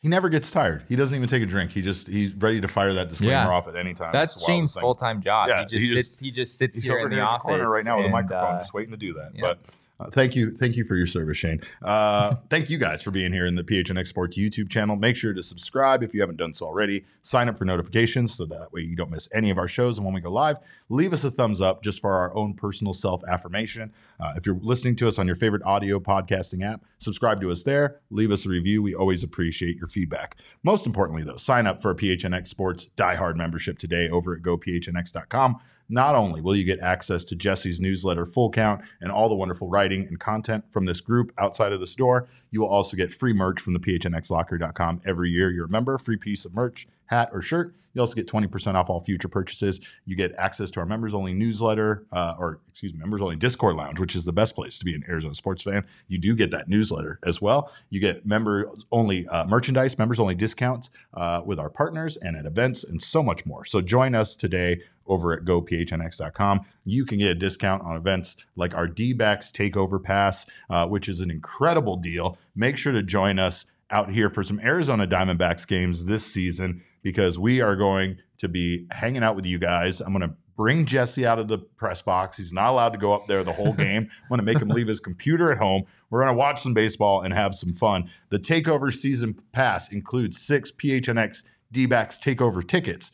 He 0.00 0.08
never 0.08 0.28
gets 0.28 0.50
tired. 0.52 0.84
He 0.88 0.94
doesn't 0.94 1.14
even 1.16 1.28
take 1.28 1.42
a 1.42 1.46
drink. 1.46 1.72
He 1.72 1.82
just 1.82 2.06
he's 2.06 2.32
ready 2.34 2.60
to 2.60 2.68
fire 2.68 2.92
that 2.94 3.08
disclaimer 3.08 3.32
Yeah. 3.32 3.48
off 3.48 3.66
at 3.66 3.74
any 3.74 3.94
time. 3.94 4.10
That's 4.12 4.36
It's 4.36 4.46
the 4.46 4.52
wildest 4.52 4.74
Shane's 4.74 4.80
full 4.80 4.94
time 4.94 5.20
job. 5.20 5.48
Yeah, 5.48 5.60
he 5.60 5.66
just 5.66 5.72
he 5.72 5.94
just- 5.94 6.08
sits. 6.10 6.18
He 6.20 6.30
just 6.30 6.56
sits 6.58 6.78
here 6.78 6.98
in 7.00 7.10
the 7.10 7.16
in 7.16 7.18
the 7.18 7.26
office 7.26 7.42
corner 7.42 7.68
right 7.70 7.84
now 7.84 7.96
with 7.96 8.06
a 8.06 8.10
microphone, 8.10 8.54
uh, 8.54 8.58
just 8.60 8.72
waiting 8.74 8.92
to 8.92 8.96
do 8.96 9.14
that. 9.14 9.32
yeah. 9.34 9.40
But 9.40 9.58
uh, 10.00 10.10
thank 10.10 10.36
you, 10.36 10.52
thank 10.54 10.76
you 10.76 10.84
for 10.84 10.94
your 10.94 11.06
service, 11.08 11.36
Shane. 11.36 11.60
Uh, 11.82 12.36
thank 12.50 12.70
you 12.70 12.78
guys 12.78 13.02
for 13.02 13.10
being 13.10 13.32
here 13.32 13.46
in 13.46 13.56
the 13.56 13.64
PHNX 13.64 14.06
Sports 14.06 14.38
YouTube 14.38 14.70
channel. 14.70 14.94
Make 14.94 15.16
sure 15.16 15.32
to 15.32 15.42
subscribe 15.42 16.04
if 16.04 16.14
you 16.14 16.20
haven't 16.20 16.36
done 16.36 16.54
so 16.54 16.66
already. 16.66 17.04
Sign 17.22 17.48
up 17.48 17.58
for 17.58 17.64
notifications 17.64 18.34
so 18.34 18.44
that 18.46 18.72
way 18.72 18.82
you 18.82 18.94
don't 18.94 19.10
miss 19.10 19.28
any 19.32 19.50
of 19.50 19.58
our 19.58 19.66
shows. 19.66 19.98
And 19.98 20.04
when 20.04 20.14
we 20.14 20.20
go 20.20 20.30
live, 20.30 20.58
leave 20.88 21.12
us 21.12 21.24
a 21.24 21.30
thumbs 21.30 21.60
up 21.60 21.82
just 21.82 22.00
for 22.00 22.14
our 22.14 22.32
own 22.36 22.54
personal 22.54 22.94
self 22.94 23.22
affirmation. 23.28 23.92
Uh, 24.20 24.34
if 24.36 24.46
you're 24.46 24.58
listening 24.62 24.94
to 24.96 25.08
us 25.08 25.18
on 25.18 25.26
your 25.26 25.36
favorite 25.36 25.62
audio 25.64 25.98
podcasting 25.98 26.64
app, 26.64 26.84
subscribe 26.98 27.40
to 27.40 27.50
us 27.50 27.64
there. 27.64 28.00
Leave 28.10 28.30
us 28.30 28.46
a 28.46 28.48
review. 28.48 28.82
We 28.82 28.94
always 28.94 29.24
appreciate 29.24 29.76
your 29.76 29.88
feedback. 29.88 30.36
Most 30.62 30.86
importantly, 30.86 31.24
though, 31.24 31.36
sign 31.36 31.66
up 31.66 31.82
for 31.82 31.90
a 31.90 31.96
PHNX 31.96 32.46
Sports 32.46 32.86
Die 32.94 33.14
Hard 33.16 33.36
membership 33.36 33.78
today 33.78 34.08
over 34.08 34.34
at 34.34 34.42
gophnx.com. 34.42 35.58
Not 35.88 36.14
only 36.14 36.40
will 36.40 36.54
you 36.54 36.64
get 36.64 36.80
access 36.80 37.24
to 37.24 37.36
Jesse's 37.36 37.80
newsletter, 37.80 38.26
Full 38.26 38.50
Count, 38.50 38.82
and 39.00 39.10
all 39.10 39.28
the 39.28 39.34
wonderful 39.34 39.68
writing 39.68 40.06
and 40.06 40.20
content 40.20 40.64
from 40.70 40.84
this 40.84 41.00
group 41.00 41.32
outside 41.38 41.72
of 41.72 41.80
the 41.80 41.86
store, 41.86 42.28
you 42.50 42.60
will 42.60 42.68
also 42.68 42.96
get 42.96 43.12
free 43.12 43.32
merch 43.32 43.60
from 43.60 43.72
the 43.72 43.78
phnxlocker.com 43.80 45.02
every 45.06 45.30
year. 45.30 45.50
You're 45.50 45.66
a 45.66 45.70
member, 45.70 45.96
free 45.98 46.16
piece 46.16 46.44
of 46.44 46.54
merch, 46.54 46.86
hat, 47.06 47.30
or 47.32 47.42
shirt. 47.42 47.74
You 47.94 48.00
also 48.00 48.14
get 48.14 48.26
20% 48.26 48.74
off 48.74 48.90
all 48.90 49.00
future 49.00 49.28
purchases. 49.28 49.80
You 50.04 50.14
get 50.14 50.34
access 50.36 50.70
to 50.72 50.80
our 50.80 50.86
members 50.86 51.14
only 51.14 51.32
newsletter, 51.32 52.06
uh, 52.12 52.34
or 52.38 52.60
excuse 52.70 52.92
me, 52.92 52.98
members 52.98 53.22
only 53.22 53.36
Discord 53.36 53.76
lounge, 53.76 53.98
which 53.98 54.14
is 54.14 54.24
the 54.24 54.32
best 54.32 54.54
place 54.54 54.78
to 54.78 54.84
be 54.84 54.94
an 54.94 55.04
Arizona 55.08 55.34
sports 55.34 55.62
fan. 55.62 55.84
You 56.06 56.18
do 56.18 56.34
get 56.34 56.50
that 56.50 56.68
newsletter 56.68 57.18
as 57.24 57.40
well. 57.40 57.72
You 57.90 58.00
get 58.00 58.26
member 58.26 58.70
only 58.92 59.26
uh, 59.28 59.46
merchandise, 59.46 59.98
members 59.98 60.20
only 60.20 60.34
discounts 60.34 60.90
uh, 61.14 61.42
with 61.44 61.58
our 61.58 61.70
partners 61.70 62.16
and 62.18 62.36
at 62.36 62.46
events, 62.46 62.84
and 62.84 63.02
so 63.02 63.22
much 63.22 63.46
more. 63.46 63.64
So 63.64 63.80
join 63.80 64.14
us 64.14 64.36
today 64.36 64.80
over 65.08 65.32
at 65.32 65.44
gophnx.com. 65.44 66.60
You 66.84 67.04
can 67.04 67.18
get 67.18 67.30
a 67.30 67.34
discount 67.34 67.82
on 67.82 67.96
events 67.96 68.36
like 68.56 68.74
our 68.74 68.86
D-backs 68.86 69.50
takeover 69.50 70.02
pass, 70.02 70.46
uh, 70.70 70.86
which 70.86 71.08
is 71.08 71.20
an 71.20 71.30
incredible 71.30 71.96
deal. 71.96 72.38
Make 72.54 72.76
sure 72.76 72.92
to 72.92 73.02
join 73.02 73.38
us 73.38 73.64
out 73.90 74.10
here 74.10 74.30
for 74.30 74.44
some 74.44 74.60
Arizona 74.60 75.06
Diamondbacks 75.06 75.66
games 75.66 76.04
this 76.04 76.26
season 76.26 76.82
because 77.02 77.38
we 77.38 77.60
are 77.60 77.76
going 77.76 78.18
to 78.38 78.48
be 78.48 78.86
hanging 78.90 79.22
out 79.22 79.36
with 79.36 79.46
you 79.46 79.58
guys. 79.58 80.00
I'm 80.00 80.12
going 80.12 80.28
to 80.28 80.36
bring 80.56 80.84
Jesse 80.84 81.24
out 81.24 81.38
of 81.38 81.48
the 81.48 81.58
press 81.58 82.02
box. 82.02 82.36
He's 82.36 82.52
not 82.52 82.70
allowed 82.70 82.92
to 82.92 82.98
go 82.98 83.14
up 83.14 83.28
there 83.28 83.44
the 83.44 83.52
whole 83.52 83.72
game. 83.74 84.10
I'm 84.22 84.28
going 84.28 84.38
to 84.40 84.44
make 84.44 84.60
him 84.60 84.68
leave 84.68 84.88
his 84.88 85.00
computer 85.00 85.52
at 85.52 85.58
home. 85.58 85.84
We're 86.10 86.20
going 86.20 86.34
to 86.34 86.38
watch 86.38 86.62
some 86.62 86.74
baseball 86.74 87.22
and 87.22 87.32
have 87.32 87.54
some 87.54 87.72
fun. 87.72 88.10
The 88.30 88.38
Takeover 88.38 88.92
season 88.92 89.38
pass 89.52 89.90
includes 89.92 90.40
six 90.40 90.72
PHNX 90.72 91.44
D 91.70 91.86
backs 91.86 92.18
Takeover 92.18 92.66
tickets, 92.66 93.12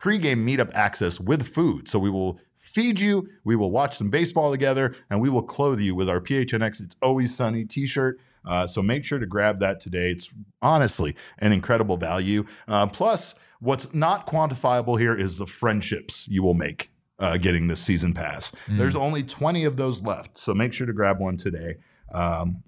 pregame 0.00 0.44
meetup 0.44 0.72
access 0.74 1.20
with 1.20 1.46
food. 1.46 1.88
So 1.88 1.98
we 1.98 2.10
will 2.10 2.38
feed 2.58 3.00
you, 3.00 3.28
we 3.44 3.56
will 3.56 3.70
watch 3.70 3.98
some 3.98 4.10
baseball 4.10 4.50
together, 4.50 4.94
and 5.10 5.20
we 5.20 5.28
will 5.28 5.42
clothe 5.42 5.80
you 5.80 5.94
with 5.94 6.08
our 6.08 6.20
PHNX 6.20 6.80
It's 6.80 6.96
Always 7.02 7.34
Sunny 7.34 7.64
t 7.64 7.86
shirt. 7.86 8.18
Uh, 8.46 8.66
so 8.66 8.80
make 8.80 9.04
sure 9.04 9.18
to 9.18 9.26
grab 9.26 9.60
that 9.60 9.80
today. 9.80 10.10
It's 10.10 10.30
honestly 10.62 11.16
an 11.38 11.52
incredible 11.52 11.96
value. 11.96 12.46
Uh, 12.68 12.86
plus, 12.86 13.34
what's 13.60 13.92
not 13.92 14.26
quantifiable 14.26 14.98
here 15.00 15.16
is 15.18 15.36
the 15.36 15.46
friendships 15.46 16.26
you 16.28 16.42
will 16.42 16.54
make 16.54 16.90
uh, 17.18 17.36
getting 17.38 17.66
this 17.66 17.80
season 17.80 18.14
pass. 18.14 18.52
Mm. 18.66 18.78
There's 18.78 18.96
only 18.96 19.22
20 19.22 19.64
of 19.64 19.76
those 19.76 20.02
left. 20.02 20.38
So 20.38 20.54
make 20.54 20.72
sure 20.72 20.86
to 20.86 20.92
grab 20.92 21.18
one 21.18 21.36
today. 21.36 21.76
Um, 22.12 22.62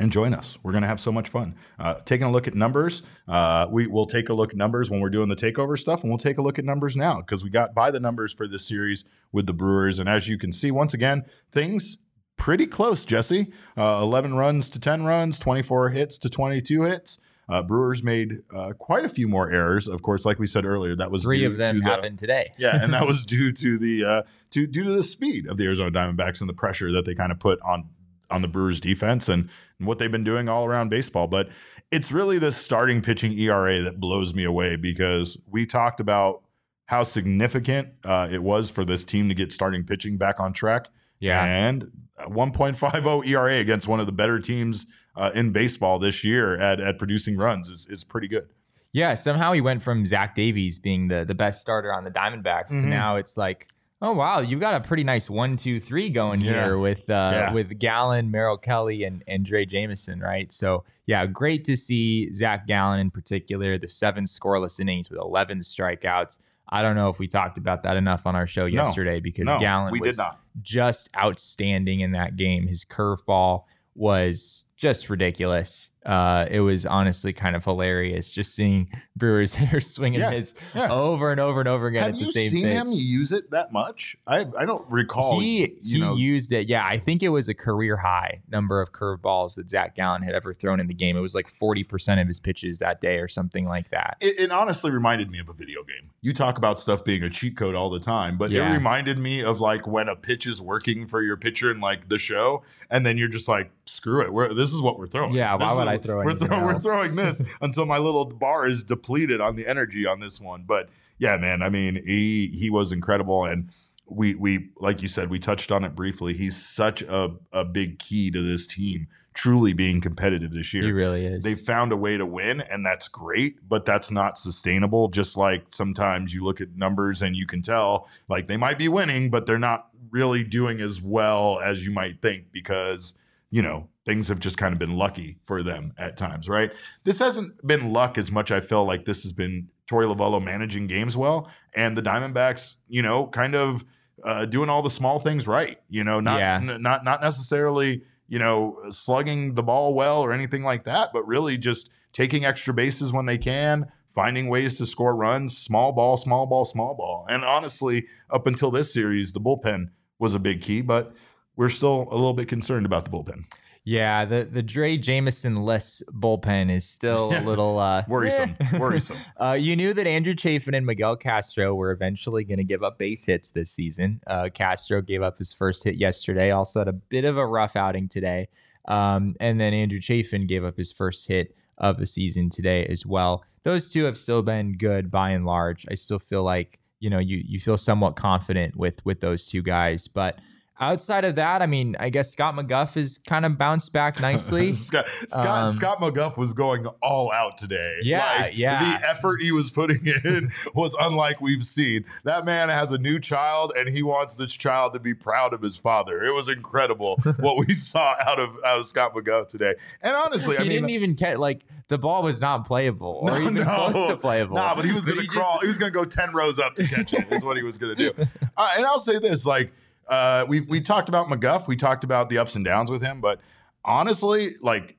and 0.00 0.10
join 0.10 0.32
us. 0.34 0.58
We're 0.62 0.72
going 0.72 0.82
to 0.82 0.88
have 0.88 0.98
so 1.00 1.12
much 1.12 1.28
fun. 1.28 1.54
Uh, 1.78 1.94
taking 2.04 2.26
a 2.26 2.30
look 2.30 2.48
at 2.48 2.54
numbers, 2.54 3.02
uh, 3.28 3.68
we 3.70 3.86
will 3.86 4.06
take 4.06 4.28
a 4.28 4.32
look 4.32 4.50
at 4.50 4.56
numbers 4.56 4.88
when 4.90 5.00
we're 5.00 5.10
doing 5.10 5.28
the 5.28 5.36
takeover 5.36 5.78
stuff, 5.78 6.02
and 6.02 6.10
we'll 6.10 6.18
take 6.18 6.38
a 6.38 6.42
look 6.42 6.58
at 6.58 6.64
numbers 6.64 6.96
now 6.96 7.18
because 7.20 7.44
we 7.44 7.50
got 7.50 7.74
by 7.74 7.90
the 7.90 8.00
numbers 8.00 8.32
for 8.32 8.48
this 8.48 8.66
series 8.66 9.04
with 9.30 9.46
the 9.46 9.52
Brewers. 9.52 9.98
And 9.98 10.08
as 10.08 10.26
you 10.26 10.38
can 10.38 10.52
see, 10.52 10.70
once 10.70 10.94
again, 10.94 11.24
things 11.52 11.98
pretty 12.36 12.66
close, 12.66 13.04
Jesse. 13.04 13.52
Uh, 13.76 14.00
11 14.02 14.34
runs 14.34 14.70
to 14.70 14.80
10 14.80 15.04
runs, 15.04 15.38
24 15.38 15.90
hits 15.90 16.16
to 16.18 16.30
22 16.30 16.82
hits. 16.82 17.18
Uh, 17.46 17.62
Brewers 17.62 18.02
made 18.02 18.42
uh, 18.54 18.72
quite 18.78 19.04
a 19.04 19.08
few 19.08 19.26
more 19.28 19.50
errors. 19.50 19.88
Of 19.88 20.02
course, 20.02 20.24
like 20.24 20.38
we 20.38 20.46
said 20.46 20.64
earlier, 20.64 20.94
that 20.96 21.10
was 21.10 21.24
Three 21.24 21.40
due 21.40 21.48
of 21.48 21.58
them 21.58 21.76
to 21.76 21.80
the- 21.80 21.86
happened 21.86 22.18
today. 22.18 22.52
yeah, 22.58 22.82
and 22.82 22.94
that 22.94 23.06
was 23.08 23.24
due 23.26 23.52
to 23.52 23.76
the 23.78 24.04
uh, 24.04 24.22
to 24.52 24.66
due 24.68 24.84
to 24.84 24.90
the 24.90 25.02
speed 25.02 25.48
of 25.48 25.58
the 25.58 25.64
Arizona 25.66 25.90
Diamondbacks 25.90 26.40
and 26.40 26.48
the 26.48 26.54
pressure 26.54 26.92
that 26.92 27.04
they 27.04 27.14
kind 27.14 27.32
of 27.32 27.40
put 27.40 27.60
on 27.62 27.88
on 28.30 28.42
the 28.42 28.48
Brewers 28.48 28.80
defense 28.80 29.28
and, 29.28 29.48
and 29.78 29.88
what 29.88 29.98
they've 29.98 30.10
been 30.12 30.24
doing 30.24 30.48
all 30.48 30.64
around 30.66 30.88
baseball. 30.88 31.26
But 31.26 31.48
it's 31.90 32.12
really 32.12 32.38
the 32.38 32.52
starting 32.52 33.02
pitching 33.02 33.32
ERA 33.38 33.80
that 33.82 33.98
blows 34.00 34.34
me 34.34 34.44
away 34.44 34.76
because 34.76 35.36
we 35.46 35.66
talked 35.66 36.00
about 36.00 36.42
how 36.86 37.02
significant 37.02 37.88
uh, 38.04 38.28
it 38.30 38.42
was 38.42 38.70
for 38.70 38.84
this 38.84 39.04
team 39.04 39.28
to 39.28 39.34
get 39.34 39.52
starting 39.52 39.84
pitching 39.84 40.16
back 40.18 40.40
on 40.40 40.52
track. 40.52 40.88
Yeah. 41.18 41.44
And 41.44 41.90
1.50 42.20 43.26
ERA 43.26 43.54
against 43.56 43.88
one 43.88 44.00
of 44.00 44.06
the 44.06 44.12
better 44.12 44.38
teams 44.40 44.86
uh, 45.16 45.30
in 45.34 45.52
baseball 45.52 45.98
this 45.98 46.24
year 46.24 46.56
at, 46.58 46.80
at 46.80 46.98
producing 46.98 47.36
runs 47.36 47.68
is, 47.68 47.86
is 47.90 48.04
pretty 48.04 48.28
good. 48.28 48.48
Yeah, 48.92 49.14
somehow 49.14 49.52
he 49.52 49.60
went 49.60 49.82
from 49.84 50.04
Zach 50.04 50.34
Davies 50.34 50.78
being 50.80 51.06
the 51.08 51.24
the 51.24 51.34
best 51.34 51.60
starter 51.60 51.92
on 51.92 52.02
the 52.02 52.10
Diamondbacks 52.10 52.68
to 52.68 52.74
Mhm. 52.74 52.84
now 52.86 53.16
it's 53.16 53.36
like, 53.36 53.68
oh 54.02 54.12
wow, 54.12 54.40
you've 54.40 54.60
got 54.60 54.74
a 54.74 54.80
pretty 54.86 55.04
nice 55.04 55.28
one, 55.28 55.56
two, 55.56 55.80
three 55.80 56.10
going 56.10 56.40
Yeah. 56.40 56.64
here 56.64 56.78
with 56.78 57.08
uh, 57.10 57.30
Yeah. 57.32 57.52
with 57.52 57.78
Gallen, 57.78 58.30
Merrill 58.30 58.56
Kelly, 58.58 59.04
and 59.04 59.22
and 59.26 59.46
Drey 59.46 59.66
Jameson, 59.68 60.20
right? 60.20 60.52
So 60.52 60.84
yeah, 61.06 61.26
great 61.26 61.64
to 61.64 61.76
see 61.76 62.32
Zach 62.32 62.66
Gallen 62.66 63.00
in 63.00 63.10
particular, 63.10 63.78
the 63.78 63.88
seven 63.88 64.24
scoreless 64.24 64.80
innings 64.80 65.10
with 65.10 65.18
eleven 65.20 65.60
strikeouts. 65.60 66.38
I 66.72 66.82
don't 66.82 66.94
know 66.94 67.08
if 67.08 67.18
we 67.18 67.26
talked 67.26 67.58
about 67.58 67.82
that 67.82 67.96
enough 67.96 68.26
on 68.26 68.36
our 68.36 68.46
show 68.46 68.64
yesterday 68.66 69.18
because 69.20 69.46
No, 69.46 69.58
Gallen 69.58 69.90
we 69.92 70.00
was 70.00 70.20
just 70.62 71.10
outstanding 71.16 71.98
in 72.00 72.12
that 72.12 72.36
game. 72.36 72.68
His 72.68 72.84
curveball 72.84 73.64
was 73.96 74.66
just 74.76 75.10
ridiculous. 75.10 75.89
Uh, 76.06 76.46
it 76.50 76.60
was 76.60 76.86
honestly 76.86 77.32
kind 77.32 77.54
of 77.54 77.62
hilarious 77.62 78.32
just 78.32 78.54
seeing 78.54 78.88
Brewers 79.16 79.54
hitters 79.56 79.86
swinging 79.90 80.20
Yeah, 80.20 80.30
his 80.30 80.54
yeah. 80.74 80.90
over 80.90 81.30
and 81.30 81.38
over 81.38 81.60
and 81.60 81.68
over 81.68 81.88
again 81.88 82.02
Have 82.02 82.14
at 82.14 82.18
the 82.20 82.24
you 82.24 82.32
same 82.32 82.50
seen 82.50 82.62
pitch. 82.62 82.72
him 82.72 82.88
use 82.90 83.32
it 83.32 83.50
that 83.50 83.70
much? 83.70 84.16
I 84.26 84.46
I 84.58 84.64
don't 84.64 84.88
recall. 84.90 85.38
he 85.40 85.76
he 85.82 86.00
know, 86.00 86.14
used 86.16 86.52
it. 86.52 86.68
Yeah, 86.68 86.86
I 86.86 86.98
think 86.98 87.22
it 87.22 87.28
was 87.28 87.48
a 87.50 87.54
career 87.54 87.98
high 87.98 88.40
number 88.48 88.80
of 88.80 88.92
curveballs 88.92 89.56
that 89.56 89.68
Zach 89.68 89.94
Gallen 89.94 90.22
had 90.22 90.34
ever 90.34 90.54
thrown 90.54 90.80
in 90.80 90.86
the 90.86 90.94
game. 90.94 91.18
It 91.18 91.20
was 91.20 91.34
like 91.34 91.48
forty 91.48 91.84
percent 91.84 92.18
of 92.18 92.26
his 92.26 92.40
pitches 92.40 92.78
that 92.78 93.02
day 93.02 93.18
or 93.18 93.28
something 93.28 93.66
like 93.66 93.90
that. 93.90 94.16
it, 94.22 94.38
it 94.40 94.50
honestly 94.50 94.90
reminded 94.90 95.30
me 95.30 95.38
of 95.38 95.50
a 95.50 95.52
video 95.52 95.82
game. 95.84 96.10
You 96.22 96.32
talk 96.32 96.56
about 96.56 96.80
stuff 96.80 97.04
being 97.04 97.22
a 97.22 97.28
cheat 97.30 97.58
code 97.58 97.74
all 97.74 97.90
the 97.90 98.00
time, 98.00 98.38
but 98.38 98.50
Yeah. 98.50 98.70
it 98.70 98.72
reminded 98.74 99.18
me 99.18 99.42
of 99.42 99.60
like 99.60 99.86
when 99.86 100.08
a 100.08 100.16
pitch 100.16 100.46
is 100.46 100.62
working 100.62 101.06
for 101.06 101.20
your 101.20 101.36
pitcher 101.36 101.70
in 101.70 101.80
like 101.80 102.08
the 102.08 102.18
show, 102.18 102.62
and 102.90 103.04
then 103.04 103.18
you're 103.18 103.28
just 103.28 103.48
like, 103.48 103.70
screw 103.84 104.22
it, 104.22 104.32
we're, 104.32 104.54
this 104.54 104.72
is 104.72 104.80
what 104.80 104.98
we're 104.98 105.06
throwing. 105.06 105.34
Yeah, 105.34 105.54
why 105.56 105.74
would 105.74 105.88
I 105.94 105.98
throw 105.98 106.24
We're, 106.24 106.34
throw- 106.34 106.64
we're 106.64 106.78
throwing 106.78 107.16
this 107.16 107.42
until 107.60 107.86
my 107.86 107.98
little 107.98 108.24
bar 108.26 108.68
is 108.68 108.84
depleted 108.84 109.40
on 109.40 109.56
the 109.56 109.66
energy 109.66 110.06
on 110.06 110.20
this 110.20 110.40
one. 110.40 110.64
But 110.66 110.88
yeah, 111.18 111.36
man, 111.36 111.62
I 111.62 111.68
mean, 111.68 112.02
he 112.06 112.48
he 112.48 112.70
was 112.70 112.92
incredible, 112.92 113.44
and 113.44 113.70
we 114.06 114.34
we 114.34 114.70
like 114.78 115.02
you 115.02 115.08
said, 115.08 115.30
we 115.30 115.38
touched 115.38 115.70
on 115.70 115.84
it 115.84 115.94
briefly. 115.94 116.32
He's 116.34 116.56
such 116.56 117.02
a 117.02 117.32
a 117.52 117.64
big 117.64 117.98
key 117.98 118.30
to 118.30 118.42
this 118.42 118.66
team 118.66 119.08
truly 119.32 119.72
being 119.72 120.00
competitive 120.00 120.50
this 120.50 120.74
year 120.74 120.82
He 120.82 120.90
really 120.90 121.24
is. 121.24 121.44
they 121.44 121.54
found 121.54 121.92
a 121.92 121.96
way 121.96 122.16
to 122.16 122.26
win 122.26 122.60
and 122.60 122.84
that's 122.84 123.06
great 123.06 123.56
but 123.68 123.84
that's 123.84 124.10
not 124.10 124.36
sustainable 124.38 125.08
just 125.08 125.36
like 125.36 125.66
sometimes 125.70 126.34
you 126.34 126.42
look 126.44 126.60
at 126.60 126.76
numbers 126.76 127.22
and 127.22 127.36
you 127.36 127.46
can 127.46 127.62
tell 127.62 128.08
like 128.28 128.48
they 128.48 128.56
might 128.56 128.76
be 128.76 128.88
winning 128.88 129.30
but 129.30 129.46
they're 129.46 129.56
not 129.58 129.88
really 130.10 130.42
doing 130.42 130.80
as 130.80 131.00
well 131.00 131.60
as 131.62 131.86
you 131.86 131.92
might 131.92 132.20
think 132.20 132.46
because 132.50 133.14
you 133.50 133.62
know 133.62 133.88
things 134.10 134.28
have 134.28 134.40
just 134.40 134.56
kind 134.58 134.72
of 134.72 134.78
been 134.78 134.96
lucky 134.96 135.38
for 135.44 135.62
them 135.62 135.92
at 135.96 136.16
times 136.16 136.48
right 136.48 136.70
this 137.04 137.18
hasn't 137.18 137.52
been 137.66 137.92
luck 137.92 138.18
as 138.18 138.30
much 138.32 138.50
i 138.50 138.60
feel 138.60 138.84
like 138.84 139.04
this 139.04 139.22
has 139.22 139.32
been 139.32 139.68
Torey 139.88 140.06
Lovullo 140.12 140.42
managing 140.42 140.86
games 140.86 141.16
well 141.16 141.48
and 141.74 141.96
the 141.96 142.02
diamondbacks 142.02 142.76
you 142.88 143.02
know 143.02 143.26
kind 143.28 143.54
of 143.54 143.84
uh, 144.24 144.44
doing 144.46 144.68
all 144.68 144.82
the 144.82 144.90
small 144.90 145.18
things 145.20 145.46
right 145.46 145.78
you 145.88 146.02
know 146.04 146.20
not 146.20 146.38
Yeah. 146.40 146.56
n- 146.56 146.82
not 146.82 147.04
not 147.04 147.20
necessarily 147.22 148.02
you 148.32 148.38
know, 148.38 148.76
slugging 148.90 149.54
the 149.56 149.62
ball 149.62 149.92
well 149.92 150.20
or 150.20 150.32
anything 150.32 150.62
like 150.62 150.84
that, 150.84 151.10
but 151.12 151.26
really 151.26 151.58
just 151.58 151.90
taking 152.12 152.44
extra 152.44 152.72
bases 152.72 153.12
when 153.12 153.26
they 153.26 153.36
can, 153.36 153.86
finding 154.14 154.48
ways 154.48 154.78
to 154.78 154.86
score 154.86 155.16
runs, 155.16 155.58
small 155.58 155.90
ball, 155.90 156.16
small 156.16 156.46
ball, 156.46 156.64
small 156.64 156.94
ball. 156.94 157.26
And 157.28 157.44
honestly, 157.44 158.06
up 158.30 158.46
until 158.46 158.70
this 158.70 158.94
series, 158.94 159.32
the 159.32 159.40
bullpen 159.40 159.86
was 160.20 160.32
a 160.32 160.38
big 160.38 160.60
key, 160.60 160.80
but 160.80 161.12
we're 161.56 161.68
still 161.70 162.06
a 162.12 162.14
little 162.14 162.32
bit 162.32 162.46
concerned 162.46 162.86
about 162.86 163.04
the 163.04 163.10
bullpen. 163.10 163.46
Yeah, 163.90 164.24
the 164.24 164.44
the 164.44 164.62
Drey 164.62 165.00
Jameson 165.00 165.64
less 165.64 166.00
bullpen 166.12 166.70
is 166.70 166.84
still 166.84 167.32
a 167.36 167.42
little 167.44 167.80
uh, 167.80 168.04
Worrisome, 168.06 168.54
worrisome. 168.78 169.16
Uh, 169.36 169.54
you 169.54 169.74
knew 169.74 169.92
that 169.92 170.06
Andrew 170.06 170.36
Chafin 170.36 170.74
and 170.74 170.86
Miguel 170.86 171.16
Castro 171.16 171.74
were 171.74 171.90
eventually 171.90 172.44
going 172.44 172.58
to 172.58 172.64
give 172.64 172.84
up 172.84 173.00
base 173.00 173.24
hits 173.24 173.50
this 173.50 173.68
season. 173.72 174.20
Uh, 174.28 174.48
Castro 174.54 175.02
gave 175.02 175.22
up 175.22 175.38
his 175.38 175.52
first 175.52 175.82
hit 175.82 175.96
yesterday, 175.96 176.52
also 176.52 176.78
had 176.78 176.86
a 176.86 176.92
bit 176.92 177.24
of 177.24 177.36
a 177.36 177.44
rough 177.44 177.74
outing 177.74 178.06
today. 178.06 178.46
Um, 178.86 179.34
and 179.40 179.60
then 179.60 179.74
Andrew 179.74 180.00
Chafin 180.00 180.46
gave 180.46 180.64
up 180.64 180.76
his 180.76 180.92
first 180.92 181.26
hit 181.26 181.56
of 181.76 181.98
the 181.98 182.06
season 182.06 182.48
today 182.48 182.86
as 182.86 183.04
well. 183.04 183.42
Those 183.64 183.90
two 183.90 184.04
have 184.04 184.18
still 184.18 184.42
been 184.42 184.78
good 184.78 185.10
by 185.10 185.30
and 185.30 185.44
large. 185.44 185.84
I 185.90 185.94
still 185.94 186.20
feel 186.20 186.44
like 186.44 186.78
you 187.00 187.10
know 187.10 187.18
you 187.18 187.42
you 187.44 187.58
feel 187.58 187.76
somewhat 187.76 188.14
confident 188.14 188.76
with 188.76 189.04
with 189.04 189.20
those 189.20 189.48
two 189.48 189.62
guys, 189.62 190.06
but 190.06 190.38
outside 190.80 191.24
of 191.24 191.34
that, 191.36 191.62
I 191.62 191.66
mean, 191.66 191.94
I 192.00 192.10
guess 192.10 192.32
Scott 192.32 192.54
McGough 192.54 192.94
has 192.94 193.18
kind 193.26 193.44
of 193.44 193.58
bounced 193.58 193.92
back 193.92 194.20
nicely. 194.20 194.72
Scott 194.74 195.06
Scott, 195.28 195.68
Um, 195.68 195.74
Scott 195.74 196.00
McGough 196.00 196.36
was 196.36 196.52
going 196.52 196.86
all 197.02 197.30
out 197.32 197.58
today. 197.58 197.98
Yeah, 198.02 198.42
Like, 198.42 198.56
yeah. 198.56 198.98
The 198.98 199.08
effort 199.08 199.42
he 199.42 199.52
was 199.52 199.70
putting 199.70 200.06
in 200.24 200.50
was 200.74 200.96
unlike 200.98 201.40
we've 201.40 201.64
seen. 201.64 202.04
That 202.24 202.44
man 202.44 202.68
has 202.70 202.92
a 202.92 202.98
new 202.98 203.20
child, 203.20 203.72
and 203.76 203.88
he 203.88 204.02
wants 204.02 204.36
this 204.36 204.52
child 204.52 204.94
to 204.94 204.98
be 204.98 205.14
proud 205.14 205.52
of 205.52 205.62
his 205.62 205.76
father. 205.76 206.24
It 206.24 206.32
was 206.32 206.48
incredible 206.48 207.16
what 207.40 207.64
we 207.66 207.74
saw 207.74 208.14
out 208.26 208.40
of 208.40 208.50
out 208.64 208.78
of 208.80 208.86
Scott 208.86 209.14
McGough 209.14 209.48
today. 209.48 209.74
And 210.02 210.14
honestly, 210.14 210.56
I 210.56 210.60
mean 210.62 210.70
he 210.70 210.76
didn't 210.76 210.90
even 210.90 211.14
catch 211.14 211.36
like 211.38 211.64
the 211.88 211.98
ball 211.98 212.22
was 212.22 212.40
not 212.40 212.66
playable 212.66 213.18
or 213.22 213.30
No, 213.32 213.40
even 213.40 213.54
no. 213.54 213.64
close 213.64 214.08
to 214.08 214.16
playable. 214.16 214.54
Nah, 214.56 214.74
but 214.74 214.84
he 214.84 214.92
was 214.92 215.04
going 215.04 215.18
to 215.18 215.24
just- 215.24 215.34
crawl. 215.36 215.58
he 215.60 215.66
was 215.66 215.76
going 215.76 215.92
to 215.92 215.98
go 215.98 216.04
ten 216.04 216.32
rows 216.32 216.58
up 216.58 216.74
to 216.76 216.86
catch 216.86 217.12
it. 217.12 217.30
is 217.32 217.42
what 217.44 217.56
he 217.56 217.62
was 217.62 217.76
going 217.78 217.96
to 217.96 218.12
do. 218.12 218.26
Uh, 218.56 218.70
and 218.76 218.86
I'll 218.86 219.00
say 219.00 219.18
this: 219.18 219.44
like 219.44 219.72
uh, 220.10 220.44
we 220.48 220.60
we 220.60 220.80
talked 220.80 221.08
about 221.08 221.28
McGough, 221.28 221.66
we 221.66 221.76
talked 221.76 222.04
about 222.04 222.28
the 222.28 222.38
ups 222.38 222.56
and 222.56 222.64
downs 222.64 222.90
with 222.90 223.00
him, 223.00 223.20
but 223.20 223.40
honestly, 223.84 224.56
like 224.60 224.96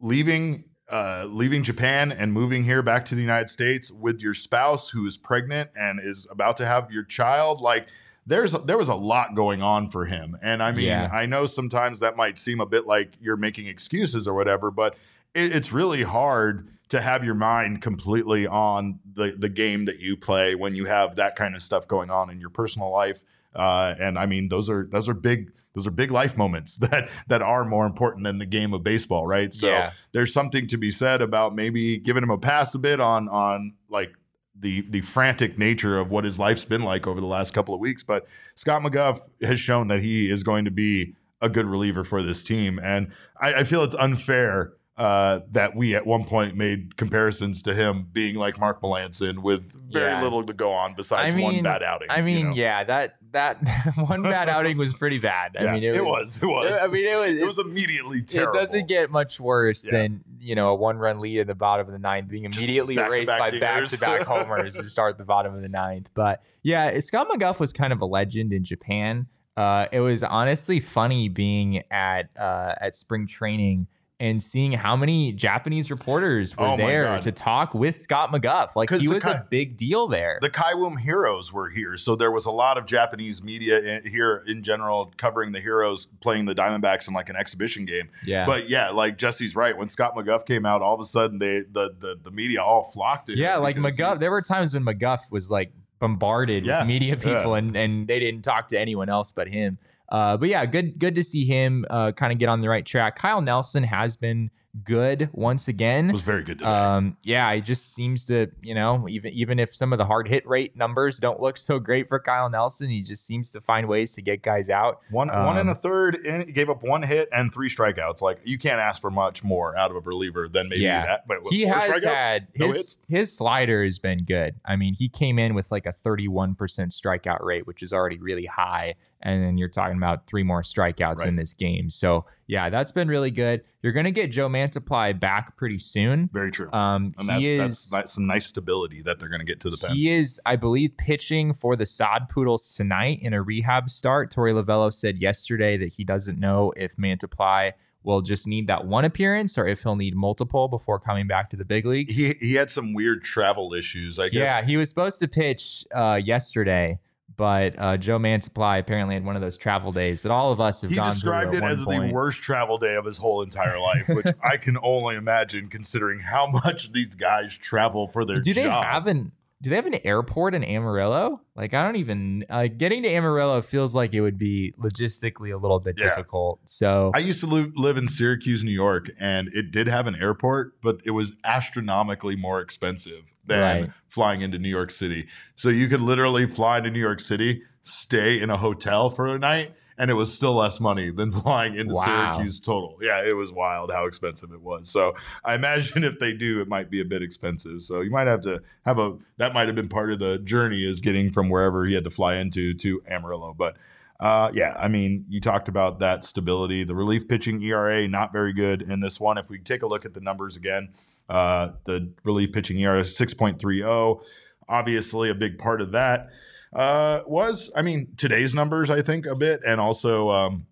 leaving 0.00 0.64
uh, 0.90 1.24
leaving 1.28 1.62
Japan 1.62 2.12
and 2.12 2.32
moving 2.32 2.64
here 2.64 2.82
back 2.82 3.04
to 3.06 3.14
the 3.14 3.22
United 3.22 3.48
States 3.48 3.90
with 3.90 4.20
your 4.20 4.34
spouse 4.34 4.90
who 4.90 5.06
is 5.06 5.16
pregnant 5.16 5.70
and 5.74 6.00
is 6.02 6.26
about 6.30 6.56
to 6.58 6.66
have 6.66 6.90
your 6.90 7.04
child, 7.04 7.60
like. 7.60 7.88
There's 8.24 8.52
there 8.52 8.78
was 8.78 8.88
a 8.88 8.94
lot 8.94 9.34
going 9.34 9.62
on 9.62 9.90
for 9.90 10.04
him, 10.04 10.38
and 10.40 10.62
I 10.62 10.70
mean 10.70 10.84
Yeah. 10.84 11.10
I 11.12 11.26
know 11.26 11.46
sometimes 11.46 11.98
that 11.98 12.16
might 12.16 12.38
seem 12.38 12.60
a 12.60 12.66
bit 12.66 12.86
like 12.86 13.16
you're 13.20 13.36
making 13.36 13.66
excuses 13.66 14.28
or 14.28 14.34
whatever, 14.34 14.70
but 14.70 14.94
it, 15.34 15.50
it's 15.50 15.72
really 15.72 16.04
hard 16.04 16.68
to 16.90 17.00
have 17.00 17.24
your 17.24 17.34
mind 17.34 17.82
completely 17.82 18.46
on 18.46 19.00
the 19.14 19.34
the 19.36 19.48
game 19.48 19.86
that 19.86 19.98
you 19.98 20.16
play 20.16 20.54
when 20.54 20.76
you 20.76 20.84
have 20.84 21.16
that 21.16 21.34
kind 21.34 21.56
of 21.56 21.64
stuff 21.64 21.88
going 21.88 22.10
on 22.10 22.30
in 22.30 22.38
your 22.38 22.50
personal 22.50 22.92
life. 22.92 23.24
Uh, 23.54 23.94
and 24.00 24.18
I 24.18 24.26
mean, 24.26 24.48
those 24.48 24.68
are 24.70 24.88
those 24.90 25.08
are 25.08 25.14
big 25.14 25.52
those 25.74 25.86
are 25.86 25.90
big 25.90 26.10
life 26.10 26.36
moments 26.36 26.76
that 26.78 27.10
that 27.28 27.42
are 27.42 27.64
more 27.64 27.86
important 27.86 28.24
than 28.24 28.38
the 28.38 28.46
game 28.46 28.72
of 28.72 28.82
baseball, 28.82 29.26
right? 29.26 29.52
So 29.52 29.68
Yeah. 29.68 29.92
there's 30.12 30.32
something 30.32 30.66
to 30.68 30.76
be 30.78 30.90
said 30.90 31.20
about 31.22 31.54
maybe 31.54 31.98
giving 31.98 32.22
him 32.22 32.30
a 32.30 32.38
pass 32.38 32.74
a 32.74 32.78
bit 32.78 33.00
on 33.00 33.28
on 33.28 33.74
like 33.90 34.12
the 34.58 34.82
the 34.88 35.00
frantic 35.02 35.58
nature 35.58 35.98
of 35.98 36.10
what 36.10 36.24
his 36.24 36.38
life's 36.38 36.64
been 36.64 36.82
like 36.82 37.06
over 37.06 37.20
the 37.20 37.26
last 37.26 37.52
couple 37.52 37.74
of 37.74 37.80
weeks. 37.80 38.02
But 38.02 38.26
Scott 38.54 38.82
McGough 38.82 39.20
has 39.42 39.58
shown 39.60 39.88
that 39.88 40.00
he 40.00 40.30
is 40.30 40.42
going 40.42 40.64
to 40.64 40.70
be 40.70 41.14
a 41.40 41.48
good 41.48 41.66
reliever 41.66 42.04
for 42.04 42.22
this 42.22 42.44
team, 42.44 42.78
and 42.82 43.10
I, 43.40 43.54
I 43.54 43.64
feel 43.64 43.82
it's 43.82 43.96
unfair 43.96 44.74
uh, 44.98 45.40
that 45.50 45.74
we 45.74 45.94
at 45.96 46.06
one 46.06 46.24
point 46.24 46.54
made 46.56 46.96
comparisons 46.96 47.62
to 47.62 47.72
him 47.74 48.06
being 48.12 48.34
like 48.36 48.60
Mark 48.60 48.82
Melancon 48.82 49.42
with 49.42 49.72
very 49.90 50.06
Yeah. 50.10 50.22
little 50.22 50.44
to 50.44 50.52
go 50.52 50.70
on 50.70 50.94
besides 50.94 51.32
I 51.32 51.36
mean, 51.36 51.44
one 51.44 51.62
bad 51.62 51.82
outing. 51.82 52.08
I 52.10 52.18
you 52.18 52.24
mean, 52.24 52.50
know? 52.50 52.54
yeah, 52.54 52.84
that 52.84 53.16
that 53.32 53.56
one 53.96 54.22
bad 54.22 54.48
outing 54.50 54.76
was 54.76 54.92
pretty 54.92 55.18
bad. 55.18 55.56
I 55.58 55.64
Yeah, 55.64 55.72
mean, 55.72 55.82
it, 55.84 55.94
it 55.96 56.04
was, 56.04 56.38
was. 56.40 56.42
It 56.42 56.46
was. 56.46 56.78
I 56.82 56.92
mean, 56.92 57.06
it 57.06 57.16
was. 57.18 57.40
it 57.40 57.46
was 57.46 57.58
immediately 57.58 58.20
terrible. 58.20 58.58
It 58.58 58.60
doesn't 58.60 58.86
get 58.88 59.10
much 59.10 59.40
worse 59.40 59.84
Yeah. 59.86 59.92
than 59.92 60.24
you 60.38 60.54
know 60.54 60.68
a 60.68 60.74
one-run 60.74 61.20
lead 61.20 61.38
in 61.38 61.46
the 61.46 61.54
bottom 61.54 61.86
of 61.86 61.92
the 61.92 61.98
ninth 61.98 62.28
being 62.28 62.44
immediately 62.44 62.96
erased 62.96 63.28
back-to-back 63.28 63.38
by 63.40 63.50
dingers. 63.80 63.98
back-to-back 63.98 64.22
homers 64.26 64.76
to 64.76 64.84
start 64.84 65.16
the 65.16 65.24
bottom 65.24 65.54
of 65.54 65.62
the 65.62 65.68
ninth. 65.70 66.10
But 66.12 66.42
yeah, 66.62 66.98
Scott 67.00 67.28
McGough 67.30 67.58
was 67.58 67.72
kind 67.72 67.94
of 67.94 68.02
a 68.02 68.06
legend 68.06 68.52
in 68.52 68.62
Japan. 68.62 69.26
Uh, 69.56 69.86
it 69.90 70.00
was 70.00 70.22
honestly 70.22 70.80
funny 70.80 71.28
being 71.30 71.82
at 71.90 72.28
uh, 72.38 72.74
at 72.80 72.94
spring 72.94 73.26
training 73.26 73.86
and 74.22 74.40
seeing 74.40 74.70
how 74.70 74.94
many 74.94 75.32
Japanese 75.32 75.90
reporters 75.90 76.56
were 76.56 76.64
Oh 76.66 76.76
there 76.76 77.18
to 77.20 77.32
talk 77.32 77.74
with 77.74 77.96
Scott 77.96 78.28
McGough. 78.30 78.76
Like 78.76 78.88
he 78.90 79.08
was 79.08 79.24
ki- 79.24 79.30
a 79.30 79.46
big 79.50 79.76
deal 79.76 80.06
there. 80.06 80.38
the 80.40 80.48
Kiwoom 80.48 81.00
heroes 81.00 81.52
were 81.52 81.68
here, 81.70 81.96
so 81.96 82.14
there 82.14 82.30
was 82.30 82.46
a 82.46 82.50
lot 82.52 82.78
of 82.78 82.86
Japanese 82.86 83.42
media 83.42 83.80
in, 83.80 84.06
here 84.10 84.44
in 84.46 84.62
general 84.62 85.12
covering 85.16 85.50
the 85.50 85.60
heroes 85.60 86.06
playing 86.20 86.44
the 86.44 86.54
Diamondbacks 86.54 87.08
in 87.08 87.14
like 87.14 87.28
an 87.30 87.36
exhibition 87.36 87.84
game. 87.84 88.10
yeah. 88.24 88.46
But 88.46 88.70
yeah, 88.70 88.90
like 88.90 89.18
Jesse's 89.18 89.56
right. 89.56 89.76
When 89.76 89.88
Scott 89.88 90.14
McGough 90.14 90.46
came 90.46 90.64
out, 90.64 90.82
all 90.82 90.94
of 90.94 91.00
a 91.00 91.04
sudden 91.04 91.40
they 91.40 91.62
the 91.62 91.92
the, 91.98 92.16
the 92.22 92.30
media 92.30 92.62
all 92.62 92.84
flocked 92.92 93.26
to. 93.26 93.36
Yeah, 93.36 93.56
like 93.56 93.76
McGough. 93.76 94.20
There 94.20 94.30
were 94.30 94.42
times 94.42 94.72
when 94.72 94.84
McGuff 94.84 95.20
was 95.30 95.50
like 95.50 95.72
bombarded 95.98 96.64
Yeah, 96.66 96.80
with 96.80 96.88
media 96.88 97.16
yeah. 97.20 97.36
people, 97.38 97.54
and 97.54 97.76
and 97.76 98.06
they 98.06 98.18
didn't 98.20 98.42
talk 98.42 98.68
to 98.68 98.78
anyone 98.78 99.08
else 99.08 99.32
but 99.32 99.48
him. 99.48 99.78
Uh, 100.12 100.36
but 100.36 100.48
yeah, 100.48 100.64
good 100.66 100.98
good 100.98 101.14
to 101.14 101.24
see 101.24 101.46
him 101.46 101.86
uh, 101.88 102.12
kind 102.12 102.32
of 102.32 102.38
get 102.38 102.48
on 102.50 102.60
the 102.60 102.68
right 102.68 102.84
track. 102.84 103.16
Kyle 103.16 103.40
Nelson 103.40 103.82
has 103.82 104.14
been 104.14 104.50
good 104.84 105.28
once 105.32 105.68
again. 105.68 106.08
It 106.08 106.12
was 106.12 106.22
very 106.22 106.42
good 106.42 106.58
today. 106.58 106.70
Um, 106.70 107.16
yeah, 107.24 107.50
it 107.52 107.62
just 107.62 107.94
seems 107.94 108.26
to, 108.26 108.48
you 108.62 108.74
know, 108.74 109.06
even 109.08 109.32
even 109.32 109.58
if 109.58 109.74
some 109.74 109.92
of 109.92 109.98
the 109.98 110.04
hard 110.04 110.28
hit 110.28 110.46
rate 110.46 110.76
numbers 110.76 111.18
don't 111.18 111.40
look 111.40 111.56
so 111.56 111.78
great 111.78 112.08
for 112.08 112.18
Kyle 112.20 112.48
Nelson, 112.50 112.88
he 112.90 113.02
just 113.02 113.26
seems 113.26 113.50
to 113.52 113.60
find 113.62 113.88
ways 113.88 114.12
to 114.12 114.22
get 114.22 114.42
guys 114.42 114.68
out. 114.68 115.00
one 115.10 115.28
one 115.28 115.56
and 115.56 115.68
um, 115.68 115.68
a 115.68 115.74
third, 115.74 116.16
and 116.26 116.44
he 116.44 116.52
gave 116.52 116.68
up 116.68 116.82
one 116.82 117.02
hit 117.02 117.30
and 117.32 117.52
three 117.52 117.68
strikeouts. 117.70 118.20
Like 118.20 118.40
you 118.44 118.58
can't 118.58 118.80
ask 118.80 119.00
for 119.00 119.10
much 119.10 119.42
more 119.42 119.76
out 119.78 119.90
of 119.90 119.96
a 119.96 120.00
reliever 120.00 120.46
than 120.48 120.68
maybe 120.68 120.82
Yeah. 120.82 121.06
that. 121.06 121.26
But 121.26 121.38
he 121.50 121.62
has 121.62 122.02
had 122.02 122.48
no 122.58 122.66
his 122.66 122.76
hits. 122.76 122.98
his 123.08 123.32
slider 123.36 123.82
has 123.84 123.98
been 123.98 124.24
good. 124.24 124.56
I 124.64 124.76
mean, 124.76 124.92
he 124.94 125.08
came 125.08 125.38
in 125.38 125.54
with 125.54 125.70
like 125.70 125.86
a 125.86 125.92
31% 125.92 126.56
strikeout 126.56 127.42
rate, 127.42 127.66
which 127.66 127.82
is 127.82 127.92
already 127.92 128.18
really 128.18 128.46
high. 128.46 128.94
And 129.24 129.42
then 129.42 129.56
you're 129.58 129.68
talking 129.68 129.96
about 129.96 130.26
three 130.26 130.42
more 130.42 130.62
strikeouts 130.62 131.18
Right. 131.18 131.28
in 131.28 131.36
this 131.36 131.54
game. 131.54 131.90
So 131.90 132.26
yeah, 132.48 132.70
that's 132.70 132.90
been 132.92 133.08
really 133.08 133.30
good. 133.30 133.62
You're 133.82 133.92
gonna 133.92 134.10
get 134.10 134.30
Joe 134.30 134.48
Mantiply 134.48 135.18
back 135.18 135.56
pretty 135.56 135.78
soon. 135.78 136.28
Very 136.32 136.50
true. 136.50 136.70
Um, 136.72 137.14
and 137.18 137.30
he 137.32 137.56
that's 137.56 137.84
is 137.84 137.90
that's 137.90 138.12
some 138.14 138.26
nice 138.26 138.46
stability 138.46 139.00
that 139.02 139.18
they're 139.20 139.28
going 139.28 139.40
to 139.40 139.46
get 139.46 139.60
to 139.60 139.70
the 139.70 139.76
pen. 139.76 139.94
he 139.94 140.10
is, 140.10 140.40
I 140.44 140.56
believe, 140.56 140.96
pitching 140.96 141.54
for 141.54 141.76
the 141.76 141.86
Sod 141.86 142.28
Poodles 142.28 142.74
tonight 142.74 143.20
in 143.22 143.32
a 143.32 143.42
rehab 143.42 143.88
start. 143.90 144.32
Torey 144.34 144.52
Lovullo 144.52 144.92
said 144.92 145.18
yesterday 145.18 145.76
that 145.78 145.94
he 145.94 146.04
doesn't 146.04 146.38
know 146.38 146.72
if 146.76 146.96
Mantiply 146.96 147.72
will 148.04 148.20
just 148.22 148.48
need 148.48 148.66
that 148.66 148.84
one 148.84 149.04
appearance 149.04 149.56
or 149.56 149.66
if 149.68 149.84
he'll 149.84 149.94
need 149.94 150.16
multiple 150.16 150.66
before 150.66 150.98
coming 150.98 151.28
back 151.28 151.48
to 151.50 151.56
the 151.56 151.64
big 151.64 151.86
leagues. 151.86 152.16
he 152.16 152.34
he 152.40 152.54
had 152.54 152.68
some 152.70 152.92
weird 152.92 153.22
travel 153.22 153.72
issues. 153.74 154.18
I 154.18 154.28
guess. 154.28 154.40
Yeah, 154.40 154.62
he 154.62 154.76
was 154.76 154.88
supposed 154.88 155.20
to 155.20 155.28
pitch 155.28 155.84
uh, 155.94 156.20
yesterday, 156.22 156.98
but 157.36 157.74
uh, 157.78 157.96
Joe 157.96 158.18
Mantiply 158.18 158.78
apparently 158.78 159.14
had 159.14 159.24
one 159.24 159.36
of 159.36 159.42
those 159.42 159.56
travel 159.56 159.92
days 159.92 160.22
that 160.22 160.32
all 160.32 160.52
of 160.52 160.60
us 160.60 160.82
have 160.82 160.90
he 160.90 160.96
gone 160.96 161.12
described 161.14 161.50
through 161.52 161.58
it 161.60 161.64
as 161.64 161.84
point. 161.84 162.08
the 162.08 162.12
worst 162.14 162.42
travel 162.42 162.78
day 162.78 162.94
of 162.96 163.04
his 163.04 163.18
whole 163.18 163.42
entire 163.42 163.78
life, 163.78 164.04
which 164.08 164.26
I 164.44 164.56
can 164.56 164.76
only 164.82 165.16
imagine 165.16 165.68
considering 165.68 166.20
how 166.20 166.46
much 166.46 166.92
these 166.92 167.14
guys 167.14 167.56
travel 167.56 168.08
for 168.08 168.24
their 168.24 168.40
Do 168.40 168.52
they 168.54 168.64
job. 168.64 168.84
have 168.84 169.06
an 169.06 169.32
Do 169.62 169.70
they 169.70 169.76
have 169.76 169.86
an 169.86 169.98
airport 170.04 170.54
in 170.56 170.64
Amarillo? 170.64 171.40
Like 171.54 171.72
I 171.72 171.84
don't 171.84 171.96
even 171.96 172.44
like 172.50 172.78
getting 172.78 173.04
to 173.04 173.08
Amarillo 173.08 173.62
feels 173.62 173.94
like 173.94 174.12
it 174.12 174.20
would 174.20 174.36
be 174.36 174.74
logistically 174.78 175.54
a 175.54 175.56
little 175.56 175.78
bit 175.78 175.96
Yeah. 175.98 176.06
difficult. 176.08 176.58
So 176.68 177.12
I 177.14 177.18
used 177.18 177.38
to 177.40 177.46
live, 177.46 177.70
live 177.76 177.96
in 177.96 178.08
Syracuse, 178.08 178.64
New 178.64 178.72
York, 178.72 179.10
and 179.20 179.48
it 179.54 179.70
did 179.70 179.86
have 179.86 180.08
an 180.08 180.16
airport, 180.16 180.80
but 180.82 181.00
it 181.06 181.12
was 181.12 181.34
astronomically 181.44 182.34
more 182.34 182.60
expensive 182.60 183.32
than 183.46 183.60
Right. 183.82 183.90
flying 184.08 184.40
into 184.40 184.58
New 184.58 184.68
York 184.68 184.90
City. 184.90 185.26
So 185.54 185.68
you 185.68 185.86
could 185.86 186.00
literally 186.00 186.46
fly 186.46 186.78
into 186.78 186.90
New 186.90 187.00
York 187.00 187.20
City, 187.20 187.62
stay 187.84 188.40
in 188.40 188.50
a 188.50 188.56
hotel 188.56 189.10
for 189.10 189.26
a 189.26 189.38
night, 189.38 189.74
and 190.02 190.10
it 190.10 190.14
was 190.14 190.34
still 190.34 190.54
less 190.54 190.80
money 190.80 191.12
than 191.12 191.30
flying 191.42 191.76
into 191.76 191.94
Wow. 191.94 192.04
Syracuse 192.34 192.58
total. 192.58 192.98
Yeah, 193.00 193.24
it 193.24 193.36
was 193.36 193.52
wild 193.52 193.92
how 193.92 194.06
expensive 194.06 194.50
it 194.52 194.60
was. 194.60 194.90
So 194.90 195.14
I 195.44 195.54
imagine 195.54 196.02
if 196.12 196.18
they 196.18 196.32
do, 196.32 196.60
it 196.60 196.66
might 196.66 196.90
be 196.90 197.00
a 197.00 197.04
bit 197.04 197.22
expensive. 197.22 197.82
So 197.82 198.00
you 198.00 198.10
might 198.10 198.26
have 198.26 198.40
to 198.40 198.60
have 198.84 198.98
a 198.98 199.16
that 199.36 199.54
might 199.54 199.68
have 199.68 199.76
been 199.76 199.88
part 199.88 200.10
of 200.10 200.18
the 200.18 200.38
journey 200.38 200.84
is 200.84 201.00
getting 201.00 201.30
from 201.30 201.48
wherever 201.48 201.86
he 201.86 201.94
had 201.94 202.02
to 202.02 202.10
fly 202.10 202.34
into 202.34 202.74
to 202.74 203.00
Amarillo. 203.08 203.54
But 203.56 203.76
uh, 204.18 204.50
yeah, 204.52 204.74
I 204.76 204.88
mean, 204.88 205.24
you 205.28 205.40
talked 205.40 205.68
about 205.68 206.00
that 206.00 206.24
stability. 206.24 206.82
The 206.82 206.96
relief 206.96 207.28
pitching 207.28 207.62
ERA 207.62 208.08
not 208.08 208.32
very 208.32 208.52
good 208.52 208.82
in 208.82 208.98
this 208.98 209.20
one. 209.20 209.38
If 209.38 209.48
we 209.48 209.60
take 209.60 209.82
a 209.82 209.86
look 209.86 210.04
at 210.04 210.14
the 210.14 210.20
numbers 210.20 210.56
again, 210.56 210.88
uh, 211.28 211.70
the 211.84 212.12
relief 212.24 212.52
pitching 212.52 212.76
ERA 212.80 213.02
is 213.02 213.16
six 213.16 213.34
point 213.34 213.60
three 213.60 213.78
zero. 213.78 214.22
Obviously, 214.68 215.30
a 215.30 215.34
big 215.34 215.58
part 215.58 215.80
of 215.80 215.92
that 215.92 216.30
uh, 216.72 217.22
was, 217.26 217.70
I 217.76 217.82
mean, 217.82 218.14
today's 218.16 218.54
numbers. 218.54 218.90
I 218.90 219.02
think 219.02 219.26
a 219.26 219.34
bit, 219.34 219.60
and 219.66 219.80
also 219.80 220.28
um, 220.30 220.66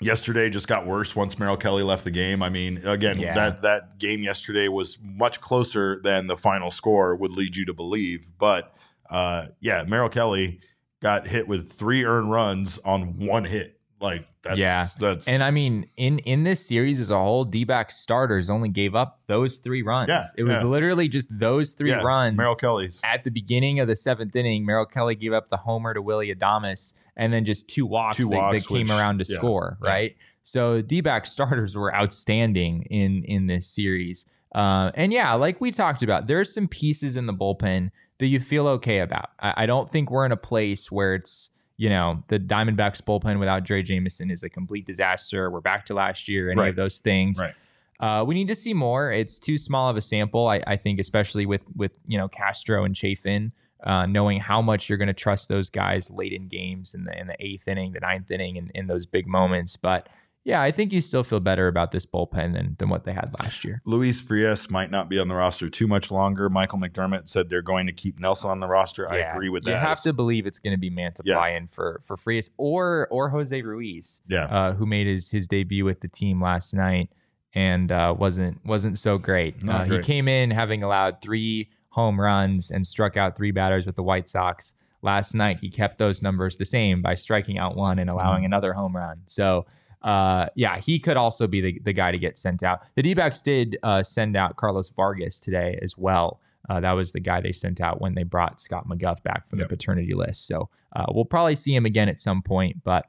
yesterday 0.00 0.50
just 0.50 0.66
got 0.68 0.86
worse 0.86 1.14
once 1.14 1.38
Merrill 1.38 1.56
Kelly 1.56 1.82
left 1.82 2.04
the 2.04 2.10
game. 2.10 2.42
I 2.42 2.48
mean, 2.48 2.78
again, 2.84 3.18
Yeah. 3.20 3.34
that 3.34 3.62
that 3.62 3.98
game 3.98 4.22
yesterday 4.22 4.68
was 4.68 4.98
much 5.02 5.40
closer 5.40 6.00
than 6.02 6.26
the 6.26 6.36
final 6.36 6.70
score 6.70 7.14
would 7.16 7.32
lead 7.32 7.56
you 7.56 7.64
to 7.66 7.74
believe. 7.74 8.28
But 8.38 8.74
uh, 9.10 9.48
yeah, 9.60 9.84
Merrill 9.86 10.08
Kelly 10.08 10.60
got 11.00 11.28
hit 11.28 11.46
with 11.48 11.72
three 11.72 12.04
earned 12.04 12.30
runs 12.30 12.78
on 12.84 13.18
one 13.26 13.44
hit. 13.44 13.78
Like 14.02 14.26
that's 14.42 14.58
Yeah. 14.58 14.88
that's 14.98 15.28
and 15.28 15.42
I 15.42 15.50
mean 15.52 15.86
in 15.96 16.18
in 16.20 16.42
this 16.42 16.66
series 16.66 16.98
as 17.00 17.10
a 17.10 17.18
whole, 17.18 17.44
D-back 17.44 17.90
starters 17.92 18.50
only 18.50 18.68
gave 18.68 18.94
up 18.94 19.20
those 19.28 19.58
three 19.58 19.82
runs. 19.82 20.08
Yeah, 20.08 20.24
it 20.36 20.42
was 20.42 20.60
yeah. 20.60 20.66
literally 20.66 21.08
just 21.08 21.38
those 21.38 21.74
three 21.74 21.90
yeah, 21.90 22.02
runs. 22.02 22.36
Merrill 22.36 22.56
Kelly's. 22.56 23.00
at 23.04 23.22
the 23.24 23.30
beginning 23.30 23.78
of 23.80 23.86
the 23.88 23.96
seventh 23.96 24.34
inning, 24.34 24.66
Merrill 24.66 24.86
Kelly 24.86 25.14
gave 25.14 25.32
up 25.32 25.48
the 25.50 25.58
homer 25.58 25.94
to 25.94 26.02
Willy 26.02 26.34
Adames 26.34 26.94
and 27.16 27.32
then 27.32 27.44
just 27.44 27.68
two 27.68 27.86
walks, 27.86 28.16
Two 28.16 28.28
that, 28.30 28.36
walks, 28.36 28.62
that 28.64 28.68
came 28.68 28.82
which- 28.88 28.90
around 28.90 29.18
to 29.24 29.30
yeah, 29.32 29.36
score, 29.38 29.78
right? 29.80 30.16
So 30.42 30.82
D-back 30.82 31.24
starters 31.26 31.76
were 31.76 31.94
outstanding 31.94 32.82
in 32.90 33.22
in 33.24 33.46
this 33.46 33.66
series. 33.68 34.26
Uh, 34.54 34.90
and 34.94 35.12
yeah, 35.12 35.32
like 35.34 35.60
we 35.60 35.70
talked 35.70 36.02
about, 36.02 36.26
there's 36.26 36.52
some 36.52 36.66
pieces 36.68 37.16
in 37.16 37.26
the 37.26 37.32
bullpen 37.32 37.90
that 38.18 38.26
you 38.26 38.38
feel 38.40 38.66
okay 38.68 38.98
about. 38.98 39.30
I, 39.40 39.54
I 39.58 39.66
don't 39.66 39.90
think 39.90 40.10
we're 40.10 40.26
in 40.26 40.32
a 40.32 40.36
place 40.36 40.92
where 40.92 41.14
it's, 41.14 41.48
you 41.76 41.88
know, 41.88 42.22
the 42.28 42.38
Diamondbacks 42.38 43.00
bullpen 43.02 43.38
without 43.38 43.64
Drey 43.64 43.84
Jameson 43.84 44.30
is 44.30 44.42
a 44.42 44.48
complete 44.48 44.86
disaster. 44.86 45.50
We're 45.50 45.60
back 45.60 45.86
to 45.86 45.94
last 45.94 46.28
year, 46.28 46.50
any 46.50 46.60
Right. 46.60 46.68
of 46.70 46.76
those 46.76 46.98
things. 47.00 47.40
Right. 47.40 47.54
Uh, 48.00 48.24
we 48.24 48.34
need 48.34 48.48
to 48.48 48.54
see 48.54 48.74
more. 48.74 49.12
It's 49.12 49.38
too 49.38 49.56
small 49.56 49.88
of 49.88 49.96
a 49.96 50.00
sample, 50.00 50.48
I, 50.48 50.60
I 50.66 50.76
think, 50.76 50.98
especially 51.00 51.46
with 51.46 51.64
with 51.76 51.98
you 52.06 52.18
know 52.18 52.28
Castro 52.28 52.84
and 52.84 52.96
Chafin, 52.96 53.52
uh, 53.84 54.06
knowing 54.06 54.40
how 54.40 54.60
much 54.60 54.88
you're 54.88 54.98
going 54.98 55.06
to 55.08 55.12
trust 55.14 55.48
those 55.48 55.70
guys 55.70 56.10
late 56.10 56.32
in 56.32 56.48
games 56.48 56.94
in 56.94 57.04
the 57.04 57.16
in 57.18 57.28
the 57.28 57.36
eighth 57.38 57.68
inning, 57.68 57.92
the 57.92 58.00
ninth 58.00 58.30
inning, 58.30 58.58
and 58.58 58.70
in 58.74 58.86
those 58.88 59.06
big 59.06 59.26
moments. 59.28 59.76
But 59.76 60.08
yeah, 60.44 60.60
I 60.60 60.70
think 60.72 60.92
you 60.92 61.00
still 61.00 61.22
feel 61.24 61.40
better 61.40 61.68
about 61.68 61.92
this 61.92 62.04
bullpen 62.06 62.52
than 62.54 62.76
than 62.78 62.88
what 62.88 63.04
they 63.04 63.12
had 63.12 63.32
last 63.40 63.64
year. 63.64 63.80
Luis 63.84 64.20
Frias 64.20 64.70
might 64.70 64.90
not 64.90 65.08
be 65.08 65.18
on 65.18 65.28
the 65.28 65.34
roster 65.34 65.68
too 65.68 65.86
much 65.86 66.10
longer. 66.10 66.48
Michael 66.48 66.78
McDermott 66.78 67.28
said 67.28 67.48
they're 67.48 67.62
going 67.62 67.86
to 67.86 67.92
keep 67.92 68.18
Nelson 68.18 68.50
on 68.50 68.60
the 68.60 68.66
roster. 68.66 69.08
I 69.10 69.18
agree 69.18 69.48
with 69.48 69.64
that. 69.64 69.70
You 69.70 69.76
have 69.76 70.00
to 70.02 70.12
believe 70.12 70.46
it's 70.46 70.58
going 70.58 70.74
to 70.74 70.80
be 70.80 70.90
Mantiply 70.90 71.56
in 71.56 71.68
for 71.68 72.00
for 72.04 72.16
Frias 72.16 72.50
or 72.56 73.06
or 73.10 73.28
Jose 73.30 73.60
Ruiz, 73.62 74.22
yeah. 74.28 74.44
uh, 74.46 74.72
who 74.74 74.86
made 74.86 75.06
his 75.06 75.30
his 75.30 75.46
debut 75.46 75.84
with 75.84 76.00
the 76.00 76.08
team 76.08 76.42
last 76.42 76.74
night 76.74 77.10
and 77.54 77.92
uh, 77.92 78.14
wasn't 78.18 78.64
wasn't 78.64 78.98
so 78.98 79.18
great. 79.18 79.56
Uh, 79.68 79.84
great. 79.86 79.98
He 80.04 80.12
came 80.12 80.26
in 80.28 80.50
having 80.50 80.82
allowed 80.82 81.20
three 81.22 81.70
home 81.90 82.18
runs 82.20 82.70
and 82.70 82.86
struck 82.86 83.16
out 83.18 83.36
three 83.36 83.50
batters 83.50 83.84
with 83.86 83.94
the 83.96 84.02
White 84.02 84.26
Sox. 84.28 84.74
Last 85.02 85.34
night, 85.34 85.58
he 85.60 85.68
kept 85.68 85.98
those 85.98 86.22
numbers 86.22 86.56
the 86.56 86.64
same 86.64 87.02
by 87.02 87.14
striking 87.16 87.58
out 87.58 87.76
one 87.76 87.98
and 87.98 88.08
allowing 88.08 88.38
Mm-hmm. 88.38 88.46
another 88.46 88.72
home 88.72 88.96
run. 88.96 89.20
So, 89.26 89.66
uh, 90.04 90.46
yeah, 90.54 90.78
he 90.78 90.98
could 90.98 91.16
also 91.16 91.46
be 91.46 91.60
the, 91.60 91.78
the 91.84 91.92
guy 91.92 92.10
to 92.12 92.18
get 92.18 92.38
sent 92.38 92.62
out. 92.62 92.80
The 92.96 93.02
D 93.02 93.14
backs 93.14 93.42
did 93.42 93.78
uh, 93.82 94.02
send 94.02 94.36
out 94.36 94.56
Carlos 94.56 94.88
Vargas 94.88 95.38
today 95.40 95.78
as 95.82 95.96
well. 95.96 96.40
Uh, 96.68 96.80
that 96.80 96.92
was 96.92 97.12
the 97.12 97.20
guy 97.20 97.40
they 97.40 97.52
sent 97.52 97.80
out 97.80 98.00
when 98.00 98.14
they 98.14 98.22
brought 98.22 98.60
Scott 98.60 98.86
McGough 98.88 99.22
back 99.24 99.48
from 99.48 99.58
Yep. 99.58 99.68
the 99.68 99.76
paternity 99.76 100.14
list. 100.14 100.46
So, 100.46 100.68
uh, 100.94 101.06
we'll 101.12 101.24
probably 101.24 101.54
see 101.56 101.74
him 101.74 101.86
again 101.86 102.08
at 102.08 102.18
some 102.20 102.40
point. 102.42 102.82
But 102.84 103.06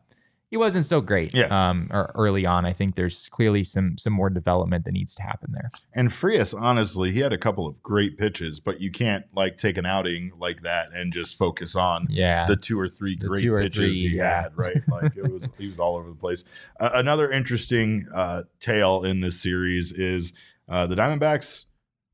he 0.53 0.57
wasn't 0.57 0.85
so 0.85 1.01
great. 1.01 1.33
Yeah. 1.33 1.47
Um, 1.69 1.87
or 1.91 2.11
early 2.13 2.45
on, 2.45 2.63
I 2.63 2.73
think 2.73 2.93
there's 2.93 3.27
clearly 3.31 3.63
some 3.63 3.97
some 3.97 4.13
more 4.13 4.29
development 4.29 4.85
that 4.85 4.91
needs 4.91 5.15
to 5.15 5.23
happen 5.23 5.51
there. 5.51 5.71
And 5.95 6.13
Frias, 6.13 6.53
honestly, 6.53 7.09
he 7.09 7.21
had 7.21 7.33
a 7.33 7.39
couple 7.39 7.65
of 7.65 7.81
great 7.81 8.19
pitches, 8.19 8.59
but 8.59 8.79
you 8.79 8.91
can't 8.91 9.25
like 9.35 9.57
take 9.57 9.77
an 9.79 9.87
outing 9.87 10.31
like 10.37 10.61
that 10.61 10.93
and 10.93 11.11
just 11.11 11.39
focus 11.39 11.75
on 11.75 12.05
Yeah. 12.07 12.45
the 12.45 12.55
two 12.55 12.79
or 12.79 12.87
three 12.87 13.15
The 13.15 13.27
great 13.29 13.47
or 13.47 13.61
pitches 13.63 13.75
three, 13.77 13.93
he 13.93 14.07
yeah. 14.17 14.43
had, 14.43 14.55
right? 14.55 14.77
Like 14.87 15.17
it 15.17 15.27
was 15.31 15.49
he 15.57 15.67
was 15.67 15.79
all 15.79 15.95
over 15.95 16.09
the 16.09 16.15
place. 16.15 16.43
Uh, 16.79 16.91
another 16.93 17.31
interesting 17.31 18.05
uh, 18.13 18.43
tale 18.59 19.03
in 19.03 19.21
this 19.21 19.41
series 19.41 19.91
is 19.91 20.33
uh, 20.69 20.85
the 20.85 20.93
Diamondbacks 20.93 21.63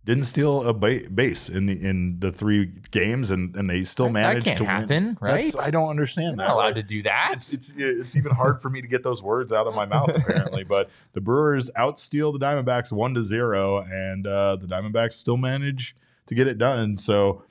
didn't 0.09 0.25
steal 0.25 0.63
a 0.67 0.73
ba- 0.73 1.07
base 1.13 1.47
in 1.49 1.67
the 1.67 1.73
in 1.87 2.19
the 2.19 2.31
three 2.31 2.71
games, 2.91 3.31
and 3.31 3.55
and 3.55 3.69
they 3.69 3.83
still 3.83 4.07
That- 4.07 4.13
that 4.13 4.19
managed 4.27 4.45
can't 4.47 4.57
to 4.57 4.65
happen, 4.65 4.87
win. 5.05 5.17
right? 5.21 5.43
That's, 5.53 5.55
I 5.57 5.69
don't 5.69 5.89
understand 5.89 6.37
You're 6.37 6.47
that. 6.47 6.53
allowed 6.53 6.75
to 6.75 6.83
do 6.83 7.03
that. 7.03 7.33
it's, 7.37 7.53
it's 7.53 7.73
it's 7.77 8.15
even 8.15 8.31
hard 8.33 8.61
for 8.61 8.69
me 8.69 8.81
to 8.81 8.87
get 8.87 9.03
those 9.03 9.21
words 9.21 9.51
out 9.51 9.67
of 9.67 9.75
my 9.75 9.85
mouth 9.85 10.09
apparently. 10.09 10.63
But 10.63 10.89
the 11.13 11.21
Brewers 11.21 11.69
outsteal 11.77 12.31
the 12.37 12.39
Diamondbacks 12.45 12.91
one 12.91 13.13
to 13.13 13.23
zero, 13.23 13.79
and 13.79 14.25
uh, 14.25 14.55
the 14.55 14.67
Diamondbacks 14.67 15.13
still 15.13 15.37
manage 15.37 15.95
to 16.25 16.35
get 16.35 16.47
it 16.47 16.57
done. 16.57 16.97
So. 16.97 17.43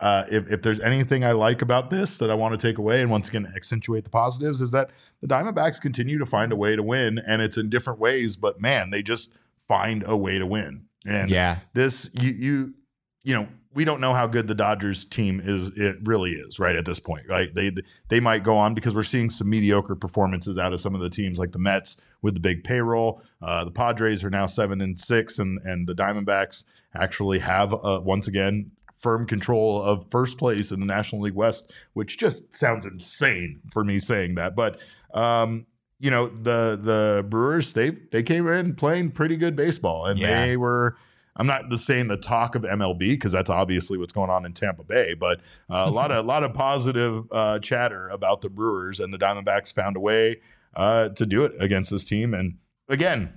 Uh, 0.00 0.24
if, 0.28 0.50
if 0.50 0.60
there's 0.60 0.80
anything 0.80 1.24
I 1.24 1.30
like 1.32 1.62
about 1.62 1.88
this 1.88 2.18
that 2.18 2.28
I 2.28 2.34
want 2.34 2.58
to 2.60 2.66
take 2.68 2.78
away, 2.78 3.00
and 3.00 3.12
once 3.12 3.28
again 3.28 3.50
accentuate 3.54 4.02
the 4.02 4.10
positives, 4.10 4.60
is 4.60 4.72
that 4.72 4.90
the 5.22 5.28
Diamondbacks 5.28 5.80
continue 5.80 6.18
to 6.18 6.26
find 6.26 6.50
a 6.52 6.56
way 6.56 6.74
to 6.74 6.82
win, 6.82 7.20
and 7.24 7.40
it's 7.40 7.56
in 7.56 7.70
different 7.70 8.00
ways. 8.00 8.36
But 8.36 8.60
man, 8.60 8.90
they 8.90 9.02
just 9.04 9.30
find 9.68 10.02
a 10.04 10.16
way 10.16 10.38
to 10.40 10.46
win. 10.46 10.86
And 11.04 11.30
yeah. 11.30 11.58
this 11.72 12.08
you 12.14 12.30
you 12.30 12.74
you 13.22 13.34
know 13.34 13.48
we 13.74 13.84
don't 13.84 14.00
know 14.00 14.14
how 14.14 14.26
good 14.26 14.46
the 14.46 14.54
Dodgers 14.54 15.04
team 15.04 15.42
is 15.44 15.68
it 15.76 15.96
really 16.04 16.30
is 16.30 16.58
right 16.58 16.76
at 16.76 16.84
this 16.84 17.00
point. 17.00 17.28
Right 17.28 17.52
they 17.54 17.72
they 18.08 18.20
might 18.20 18.44
go 18.44 18.56
on 18.56 18.74
because 18.74 18.94
we're 18.94 19.02
seeing 19.02 19.30
some 19.30 19.50
mediocre 19.50 19.96
performances 19.96 20.58
out 20.58 20.72
of 20.72 20.80
some 20.80 20.94
of 20.94 21.00
the 21.00 21.10
teams 21.10 21.38
like 21.38 21.52
the 21.52 21.58
Mets 21.58 21.96
with 22.22 22.34
the 22.34 22.40
big 22.40 22.64
payroll. 22.64 23.22
Uh, 23.42 23.64
the 23.64 23.70
Padres 23.70 24.22
are 24.24 24.30
now 24.30 24.46
seven 24.46 24.80
and 24.80 25.00
six 25.00 25.38
and 25.38 25.58
and 25.64 25.88
the 25.88 25.94
Diamondbacks 25.94 26.64
actually 26.94 27.40
have 27.40 27.74
uh, 27.74 28.00
once 28.02 28.28
again 28.28 28.70
firm 28.96 29.26
control 29.26 29.82
of 29.82 30.06
first 30.10 30.38
place 30.38 30.70
in 30.70 30.80
the 30.80 30.86
National 30.86 31.22
League 31.22 31.34
West 31.34 31.70
which 31.92 32.16
just 32.16 32.54
sounds 32.54 32.86
insane 32.86 33.60
for 33.70 33.84
me 33.84 33.98
saying 33.98 34.36
that. 34.36 34.54
But 34.54 34.78
um 35.12 35.66
you 36.00 36.10
know 36.10 36.26
the 36.28 36.78
the 36.80 37.24
Brewers 37.28 37.72
they 37.72 37.90
they 37.90 38.22
came 38.22 38.46
in 38.48 38.74
playing 38.74 39.10
pretty 39.12 39.36
good 39.36 39.56
baseball 39.56 40.06
and 40.06 40.18
Yeah. 40.18 40.44
they 40.46 40.56
were 40.56 40.96
I'm 41.36 41.46
not 41.48 41.68
just 41.68 41.84
saying 41.84 42.06
the 42.08 42.16
talk 42.16 42.54
of 42.54 42.62
MLB 42.62 42.98
because 42.98 43.32
that's 43.32 43.50
obviously 43.50 43.98
what's 43.98 44.12
going 44.12 44.30
on 44.30 44.46
in 44.46 44.52
Tampa 44.52 44.84
Bay, 44.84 45.14
but 45.14 45.40
uh, 45.68 45.84
a 45.86 45.90
lot 45.90 46.12
of 46.12 46.18
a 46.24 46.28
lot 46.28 46.44
of 46.44 46.54
positive 46.54 47.24
uh, 47.32 47.58
chatter 47.58 48.08
about 48.08 48.40
the 48.40 48.48
Brewers 48.48 49.00
and 49.00 49.12
the 49.12 49.18
Diamondbacks 49.18 49.72
found 49.72 49.96
a 49.96 50.00
way 50.00 50.40
uh, 50.76 51.08
to 51.08 51.26
do 51.26 51.42
it 51.42 51.52
against 51.58 51.90
this 51.90 52.04
team. 52.04 52.34
And 52.34 52.58
again, 52.88 53.32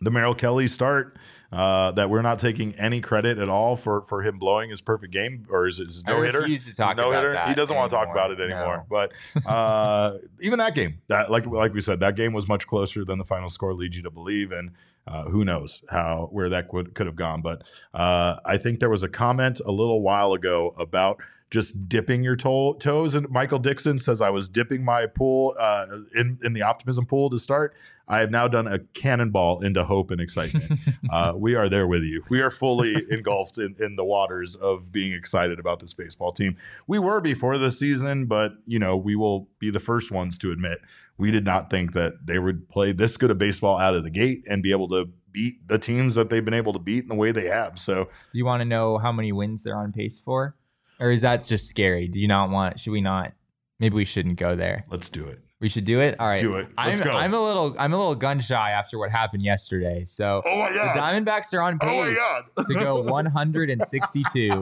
the 0.00 0.10
Merrill 0.10 0.34
Kelly 0.34 0.68
start 0.68 1.18
uh, 1.50 1.92
that 1.92 2.10
we're 2.10 2.22
not 2.22 2.38
taking 2.38 2.74
any 2.74 3.00
credit 3.00 3.38
at 3.38 3.48
all 3.48 3.76
for 3.76 4.02
for 4.02 4.22
him 4.22 4.38
blowing 4.38 4.70
his 4.70 4.80
perfect 4.80 5.12
game 5.12 5.46
or 5.50 5.66
his, 5.66 5.78
his 5.78 6.04
no 6.06 6.20
hitter. 6.20 6.46
to 6.46 6.76
talk 6.76 6.96
no 6.96 7.08
about 7.08 7.22
hitter. 7.22 7.32
that 7.32 7.48
He 7.48 7.54
doesn't 7.54 7.74
want 7.74 7.90
to 7.90 7.96
talk 7.96 8.08
about 8.10 8.30
it 8.30 8.40
anymore. 8.40 8.78
No. 8.78 8.86
But 8.88 9.12
uh, 9.46 10.18
even 10.40 10.58
that 10.58 10.74
game, 10.74 11.00
that 11.08 11.30
like 11.30 11.46
like 11.46 11.72
we 11.72 11.80
said, 11.80 12.00
that 12.00 12.16
game 12.16 12.32
was 12.32 12.48
much 12.48 12.66
closer 12.66 13.04
than 13.04 13.18
the 13.18 13.24
final 13.24 13.48
score 13.48 13.72
leads 13.72 13.96
you 13.96 14.02
to 14.02 14.10
believe. 14.10 14.52
And 14.52 14.72
uh, 15.06 15.24
who 15.24 15.44
knows 15.44 15.82
how 15.88 16.28
where 16.32 16.50
that 16.50 16.68
could 16.68 16.94
could 16.94 17.06
have 17.06 17.16
gone. 17.16 17.40
But 17.40 17.62
uh, 17.94 18.36
I 18.44 18.58
think 18.58 18.80
there 18.80 18.90
was 18.90 19.02
a 19.02 19.08
comment 19.08 19.60
a 19.64 19.72
little 19.72 20.02
while 20.02 20.34
ago 20.34 20.74
about 20.78 21.18
just 21.50 21.88
dipping 21.88 22.22
your 22.22 22.36
toe, 22.36 22.74
toes. 22.74 23.14
And 23.14 23.28
Michael 23.30 23.58
Dixon 23.58 23.98
says 23.98 24.20
I 24.20 24.28
was 24.28 24.50
dipping 24.50 24.84
my 24.84 25.06
pool 25.06 25.56
uh, 25.58 25.86
in 26.14 26.38
in 26.44 26.52
the 26.52 26.62
optimism 26.62 27.06
pool 27.06 27.30
to 27.30 27.38
start. 27.38 27.74
I 28.08 28.20
have 28.20 28.30
now 28.30 28.48
done 28.48 28.66
a 28.66 28.78
cannonball 28.78 29.60
into 29.60 29.84
hope 29.84 30.10
and 30.10 30.20
excitement. 30.20 30.80
uh, 31.10 31.34
we 31.36 31.54
are 31.54 31.68
there 31.68 31.86
with 31.86 32.02
you. 32.02 32.24
We 32.28 32.40
are 32.40 32.50
fully 32.50 32.94
engulfed 33.10 33.58
in, 33.58 33.76
in 33.78 33.96
the 33.96 34.04
waters 34.04 34.54
of 34.56 34.90
being 34.90 35.12
excited 35.12 35.58
about 35.58 35.80
this 35.80 35.94
baseball 35.94 36.32
team. 36.32 36.56
We 36.86 36.98
were 36.98 37.20
before 37.20 37.58
the 37.58 37.70
season, 37.70 38.26
but 38.26 38.52
you 38.66 38.78
know 38.78 38.96
we 38.96 39.14
will 39.14 39.48
be 39.58 39.70
the 39.70 39.80
first 39.80 40.10
ones 40.10 40.38
to 40.38 40.50
admit 40.50 40.78
we 41.18 41.30
did 41.30 41.44
not 41.44 41.68
think 41.68 41.92
that 41.92 42.26
they 42.26 42.38
would 42.38 42.68
play 42.68 42.92
this 42.92 43.16
good 43.16 43.30
of 43.30 43.38
baseball 43.38 43.78
out 43.78 43.94
of 43.94 44.04
the 44.04 44.10
gate 44.10 44.44
and 44.48 44.62
be 44.62 44.70
able 44.70 44.88
to 44.88 45.10
beat 45.32 45.66
the 45.68 45.78
teams 45.78 46.14
that 46.14 46.30
they've 46.30 46.44
been 46.44 46.54
able 46.54 46.72
to 46.72 46.78
beat 46.78 47.02
in 47.02 47.08
the 47.08 47.14
way 47.14 47.32
they 47.32 47.46
have. 47.46 47.78
So 47.78 48.04
Do 48.32 48.38
you 48.38 48.46
want 48.46 48.60
to 48.60 48.64
know 48.64 48.98
how 48.98 49.12
many 49.12 49.32
wins 49.32 49.62
they're 49.62 49.76
on 49.76 49.92
pace 49.92 50.18
for? 50.18 50.56
Or 51.00 51.10
is 51.10 51.20
that 51.20 51.44
just 51.44 51.66
scary? 51.68 52.08
Do 52.08 52.20
you 52.20 52.28
not 52.28 52.50
want 52.50 52.80
should 52.80 52.92
we 52.92 53.00
not 53.00 53.32
maybe 53.78 53.94
we 53.94 54.04
shouldn't 54.04 54.38
go 54.38 54.56
there. 54.56 54.84
let's 54.90 55.08
do 55.08 55.24
it. 55.26 55.40
We 55.60 55.68
should 55.68 55.84
do 55.84 55.98
it. 56.00 56.14
All 56.20 56.28
right. 56.28 56.40
Do 56.40 56.54
it. 56.54 56.68
Let's 56.76 57.00
I'm 57.00 57.06
go. 57.06 57.12
I'm 57.16 57.34
a 57.34 57.40
little 57.44 57.74
I'm 57.78 57.92
a 57.92 57.98
little 57.98 58.14
gun 58.14 58.40
shy 58.40 58.70
after 58.70 58.96
what 58.98 59.10
happened 59.10 59.42
yesterday. 59.42 60.04
So 60.04 60.42
Oh 60.46 60.56
my 60.58 60.70
the 60.72 60.78
Diamondbacks 60.78 61.52
are 61.52 61.60
on 61.62 61.78
Oh 61.82 61.86
pace 61.86 62.16
God. 62.16 62.44
to 62.68 62.74
go 62.74 63.00
162, 63.02 64.60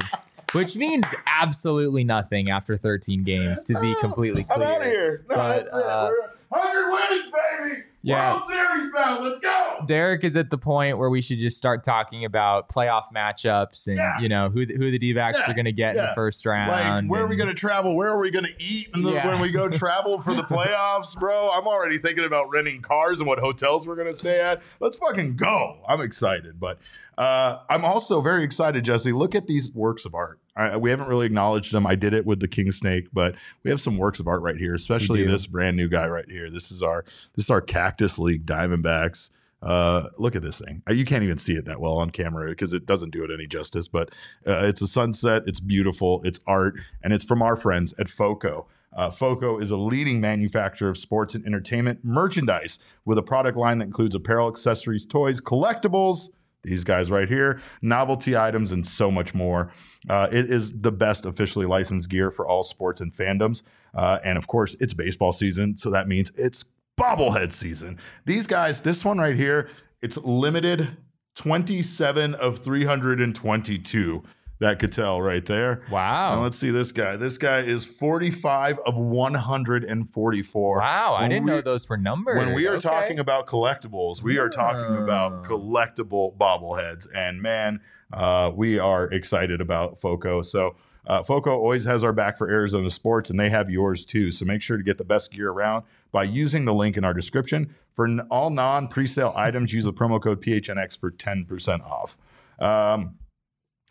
which 0.53 0.75
means 0.77 1.05
absolutely 1.27 2.03
nothing 2.05 2.51
after 2.51 2.77
13 2.79 3.25
games. 3.25 3.63
To 3.65 3.79
be 3.81 3.95
completely 4.01 4.45
clear. 4.45 4.67
I'm 4.67 4.75
out 4.75 4.81
of 4.83 4.87
here. 4.87 5.25
No, 5.29 5.37
But, 5.37 5.49
that's 5.65 5.75
it. 5.75 5.85
uh, 5.85 6.11
We're 6.11 6.31
100 6.49 6.91
wins, 6.93 7.33
baby. 7.33 7.83
Yeah. 8.07 8.35
World 8.37 8.49
Series 8.49 8.93
bound. 8.95 9.25
Let's 9.25 9.41
go. 9.41 9.83
Derek 9.87 10.23
is 10.25 10.37
at 10.37 10.51
the 10.51 10.59
point 10.59 10.97
where 10.97 11.11
we 11.11 11.21
should 11.21 11.39
just 11.39 11.59
start 11.59 11.83
talking 11.85 12.25
about 12.25 12.69
playoff 12.69 13.05
matchups 13.15 13.89
and 13.89 13.97
Yeah. 13.97 14.19
you 14.21 14.29
know 14.29 14.49
who 14.49 14.65
the, 14.65 14.75
who 14.75 14.91
the 14.91 14.99
D-backs 14.99 15.39
Yeah. 15.39 15.51
are 15.51 15.55
going 15.55 15.65
to 15.67 15.73
get 15.73 15.97
in 15.97 16.03
the 16.05 16.13
first 16.15 16.47
round. 16.47 16.71
Like, 16.71 17.11
where 17.11 17.23
are 17.23 17.27
we 17.27 17.37
going 17.37 17.49
to 17.49 17.55
travel? 17.55 17.97
Where 17.97 18.09
are 18.09 18.19
we 18.21 18.31
going 18.31 18.45
to 18.45 18.63
eat 18.63 18.91
Yeah. 18.97 19.27
when 19.27 19.41
we 19.41 19.51
go 19.51 19.69
travel 19.71 20.21
for 20.21 20.35
the 20.35 20.45
playoffs, 20.45 21.19
bro? 21.19 21.51
I'm 21.51 21.67
already 21.67 21.99
thinking 21.99 22.25
about 22.25 22.49
renting 22.51 22.81
cars 22.81 23.19
and 23.21 23.27
what 23.27 23.39
hotels 23.41 23.87
we're 23.87 23.97
going 23.97 24.07
to 24.13 24.15
stay 24.15 24.41
at. 24.41 24.63
Let's 24.81 24.97
fucking 24.97 25.37
go. 25.37 25.79
I'm 25.89 26.01
excited. 26.01 26.61
But 26.61 26.79
uh, 27.19 27.59
I'm 27.69 27.85
also 27.85 28.21
very 28.21 28.45
excited, 28.45 28.85
Jesse. 28.85 29.13
Look 29.13 29.35
at 29.35 29.47
these 29.49 29.71
works 29.73 30.05
of 30.05 30.15
art. 30.15 30.39
I, 30.57 30.77
we 30.77 30.91
haven't 30.91 31.09
really 31.09 31.27
acknowledged 31.27 31.73
them. 31.73 31.87
I 31.87 31.95
did 31.95 32.15
it 32.15 32.25
with 32.25 32.41
the 32.41 32.49
King 32.49 32.73
Snake, 32.73 33.09
but 33.13 33.35
we 33.63 33.71
have 33.71 33.81
some 33.81 33.99
works 33.99 34.21
of 34.21 34.27
art 34.27 34.43
right 34.43 34.57
here, 34.57 34.75
especially 34.75 35.23
this 35.33 35.47
brand 35.47 35.77
new 35.77 35.89
guy 35.89 36.07
right 36.09 36.31
here. 36.31 36.51
This 36.51 36.71
is 36.71 36.83
our 36.83 37.05
this 37.35 37.47
is 37.47 37.51
our 37.51 37.61
Cactus 37.61 38.19
League 38.19 38.47
Diamondbacks. 38.47 39.31
Uh, 39.63 40.05
look 40.19 40.37
at 40.37 40.43
this 40.43 40.59
thing. 40.61 40.83
Uh, 40.89 40.93
You 40.93 41.05
can't 41.05 41.25
even 41.25 41.39
see 41.39 41.55
it 41.55 41.65
that 41.65 41.81
well 41.81 41.99
on 41.99 42.11
camera 42.11 42.49
because 42.51 42.73
it 42.73 42.87
doesn't 42.87 43.11
do 43.11 43.25
it 43.25 43.31
any 43.33 43.47
justice. 43.47 43.89
But 43.89 44.11
uh, 44.47 44.67
it's 44.67 44.83
a 44.83 44.87
sunset. 44.87 45.43
It's 45.47 45.61
beautiful. 45.61 46.21
It's 46.25 46.41
art, 46.47 46.77
and 47.03 47.13
it's 47.13 47.25
from 47.25 47.43
our 47.43 47.57
friends 47.57 47.95
at 47.99 48.09
Foco. 48.09 48.67
Uh, 48.95 49.11
Foco 49.11 49.59
is 49.59 49.71
a 49.71 49.77
leading 49.77 50.21
manufacturer 50.21 50.89
of 50.89 50.97
sports 50.97 51.35
and 51.35 51.45
entertainment 51.45 52.03
merchandise 52.03 52.79
with 53.05 53.19
a 53.19 53.23
product 53.23 53.59
line 53.59 53.79
that 53.79 53.87
includes 53.87 54.15
apparel, 54.15 54.49
accessories, 54.49 55.05
toys, 55.05 55.41
collectibles. 55.41 56.31
These 56.67 56.83
guys 56.83 57.11
right 57.11 57.29
here, 57.29 57.61
novelty 57.81 58.37
items, 58.37 58.73
and 58.73 58.85
so 58.85 59.09
much 59.11 59.35
more. 59.35 59.71
Uh, 60.09 60.29
it 60.33 60.51
is 60.51 60.81
the 60.81 60.91
best 60.91 61.25
officially 61.25 61.65
licensed 61.65 62.11
gear 62.11 62.33
for 62.33 62.47
all 62.47 62.65
sports 62.65 63.01
and 63.01 63.15
fandoms. 63.15 63.63
Uh, 63.95 64.19
and 64.25 64.37
of 64.37 64.49
course, 64.49 64.75
it's 64.81 64.93
baseball 64.93 65.33
season, 65.33 65.77
so 65.77 65.91
that 65.91 66.09
means 66.09 66.33
it's 66.37 66.65
bobblehead 66.99 67.53
season. 67.53 67.99
These 68.25 68.49
guys, 68.49 68.81
this 68.81 69.05
one 69.05 69.19
right 69.19 69.37
here, 69.37 69.71
it's 70.03 70.17
limited 70.19 70.97
27 71.37 72.35
of 72.35 72.59
322. 72.59 74.25
That 74.59 74.79
could 74.79 74.91
tell 74.93 75.21
right 75.21 75.45
there. 75.45 75.83
Wow. 75.91 76.33
And 76.35 76.43
let's 76.43 76.57
see 76.57 76.71
this 76.71 76.91
guy. 76.93 77.17
This 77.17 77.37
guy 77.37 77.59
is 77.59 77.85
45 77.85 78.79
of 78.87 78.95
144. 78.97 80.79
Wow, 80.81 81.15
I 81.15 81.29
didn't 81.29 81.45
we- 81.45 81.51
know 81.51 81.61
those 81.61 81.89
were 81.89 81.97
numbers. 81.97 82.39
When 82.39 82.55
we 82.55 82.67
are 82.67 82.73
Okay. 82.77 82.81
talking 82.89 83.19
about 83.19 83.47
collectibles, 83.47 84.23
we 84.23 84.39
are 84.39 84.49
talking 84.49 84.97
about 85.03 85.45
collectible 85.45 86.37
bobbleheads. 86.37 87.07
And 87.15 87.43
man, 87.43 87.81
uh, 88.13 88.51
we 88.55 88.79
are 88.79 89.05
excited 89.07 89.61
about 89.61 89.99
FOCO. 89.99 90.43
So, 90.43 90.77
uh, 91.07 91.23
FOCO 91.23 91.51
always 91.53 91.85
has 91.85 92.03
our 92.03 92.13
back 92.13 92.37
for 92.39 92.49
Arizona 92.51 92.91
sports, 92.91 93.31
and 93.31 93.39
they 93.39 93.51
have 93.51 93.69
yours 93.71 94.05
too. 94.05 94.33
So 94.33 94.45
make 94.45 94.63
sure 94.63 94.77
to 94.77 94.83
get 94.83 94.99
the 94.99 95.05
best 95.05 95.33
gear 95.33 95.51
around 95.51 95.85
by 96.13 96.25
using 96.25 96.65
the 96.65 96.75
link 96.75 96.97
in 96.97 97.05
our 97.05 97.15
description. 97.15 97.75
For 97.95 98.07
n- 98.07 98.21
all 98.31 98.51
non 98.51 98.89
presale 98.89 99.37
items, 99.37 99.73
use 99.73 99.85
the 99.85 99.93
promo 99.93 100.21
code 100.21 100.41
PHNX 100.43 100.97
for 100.99 101.11
10% 101.11 101.83
off. 101.83 102.17
Um, 102.59 103.15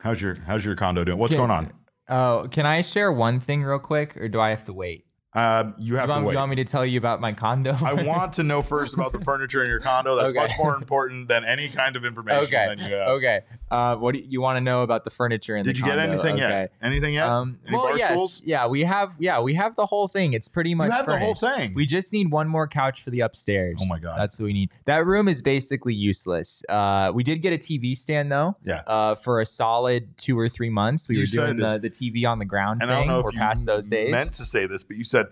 how's 0.02 0.22
your 0.22 0.36
How's 0.46 0.64
your 0.66 0.76
condo 0.76 1.04
doing? 1.04 1.18
What's 1.18 1.34
Can- 1.34 1.40
going 1.40 1.52
on? 1.52 1.74
Oh, 2.08 2.48
can 2.52 2.66
I 2.68 2.82
share 2.82 3.12
one 3.12 3.40
thing 3.40 3.64
real 3.64 3.80
quick, 3.80 4.16
or 4.18 4.28
do 4.28 4.40
I 4.40 4.52
have 4.52 4.64
to 4.66 4.74
wait? 4.74 5.06
Um, 5.36 5.76
you 5.78 5.96
have 5.98 6.04
you, 6.04 6.08
to 6.08 6.14
want, 6.14 6.26
wait. 6.28 6.32
you 6.34 6.38
want 6.40 6.50
me 6.52 6.56
to 6.56 6.64
tell 6.64 6.86
you 6.86 6.98
about 6.98 7.20
my 7.20 7.34
condo? 7.34 7.78
I 7.84 7.94
want 8.04 8.34
to 8.34 8.44
know 8.44 8.62
first 8.62 8.94
about 8.94 9.12
the 9.12 9.20
furniture 9.20 9.62
in 9.62 9.70
your 9.70 9.80
condo. 9.82 10.16
That's 10.16 10.32
Okay. 10.32 10.40
much 10.40 10.52
more 10.58 10.76
important 10.76 11.28
than 11.28 11.44
any 11.44 11.68
kind 11.70 11.96
of 11.98 12.06
information 12.06 12.44
okay. 12.46 12.68
that 12.70 12.80
you 12.80 12.96
have. 12.96 13.08
Okay. 13.10 13.42
Uh, 13.70 13.96
what 13.98 14.14
do 14.14 14.20
you, 14.20 14.26
you 14.30 14.42
want 14.42 14.56
to 14.58 14.62
know 14.62 14.84
about 14.84 15.04
the 15.04 15.10
furniture 15.10 15.58
in 15.58 15.66
Did 15.66 15.76
the 15.76 15.80
you 15.80 15.86
get 15.86 16.00
anything 16.00 16.36
okay. 16.36 16.48
yet? 16.50 16.74
Anything 16.82 17.16
yet? 17.16 17.28
Um, 17.28 17.60
Any 17.68 17.76
well, 17.76 17.98
yes, 17.98 18.12
stools? 18.12 18.42
yeah, 18.46 18.66
we 18.68 18.82
have, 18.86 19.14
yeah, 19.20 19.42
we 19.42 19.56
have 19.56 19.76
the 19.76 19.86
whole 19.88 20.08
thing. 20.08 20.34
It's 20.34 20.48
pretty 20.48 20.74
much 20.74 20.88
you 20.88 20.94
have 20.94 21.06
the 21.06 21.18
whole 21.20 21.36
thing. 21.36 21.74
We 21.74 21.86
just 21.86 22.14
need 22.14 22.32
one 22.32 22.48
more 22.48 22.68
couch 22.68 23.04
for 23.04 23.10
the 23.10 23.20
upstairs. 23.22 23.78
Oh 23.82 23.86
my 23.88 24.00
God. 24.00 24.18
that's 24.18 24.40
what 24.40 24.46
we 24.46 24.54
need. 24.54 24.70
That 24.86 25.06
room 25.06 25.28
is 25.28 25.42
basically 25.42 25.94
useless. 25.94 26.64
Uh, 26.70 27.12
we 27.14 27.24
did 27.24 27.42
get 27.42 27.52
a 27.54 27.58
TV 27.58 27.98
stand 27.98 28.32
though. 28.32 28.56
Yeah. 28.64 28.84
Uh, 28.88 29.16
for 29.16 29.42
a 29.42 29.46
solid 29.46 30.18
two 30.18 30.40
or 30.40 30.48
three 30.48 30.70
months, 30.70 31.08
we 31.10 31.16
You 31.16 31.22
were 31.22 31.26
doing 31.48 31.58
the 31.58 31.78
the 31.80 31.90
TV 31.90 32.26
on 32.30 32.40
the 32.40 32.46
ground 32.46 32.82
and 32.82 32.90
I 32.92 33.00
thing. 33.00 33.08
don't 33.08 33.18
know 33.18 33.24
We're 33.24 33.30
if 33.30 33.34
you 33.36 33.40
past 33.42 33.66
those 33.66 33.88
days. 33.88 34.12
meant 34.12 34.34
to 34.36 34.46
say 34.46 34.66
this, 34.66 34.84
but 34.84 34.96
you 34.96 35.04
said 35.04 35.25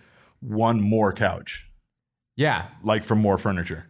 one 0.44 0.82
more 0.82 1.14
couch. 1.14 1.68
Yeah. 2.36 2.68
like 2.84 3.04
from 3.04 3.20
more 3.20 3.38
furniture. 3.38 3.88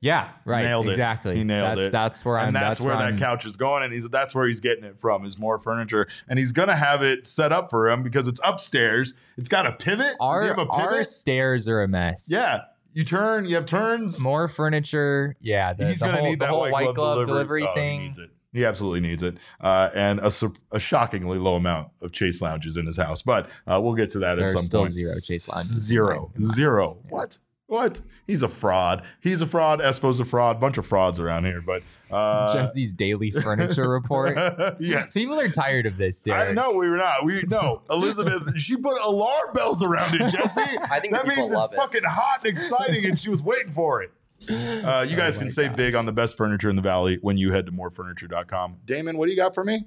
Yeah. 0.00 0.30
Right. 0.44 0.64
Nailed 0.64 0.88
it. 0.88 0.90
exactly. 0.90 1.36
He 1.36 1.44
nailed 1.44 1.78
that's, 1.78 1.86
it. 1.86 1.92
That's 1.92 2.24
where 2.24 2.38
I'm. 2.38 2.48
and 2.48 2.56
that's, 2.56 2.78
where, 2.78 2.92
I'm, 2.92 3.16
that 3.16 3.18
couch 3.18 3.46
is 3.46 3.56
going, 3.56 3.84
and 3.84 3.92
he's 3.92 4.06
that's 4.10 4.34
where 4.34 4.46
he's 4.46 4.60
getting 4.60 4.84
it 4.84 5.00
from 5.00 5.24
is 5.24 5.38
more 5.38 5.58
furniture, 5.58 6.06
and 6.28 6.38
he's 6.38 6.52
gonna 6.52 6.76
have 6.76 7.02
it 7.02 7.26
set 7.26 7.52
up 7.52 7.70
for 7.70 7.88
him 7.88 8.02
because 8.02 8.28
it's 8.28 8.40
upstairs. 8.44 9.14
It's 9.38 9.48
got 9.48 9.64
a 9.66 9.72
pivot. 9.72 10.14
Our 10.20 10.42
a 10.42 10.68
our 10.68 11.04
stairs 11.04 11.68
are 11.68 11.82
a 11.82 11.88
mess. 11.88 12.26
yeah, 12.30 12.64
you 12.92 13.04
turn. 13.04 13.46
You 13.46 13.54
have 13.54 13.64
turns. 13.64 14.20
More 14.20 14.46
furniture. 14.46 15.36
Yeah. 15.40 15.72
The, 15.72 15.88
he's 15.88 16.00
the 16.00 16.04
gonna 16.06 16.18
whole, 16.18 16.26
need 16.26 16.38
the 16.38 16.44
that 16.44 16.50
whole 16.50 16.70
white, 16.70 16.94
glove, 16.94 17.26
delivery, 17.26 17.62
Oh, 17.62 17.72
He 17.72 17.74
thing. 17.74 18.28
Needs 18.54 18.56
it. 18.56 18.58
He 18.58 18.64
absolutely 18.64 19.00
needs 19.00 19.22
it, 19.22 19.36
uh, 19.60 19.90
and 19.94 20.20
a, 20.20 20.32
a 20.72 20.78
shockingly 20.78 21.38
low 21.38 21.56
amount 21.56 21.88
of 22.00 22.12
chase 22.12 22.40
lounges 22.40 22.76
in 22.76 22.86
his 22.86 22.96
house. 22.96 23.22
But 23.22 23.48
uh, 23.66 23.80
we'll 23.82 23.94
get 23.94 24.10
to 24.10 24.18
that 24.20 24.36
There's 24.36 24.52
at 24.52 24.58
some 24.58 24.64
still 24.66 24.80
point. 24.82 24.92
zero 24.92 25.20
chase 25.20 25.48
lounges. 25.48 25.70
in 25.72 25.78
Zero. 25.78 26.30
my- 26.34 26.40
in 26.42 26.46
my 26.48 26.54
Zero. 26.54 26.98
Yeah. 27.04 27.10
What? 27.10 27.38
What? 27.66 28.00
He's 28.26 28.42
a 28.42 28.48
fraud. 28.48 29.02
He's 29.20 29.40
a 29.40 29.46
fraud. 29.46 29.80
Espo's 29.80 30.20
a 30.20 30.24
fraud. 30.24 30.60
Bunch 30.60 30.76
of 30.78 30.86
frauds 30.86 31.18
around 31.18 31.44
here. 31.46 31.62
But 31.62 31.82
uh, 32.10 32.52
Jesse's 32.54 32.94
daily 32.94 33.30
furniture 33.30 33.88
report. 33.90 34.36
yes. 34.78 35.14
People 35.14 35.40
are 35.40 35.48
tired 35.48 35.86
of 35.86 35.96
this, 35.96 36.22
Derek. 36.22 36.50
I 36.50 36.52
know 36.52 36.72
we 36.72 36.88
were 36.88 36.96
not. 36.98 37.24
We 37.24 37.42
no 37.48 37.82
Elizabeth. 37.90 38.42
she 38.58 38.76
put 38.76 39.00
alarm 39.02 39.52
bells 39.54 39.82
around 39.82 40.14
it, 40.20 40.30
Jesse. 40.30 40.60
I 40.60 41.00
think 41.00 41.14
that 41.14 41.26
means 41.26 41.50
it's 41.50 41.64
it. 41.72 41.74
fucking 41.74 42.04
hot 42.04 42.40
and 42.44 42.52
exciting, 42.52 43.06
and 43.06 43.18
she 43.18 43.30
was 43.30 43.42
waiting 43.42 43.72
for 43.72 44.02
it. 44.02 44.12
Uh, 44.48 45.06
you 45.08 45.16
guys 45.16 45.36
Oh 45.36 45.38
can 45.40 45.46
my 45.48 45.52
save 45.52 45.70
gosh. 45.70 45.76
big 45.76 45.94
on 45.94 46.06
the 46.06 46.12
best 46.12 46.36
furniture 46.36 46.68
in 46.68 46.76
the 46.76 46.82
valley 46.82 47.18
when 47.22 47.36
you 47.38 47.52
head 47.52 47.66
to 47.66 47.72
morefurniture.com. 47.72 48.78
Damon, 48.84 49.16
what 49.18 49.26
do 49.26 49.30
you 49.32 49.36
got 49.36 49.54
for 49.54 49.64
me? 49.64 49.84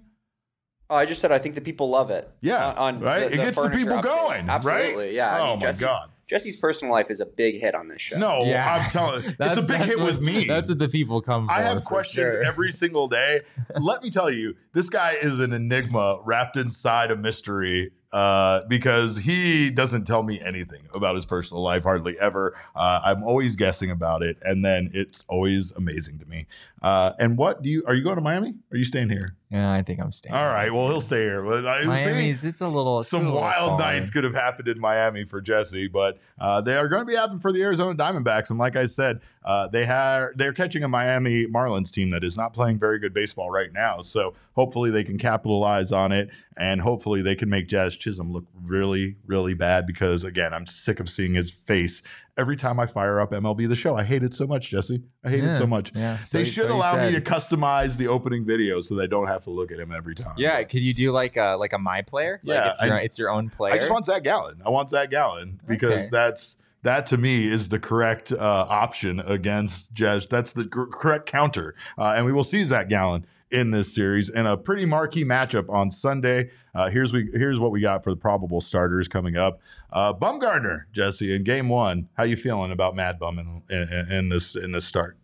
Oh, 0.89 0.95
I 0.95 1.05
just 1.05 1.19
said 1.21 1.31
I 1.31 1.37
think 1.37 1.55
the 1.55 1.61
people 1.61 1.89
love 1.89 2.09
it. 2.11 2.29
Yeah, 2.41 2.69
on, 2.69 2.77
on 2.97 2.99
right? 3.01 3.19
the- 3.29 3.33
It 3.33 3.35
gets 3.37 3.57
the 3.61 3.69
people 3.69 3.97
updates. 3.97 4.03
going, 4.03 4.45
right? 4.47 4.49
Absolutely, 4.49 5.15
yeah. 5.15 5.35
I 5.35 5.39
Oh 5.39 5.45
mean, 5.51 5.55
my 5.55 5.61
Jesse's, 5.61 5.81
God. 5.81 6.09
Jesse's 6.27 6.55
personal 6.57 6.93
life 6.93 7.09
is 7.11 7.19
a 7.19 7.25
big 7.25 7.59
hit 7.59 7.75
on 7.75 7.87
this 7.89 8.01
show. 8.01 8.17
No, 8.17 8.43
Yeah. 8.45 8.73
I'm 8.85 8.89
telling 8.89 9.23
you, 9.23 9.33
it's 9.39 9.57
a 9.57 9.61
big 9.61 9.81
hit 9.81 9.97
what- 9.99 10.13
with 10.13 10.21
me. 10.21 10.45
That's 10.45 10.69
what 10.69 10.79
the 10.79 10.87
people 10.89 11.21
come 11.21 11.47
for. 11.47 11.53
I 11.53 11.61
have 11.61 11.79
for 11.79 11.83
questions 11.83 12.33
sure. 12.33 12.43
every 12.43 12.71
single 12.71 13.07
day. 13.09 13.41
Let 13.79 14.01
me 14.01 14.09
tell 14.09 14.31
you, 14.31 14.55
this 14.73 14.89
guy 14.89 15.13
is 15.21 15.39
an 15.39 15.51
enigma 15.53 16.19
wrapped 16.23 16.55
inside 16.55 17.11
a 17.11 17.17
mystery 17.17 17.91
uh, 18.11 18.61
because 18.67 19.17
he 19.17 19.69
doesn't 19.69 20.05
tell 20.05 20.23
me 20.23 20.39
anything 20.41 20.87
about 20.93 21.15
his 21.15 21.25
personal 21.25 21.63
life, 21.63 21.83
hardly 21.83 22.19
ever. 22.19 22.53
Uh, 22.75 23.01
I'm 23.03 23.23
always 23.23 23.55
guessing 23.55 23.91
about 23.91 24.21
it, 24.23 24.37
and 24.41 24.63
then 24.65 24.91
it's 24.93 25.23
always 25.27 25.71
amazing 25.71 26.19
to 26.19 26.25
me. 26.25 26.47
Uh, 26.81 27.13
and 27.19 27.37
what 27.37 27.61
do 27.61 27.69
you? 27.69 27.83
Are 27.87 27.93
you 27.93 28.03
going 28.03 28.15
to 28.15 28.21
Miami? 28.21 28.49
Or 28.49 28.75
are 28.75 28.77
you 28.77 28.85
staying 28.85 29.09
here? 29.09 29.36
Yeah, 29.49 29.71
I 29.71 29.81
think 29.81 30.01
I'm 30.01 30.11
staying. 30.11 30.35
All 30.35 30.45
right. 30.45 30.73
Well, 30.73 30.89
he'll 30.89 30.99
stay 30.99 31.21
here. 31.21 31.41
But 31.41 31.65
I- 31.65 31.85
Miami's. 31.85 32.43
It's 32.43 32.59
a 32.59 32.67
little. 32.67 32.99
it's 32.99 33.07
a 33.07 33.11
some 33.11 33.25
little 33.25 33.39
wild 33.39 33.79
far. 33.79 33.93
nights 33.93 34.11
could 34.11 34.25
have 34.25 34.33
happened 34.33 34.67
in 34.67 34.77
Miami 34.77 35.23
for 35.23 35.39
Jesse, 35.39 35.87
but 35.87 36.19
uh, 36.37 36.59
they 36.59 36.75
are 36.75 36.89
going 36.89 37.01
to 37.01 37.05
be 37.05 37.15
happening 37.15 37.39
for 37.39 37.53
the 37.53 37.63
Arizona 37.63 37.95
Diamondbacks. 37.95 38.49
And 38.49 38.59
like 38.59 38.75
I 38.75 38.85
said, 38.85 39.21
uh, 39.45 39.67
they 39.67 39.85
have 39.85 40.31
they're 40.35 40.51
catching 40.51 40.83
a 40.83 40.89
Miami 40.89 41.47
Marlins 41.47 41.91
team 41.91 42.09
that 42.09 42.25
is 42.25 42.35
not 42.35 42.51
playing 42.51 42.77
very 42.77 42.99
good 42.99 43.13
baseball 43.13 43.49
right 43.49 43.71
now. 43.71 44.01
So 44.01 44.33
hopefully 44.53 44.91
they 44.91 45.05
can 45.05 45.17
capitalize 45.17 45.93
on 45.93 46.11
it, 46.11 46.29
and 46.57 46.81
hopefully 46.81 47.21
they 47.21 47.35
can 47.35 47.49
make 47.49 47.69
Jazz 47.69 47.95
Chisholm 47.95 48.33
look 48.33 48.45
really, 48.65 49.15
really 49.25 49.53
bad. 49.53 49.87
Because 49.87 50.25
again, 50.25 50.53
I'm 50.53 50.67
sick 50.67 50.99
of 50.99 51.09
seeing 51.09 51.35
his 51.35 51.51
face 51.51 52.01
every 52.37 52.55
time 52.55 52.79
I 52.79 52.85
fire 52.85 53.19
up 53.19 53.31
MLB 53.31 53.67
the 53.67 53.75
Show. 53.75 53.95
I 53.97 54.03
hate 54.03 54.23
it 54.23 54.33
so 54.35 54.45
much, 54.45 54.69
Jesse. 54.69 55.01
I 55.23 55.29
hate 55.29 55.43
it 55.43 55.55
so 55.55 55.65
much. 55.65 55.91
Yeah. 55.95 56.17
They 56.31 56.43
So- 56.43 56.51
should 56.51 56.63
so 56.63 56.67
you 56.69 56.73
allow 56.73 57.03
me 57.03 57.13
to 57.15 57.21
customize 57.21 57.97
the 57.97 58.07
opening 58.07 58.45
video 58.45 58.79
so 58.81 58.95
they 58.95 59.07
don't 59.07 59.27
have 59.27 59.43
to 59.45 59.49
look 59.49 59.71
at 59.71 59.79
him 59.79 59.91
every 59.91 60.15
time. 60.15 60.33
Yeah, 60.37 60.61
could 60.63 60.81
you 60.81 60.93
do 60.93 61.11
like 61.11 61.35
a 61.37 61.55
like 61.59 61.73
a 61.73 61.77
my 61.79 62.01
player? 62.03 62.39
Yeah, 62.43 62.55
like 62.61 62.69
it's 62.71 62.81
your, 62.81 62.93
I- 62.93 62.99
it's 63.01 63.19
your 63.19 63.29
own 63.29 63.49
player. 63.49 63.73
I 63.73 63.77
just 63.77 63.91
want 63.91 64.05
Zach 64.05 64.23
Gallen. 64.23 64.61
I 64.65 64.69
want 64.69 64.89
Zach 64.89 65.09
Gallen 65.09 65.59
because 65.67 65.91
Okay. 65.91 66.07
that's 66.11 66.57
that 66.87 67.05
to 67.07 67.17
me 67.17 67.51
is 67.51 67.69
the 67.69 67.79
correct 67.79 68.31
uh, 68.31 68.37
option 68.69 69.19
against 69.19 69.93
Jazz. 69.93 70.25
That's 70.29 70.53
the 70.53 70.65
cor- 70.65 70.87
correct 70.87 71.25
counter, 71.25 71.75
uh, 71.97 72.13
and 72.15 72.25
we 72.25 72.31
will 72.31 72.43
see 72.43 72.63
Zach 72.63 72.89
Gallen 72.89 73.25
in 73.49 73.71
this 73.71 73.93
series 73.93 74.29
in 74.29 74.45
a 74.45 74.57
pretty 74.57 74.85
marquee 74.85 75.23
matchup 75.23 75.69
on 75.69 75.91
Sunday. 75.91 76.49
Uh, 76.73 76.89
here's 76.89 77.13
we 77.13 77.29
here's 77.33 77.59
what 77.59 77.71
we 77.71 77.81
got 77.81 78.03
for 78.03 78.09
the 78.11 78.17
probable 78.17 78.61
starters 78.61 79.07
coming 79.07 79.35
up. 79.37 79.59
Uh, 79.91 80.13
Bumgarner, 80.13 80.83
Jesse, 80.91 81.33
in 81.33 81.43
Game 81.43 81.69
One. 81.69 82.09
How 82.17 82.23
you 82.23 82.35
feeling 82.35 82.71
about 82.71 82.95
Mad 82.95 83.19
Bum 83.19 83.39
in, 83.39 83.63
in, 83.69 84.11
in 84.11 84.29
this 84.29 84.55
in 84.55 84.71
this 84.71 84.85
start? 84.85 85.17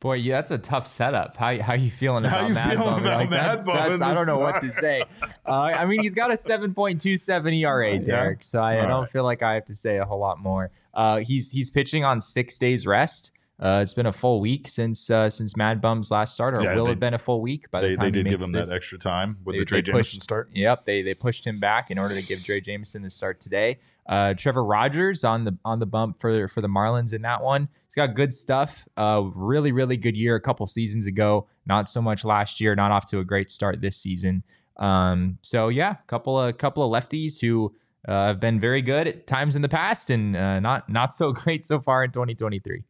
Boy, 0.00 0.14
yeah, 0.14 0.36
that's 0.36 0.50
a 0.50 0.58
tough 0.58 0.88
setup. 0.88 1.36
How 1.36 1.60
how 1.60 1.74
you 1.74 1.90
feeling 1.90 2.24
about 2.24 2.48
you 2.48 2.54
Mad 2.54 2.70
feeling 2.70 2.86
Bum? 2.86 3.02
about 3.02 3.18
Like, 3.20 3.30
Mad 3.30 3.58
that's, 3.58 3.66
Bum 3.66 3.76
that's, 3.76 4.02
I 4.02 4.14
don't 4.14 4.26
know 4.26 4.38
what 4.38 4.60
to 4.62 4.70
say. 4.70 5.04
Uh, 5.46 5.50
I 5.50 5.84
mean, 5.84 6.00
he's 6.00 6.14
got 6.14 6.30
a 6.30 6.34
7.27 6.34 7.60
ERA, 7.60 7.92
Yeah. 7.94 7.98
Derek. 7.98 8.42
So 8.42 8.60
I, 8.62 8.82
I 8.82 8.86
don't 8.86 9.00
right. 9.02 9.08
feel 9.10 9.24
like 9.24 9.42
I 9.42 9.54
have 9.54 9.66
to 9.66 9.74
say 9.74 9.98
a 9.98 10.04
whole 10.04 10.18
lot 10.18 10.38
more. 10.40 10.70
Uh, 10.94 11.18
he's 11.20 11.50
he's 11.52 11.70
pitching 11.70 12.04
on 12.04 12.20
six 12.20 12.58
days 12.58 12.86
rest. 12.86 13.32
Uh, 13.58 13.80
it's 13.82 13.92
been 13.92 14.06
a 14.06 14.12
full 14.12 14.40
week 14.40 14.66
since 14.66 15.10
uh, 15.10 15.28
since 15.28 15.54
Mad 15.56 15.80
Bum's 15.82 16.10
last 16.10 16.32
start, 16.34 16.54
or 16.54 16.62
Yeah, 16.62 16.74
will 16.74 16.84
they- 16.84 16.90
have 16.92 17.00
been 17.00 17.12
a 17.14 17.18
full 17.18 17.42
week 17.42 17.70
by 17.70 17.80
the 17.82 17.88
They, 17.88 17.96
time 17.96 18.00
they 18.12 18.18
he 18.18 18.22
did 18.24 18.30
give 18.30 18.40
him 18.42 18.52
this. 18.52 18.68
that 18.70 18.74
extra 18.74 18.98
time 18.98 19.36
with 19.44 19.54
they- 19.54 19.60
the 19.60 19.66
Drey 19.66 19.84
they 19.84 19.92
pushed- 19.92 20.22
start. 20.22 20.50
Yep, 20.54 20.86
they 20.86 21.02
they 21.02 21.12
pushed 21.14 21.46
him 21.46 21.60
back 21.60 21.90
in 21.90 21.98
order 21.98 22.14
to 22.14 22.22
give 22.22 22.38
Drey 22.40 22.64
Jameson 22.64 23.02
the 23.02 23.10
start 23.10 23.38
today. 23.40 23.78
Uh, 24.08 24.32
Trevor 24.34 24.64
Rogers 24.64 25.22
on 25.24 25.44
the 25.44 25.56
on 25.64 25.78
the 25.78 25.86
bump 25.86 26.18
for 26.18 26.48
for 26.48 26.62
the 26.62 26.68
Marlins 26.68 27.12
in 27.12 27.20
that 27.22 27.42
one. 27.42 27.68
He's 27.86 27.94
got 27.94 28.14
good 28.14 28.32
stuff. 28.32 28.88
Uh, 28.96 29.24
really 29.34 29.72
really 29.72 29.98
good 29.98 30.16
year 30.16 30.34
a 30.36 30.40
couple 30.40 30.66
seasons 30.66 31.04
ago. 31.06 31.46
Not 31.66 31.90
so 31.90 32.00
much 32.00 32.24
last 32.24 32.60
year. 32.62 32.74
Not 32.74 32.90
off 32.92 33.06
to 33.10 33.18
a 33.18 33.24
great 33.24 33.50
start 33.50 33.82
this 33.82 33.96
season. 33.98 34.42
Um, 34.78 35.38
so 35.42 35.68
yeah, 35.68 35.90
a 35.92 36.06
couple 36.06 36.38
of 36.40 36.56
couple 36.56 36.82
of 36.82 36.90
lefties 37.04 37.40
who 37.40 37.74
have 38.06 38.40
been 38.40 38.58
very 38.60 38.82
good 38.82 39.06
at 39.06 39.26
times 39.26 39.56
in 39.56 39.62
the 39.62 39.68
past 39.68 40.10
and 40.10 40.36
uh, 40.36 40.60
not 40.60 40.88
not 40.88 41.12
so 41.14 41.32
great 41.42 41.66
so 41.66 41.80
far 41.80 42.04
in 42.04 42.10
2023. 42.10 42.82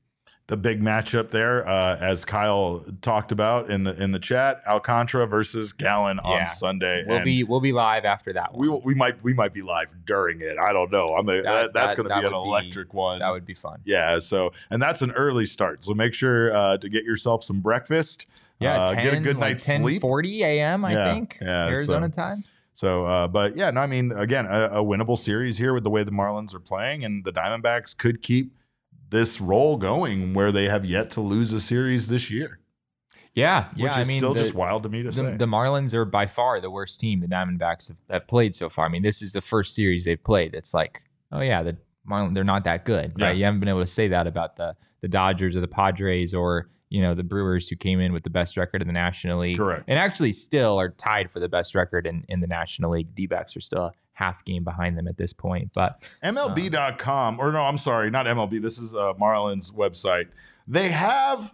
the 0.46 0.56
big 0.56 0.82
matchup 0.82 1.30
there, 1.30 1.64
uh, 1.68 1.96
as 2.00 2.24
Kyle 2.24 2.84
talked 3.02 3.30
about 3.30 3.70
in 3.70 3.84
the 3.84 3.94
in 4.02 4.10
the 4.12 4.18
chat, 4.18 4.62
Alcantara 4.66 5.26
versus 5.26 5.72
Gallen 5.72 6.18
on 6.20 6.48
Sunday. 6.48 7.04
We'll 7.06 7.18
And 7.18 7.24
be 7.24 7.44
we'll 7.44 7.60
be 7.60 7.70
live 7.72 8.04
after 8.04 8.32
that 8.32 8.52
one. 8.52 8.60
we 8.60 8.68
will- 8.68 8.82
we 8.82 8.94
might 8.94 9.22
we 9.22 9.32
might 9.32 9.52
be 9.52 9.62
live 9.62 9.88
during 10.06 10.40
it. 10.40 10.58
I 10.58 10.72
don't 10.72 10.90
know. 10.90 11.06
I'm 11.06 11.28
a, 11.28 11.40
that, 11.42 11.72
that's 11.72 11.94
that- 11.94 12.02
going 12.02 12.08
to 12.08 12.20
be 12.20 12.26
an 12.26 12.32
would 12.34 12.42
be- 12.42 12.48
electric 12.48 12.92
one. 12.94 13.20
that 13.20 13.30
would 13.30 13.46
be 13.46 13.54
fun. 13.54 13.80
yeah. 13.84 14.18
So 14.18 14.52
and 14.70 14.82
that's 14.82 15.02
an 15.02 15.12
early 15.12 15.46
start. 15.46 15.84
So 15.84 15.94
make 15.94 16.14
sure 16.14 16.52
uh, 16.54 16.78
to 16.78 16.88
get 16.88 17.04
yourself 17.04 17.44
some 17.44 17.60
breakfast. 17.60 18.26
Yeah, 18.58 18.78
uh, 18.78 18.94
10, 18.94 19.04
get 19.04 19.14
a 19.14 19.20
good 19.20 19.36
like 19.36 19.50
night's 19.52 19.64
sleep. 19.64 20.02
10:40 20.02 20.40
a.m. 20.42 20.84
I 20.84 20.92
Yeah, 20.92 21.12
think 21.14 21.38
yeah, 21.40 21.66
Arizona 21.68 22.06
so- 22.12 22.20
time. 22.22 22.44
So, 22.80 23.04
uh, 23.04 23.28
but 23.28 23.56
yeah, 23.56 23.70
no, 23.70 23.82
I 23.82 23.86
mean, 23.86 24.10
again, 24.10 24.46
a, 24.46 24.80
a 24.80 24.82
winnable 24.82 25.18
series 25.18 25.58
here 25.58 25.74
with 25.74 25.84
the 25.84 25.90
way 25.90 26.02
the 26.02 26.12
Marlins 26.12 26.54
are 26.54 26.60
playing, 26.60 27.04
and 27.04 27.22
the 27.26 27.30
Diamondbacks 27.30 27.94
could 27.94 28.22
keep 28.22 28.54
this 29.10 29.38
roll 29.38 29.76
going 29.76 30.32
where 30.32 30.50
they 30.50 30.66
have 30.66 30.86
yet 30.86 31.10
to 31.10 31.20
lose 31.20 31.52
a 31.52 31.60
series 31.60 32.06
this 32.08 32.30
year, 32.30 32.58
Yeah, 33.34 33.68
yeah. 33.76 33.84
which 33.84 33.92
I 33.92 34.00
is 34.00 34.08
mean, 34.08 34.20
still 34.20 34.32
the, 34.32 34.40
just 34.40 34.54
wild 34.54 34.84
to 34.84 34.88
me 34.88 35.02
to 35.02 35.10
the, 35.10 35.14
say. 35.14 35.36
the 35.36 35.44
Marlins 35.44 35.92
are 35.92 36.06
by 36.06 36.24
far 36.26 36.58
the 36.58 36.70
worst 36.70 36.98
team 37.00 37.20
the 37.20 37.26
Diamondbacks 37.26 37.88
have, 37.88 37.98
have 38.08 38.26
played 38.26 38.54
so 38.54 38.70
far. 38.70 38.86
I 38.86 38.88
mean, 38.88 39.02
this 39.02 39.20
is 39.20 39.34
the 39.34 39.42
first 39.42 39.74
series 39.74 40.06
they've 40.06 40.24
played 40.24 40.52
that's 40.52 40.72
like, 40.72 41.02
oh 41.32 41.42
yeah, 41.42 41.62
the 41.62 41.76
Marlins 42.08 42.32
they're 42.32 42.44
not 42.44 42.64
that 42.64 42.86
good. 42.86 43.12
Yeah. 43.18 43.26
Right? 43.26 43.36
You 43.36 43.44
haven't 43.44 43.60
been 43.60 43.68
able 43.68 43.82
to 43.82 43.86
say 43.86 44.08
that 44.08 44.26
about 44.26 44.56
the 44.56 44.74
the 45.02 45.08
Dodgers 45.08 45.54
or 45.54 45.60
the 45.60 45.68
Padres 45.68 46.32
or 46.32 46.70
you 46.90 47.00
know 47.00 47.14
the 47.14 47.22
Brewers 47.22 47.68
who 47.68 47.76
came 47.76 48.00
in 48.00 48.12
with 48.12 48.24
the 48.24 48.30
best 48.30 48.56
record 48.56 48.82
in 48.82 48.88
the 48.88 48.92
National 48.92 49.40
League. 49.40 49.56
Correct. 49.56 49.84
And 49.88 49.98
actually 49.98 50.32
still 50.32 50.78
are 50.78 50.90
tied 50.90 51.30
for 51.30 51.40
the 51.40 51.48
best 51.48 51.74
record 51.74 52.06
in, 52.06 52.24
in 52.28 52.40
the 52.40 52.46
National 52.46 52.90
League. 52.90 53.14
D-backs 53.14 53.56
are 53.56 53.60
still 53.60 53.84
a 53.84 53.92
half 54.12 54.44
game 54.44 54.64
behind 54.64 54.98
them 54.98 55.08
at 55.08 55.16
this 55.16 55.32
point. 55.32 55.70
But 55.72 56.02
MLB.com, 56.22 57.40
or 57.40 57.52
no, 57.52 57.62
I'm 57.62 57.78
sorry, 57.78 58.10
not 58.10 58.26
MLB. 58.26 58.60
This 58.60 58.78
is 58.78 58.94
uh, 58.94 59.14
Marlins 59.14 59.72
website. 59.72 60.26
They 60.66 60.88
have 60.88 61.52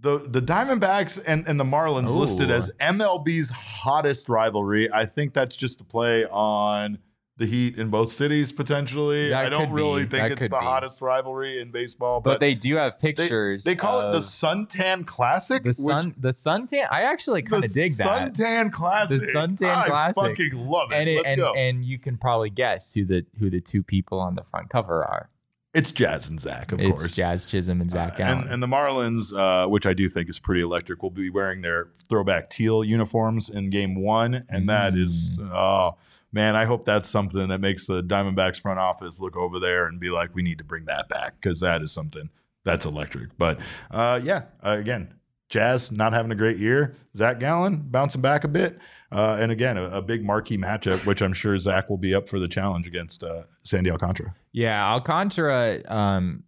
the 0.00 0.18
the 0.18 0.40
Diamondbacks 0.40 1.22
and, 1.26 1.46
and 1.48 1.58
the 1.58 1.64
Marlins 1.64 2.14
listed 2.14 2.50
as 2.50 2.70
MLB's 2.80 3.50
hottest 3.50 4.28
rivalry. 4.28 4.92
I 4.92 5.06
think 5.06 5.34
that's 5.34 5.56
just 5.56 5.80
a 5.80 5.84
play 5.84 6.24
on 6.26 6.98
the 7.38 7.46
Heat 7.46 7.78
in 7.78 7.88
both 7.88 8.12
cities 8.12 8.52
potentially. 8.52 9.30
That 9.30 9.46
I 9.46 9.48
don't 9.48 9.70
really 9.72 10.02
be. 10.04 10.10
think 10.10 10.22
That 10.24 10.32
it's 10.32 10.42
the 10.42 10.48
be. 10.50 10.56
hottest 10.56 11.00
rivalry 11.00 11.60
in 11.60 11.70
baseball, 11.70 12.20
but, 12.20 12.34
but, 12.34 12.40
they 12.40 12.54
do 12.54 12.76
have 12.76 12.98
pictures. 12.98 13.64
they 13.64 13.74
call 13.76 14.00
it 14.00 14.12
the 14.12 14.18
Suntan 14.18 15.06
Classic. 15.06 15.62
the 15.62 15.72
sun 15.72 16.14
the 16.18 16.30
suntan. 16.30 16.86
I 16.90 17.02
actually 17.02 17.42
kind 17.42 17.64
of 17.64 17.72
dig 17.72 17.92
that. 17.96 18.34
Suntan 18.34 18.72
Classic. 18.72 19.20
The 19.20 19.26
Suntan 19.26 19.74
I 19.74 19.86
Classic. 19.88 20.22
fucking 20.22 20.52
love 20.54 20.92
it. 20.92 20.96
and 20.96 21.08
it, 21.08 21.16
Let's 21.16 21.28
and, 21.32 21.36
go. 21.38 21.54
and 21.54 21.84
you 21.84 21.98
can 21.98 22.18
probably 22.18 22.50
guess 22.50 22.92
who 22.92 23.04
the 23.04 23.24
who 23.38 23.48
the 23.50 23.60
two 23.60 23.82
people 23.82 24.20
on 24.20 24.34
the 24.34 24.42
front 24.50 24.68
cover 24.70 25.04
are. 25.04 25.30
it's 25.74 25.92
Jazz 25.92 26.26
and 26.28 26.40
Zach, 26.40 26.72
of 26.72 26.80
it's 26.80 26.90
course. 26.90 27.14
Jazz 27.14 27.44
Chisholm 27.44 27.80
and 27.80 27.90
Zach 27.90 28.18
Uh, 28.18 28.24
Allen. 28.24 28.38
and, 28.44 28.50
and 28.54 28.62
the 28.62 28.66
Marlins, 28.66 29.32
uh, 29.32 29.68
which 29.68 29.86
I 29.86 29.92
do 29.94 30.08
think 30.08 30.28
is 30.28 30.38
pretty 30.40 30.60
electric, 30.62 31.02
will 31.04 31.10
be 31.10 31.30
wearing 31.30 31.60
their 31.62 31.88
throwback 32.08 32.50
teal 32.50 32.82
uniforms 32.82 33.48
in 33.48 33.70
Game 33.70 34.02
One, 34.02 34.44
and 34.48 34.68
that 34.68 34.96
is, 34.96 35.38
Mm. 35.38 35.52
oh 35.54 35.96
man, 36.32 36.56
I 36.56 36.64
hope 36.64 36.84
that's 36.84 37.08
something 37.08 37.48
that 37.48 37.60
makes 37.60 37.86
the 37.86 38.02
Diamondbacks 38.02 38.60
front 38.60 38.78
office 38.78 39.20
look 39.20 39.36
over 39.36 39.58
there 39.58 39.86
and 39.86 39.98
be 39.98 40.10
like, 40.10 40.34
we 40.34 40.42
need 40.42 40.58
to 40.58 40.64
bring 40.64 40.84
that 40.86 41.08
back 41.08 41.34
because 41.40 41.60
that 41.60 41.82
is 41.82 41.92
something 41.92 42.30
that's 42.64 42.84
electric. 42.84 43.36
But 43.38 43.60
uh, 43.90 44.20
yeah, 44.22 44.44
uh, 44.64 44.76
again, 44.78 45.14
Jazz 45.48 45.90
not 45.90 46.12
having 46.12 46.30
a 46.30 46.34
great 46.34 46.58
year, 46.58 46.94
Zach 47.16 47.40
Gallen 47.40 47.84
bouncing 47.86 48.20
back 48.20 48.44
a 48.44 48.48
bit. 48.48 48.78
Uh, 49.10 49.38
and 49.40 49.50
again, 49.50 49.78
a, 49.78 49.84
a 49.84 50.02
big 50.02 50.22
marquee 50.22 50.58
matchup, 50.58 51.06
which 51.06 51.22
I'm 51.22 51.32
sure 51.32 51.56
Zach 51.58 51.88
will 51.88 51.96
be 51.96 52.14
up 52.14 52.28
for 52.28 52.38
the 52.38 52.48
challenge 52.48 52.86
against 52.86 53.24
uh, 53.24 53.44
Sandy 53.62 53.90
Alcantara. 53.90 54.34
yeah, 54.52 54.86
Alcantara. 54.92 55.80
Um, 55.86 56.44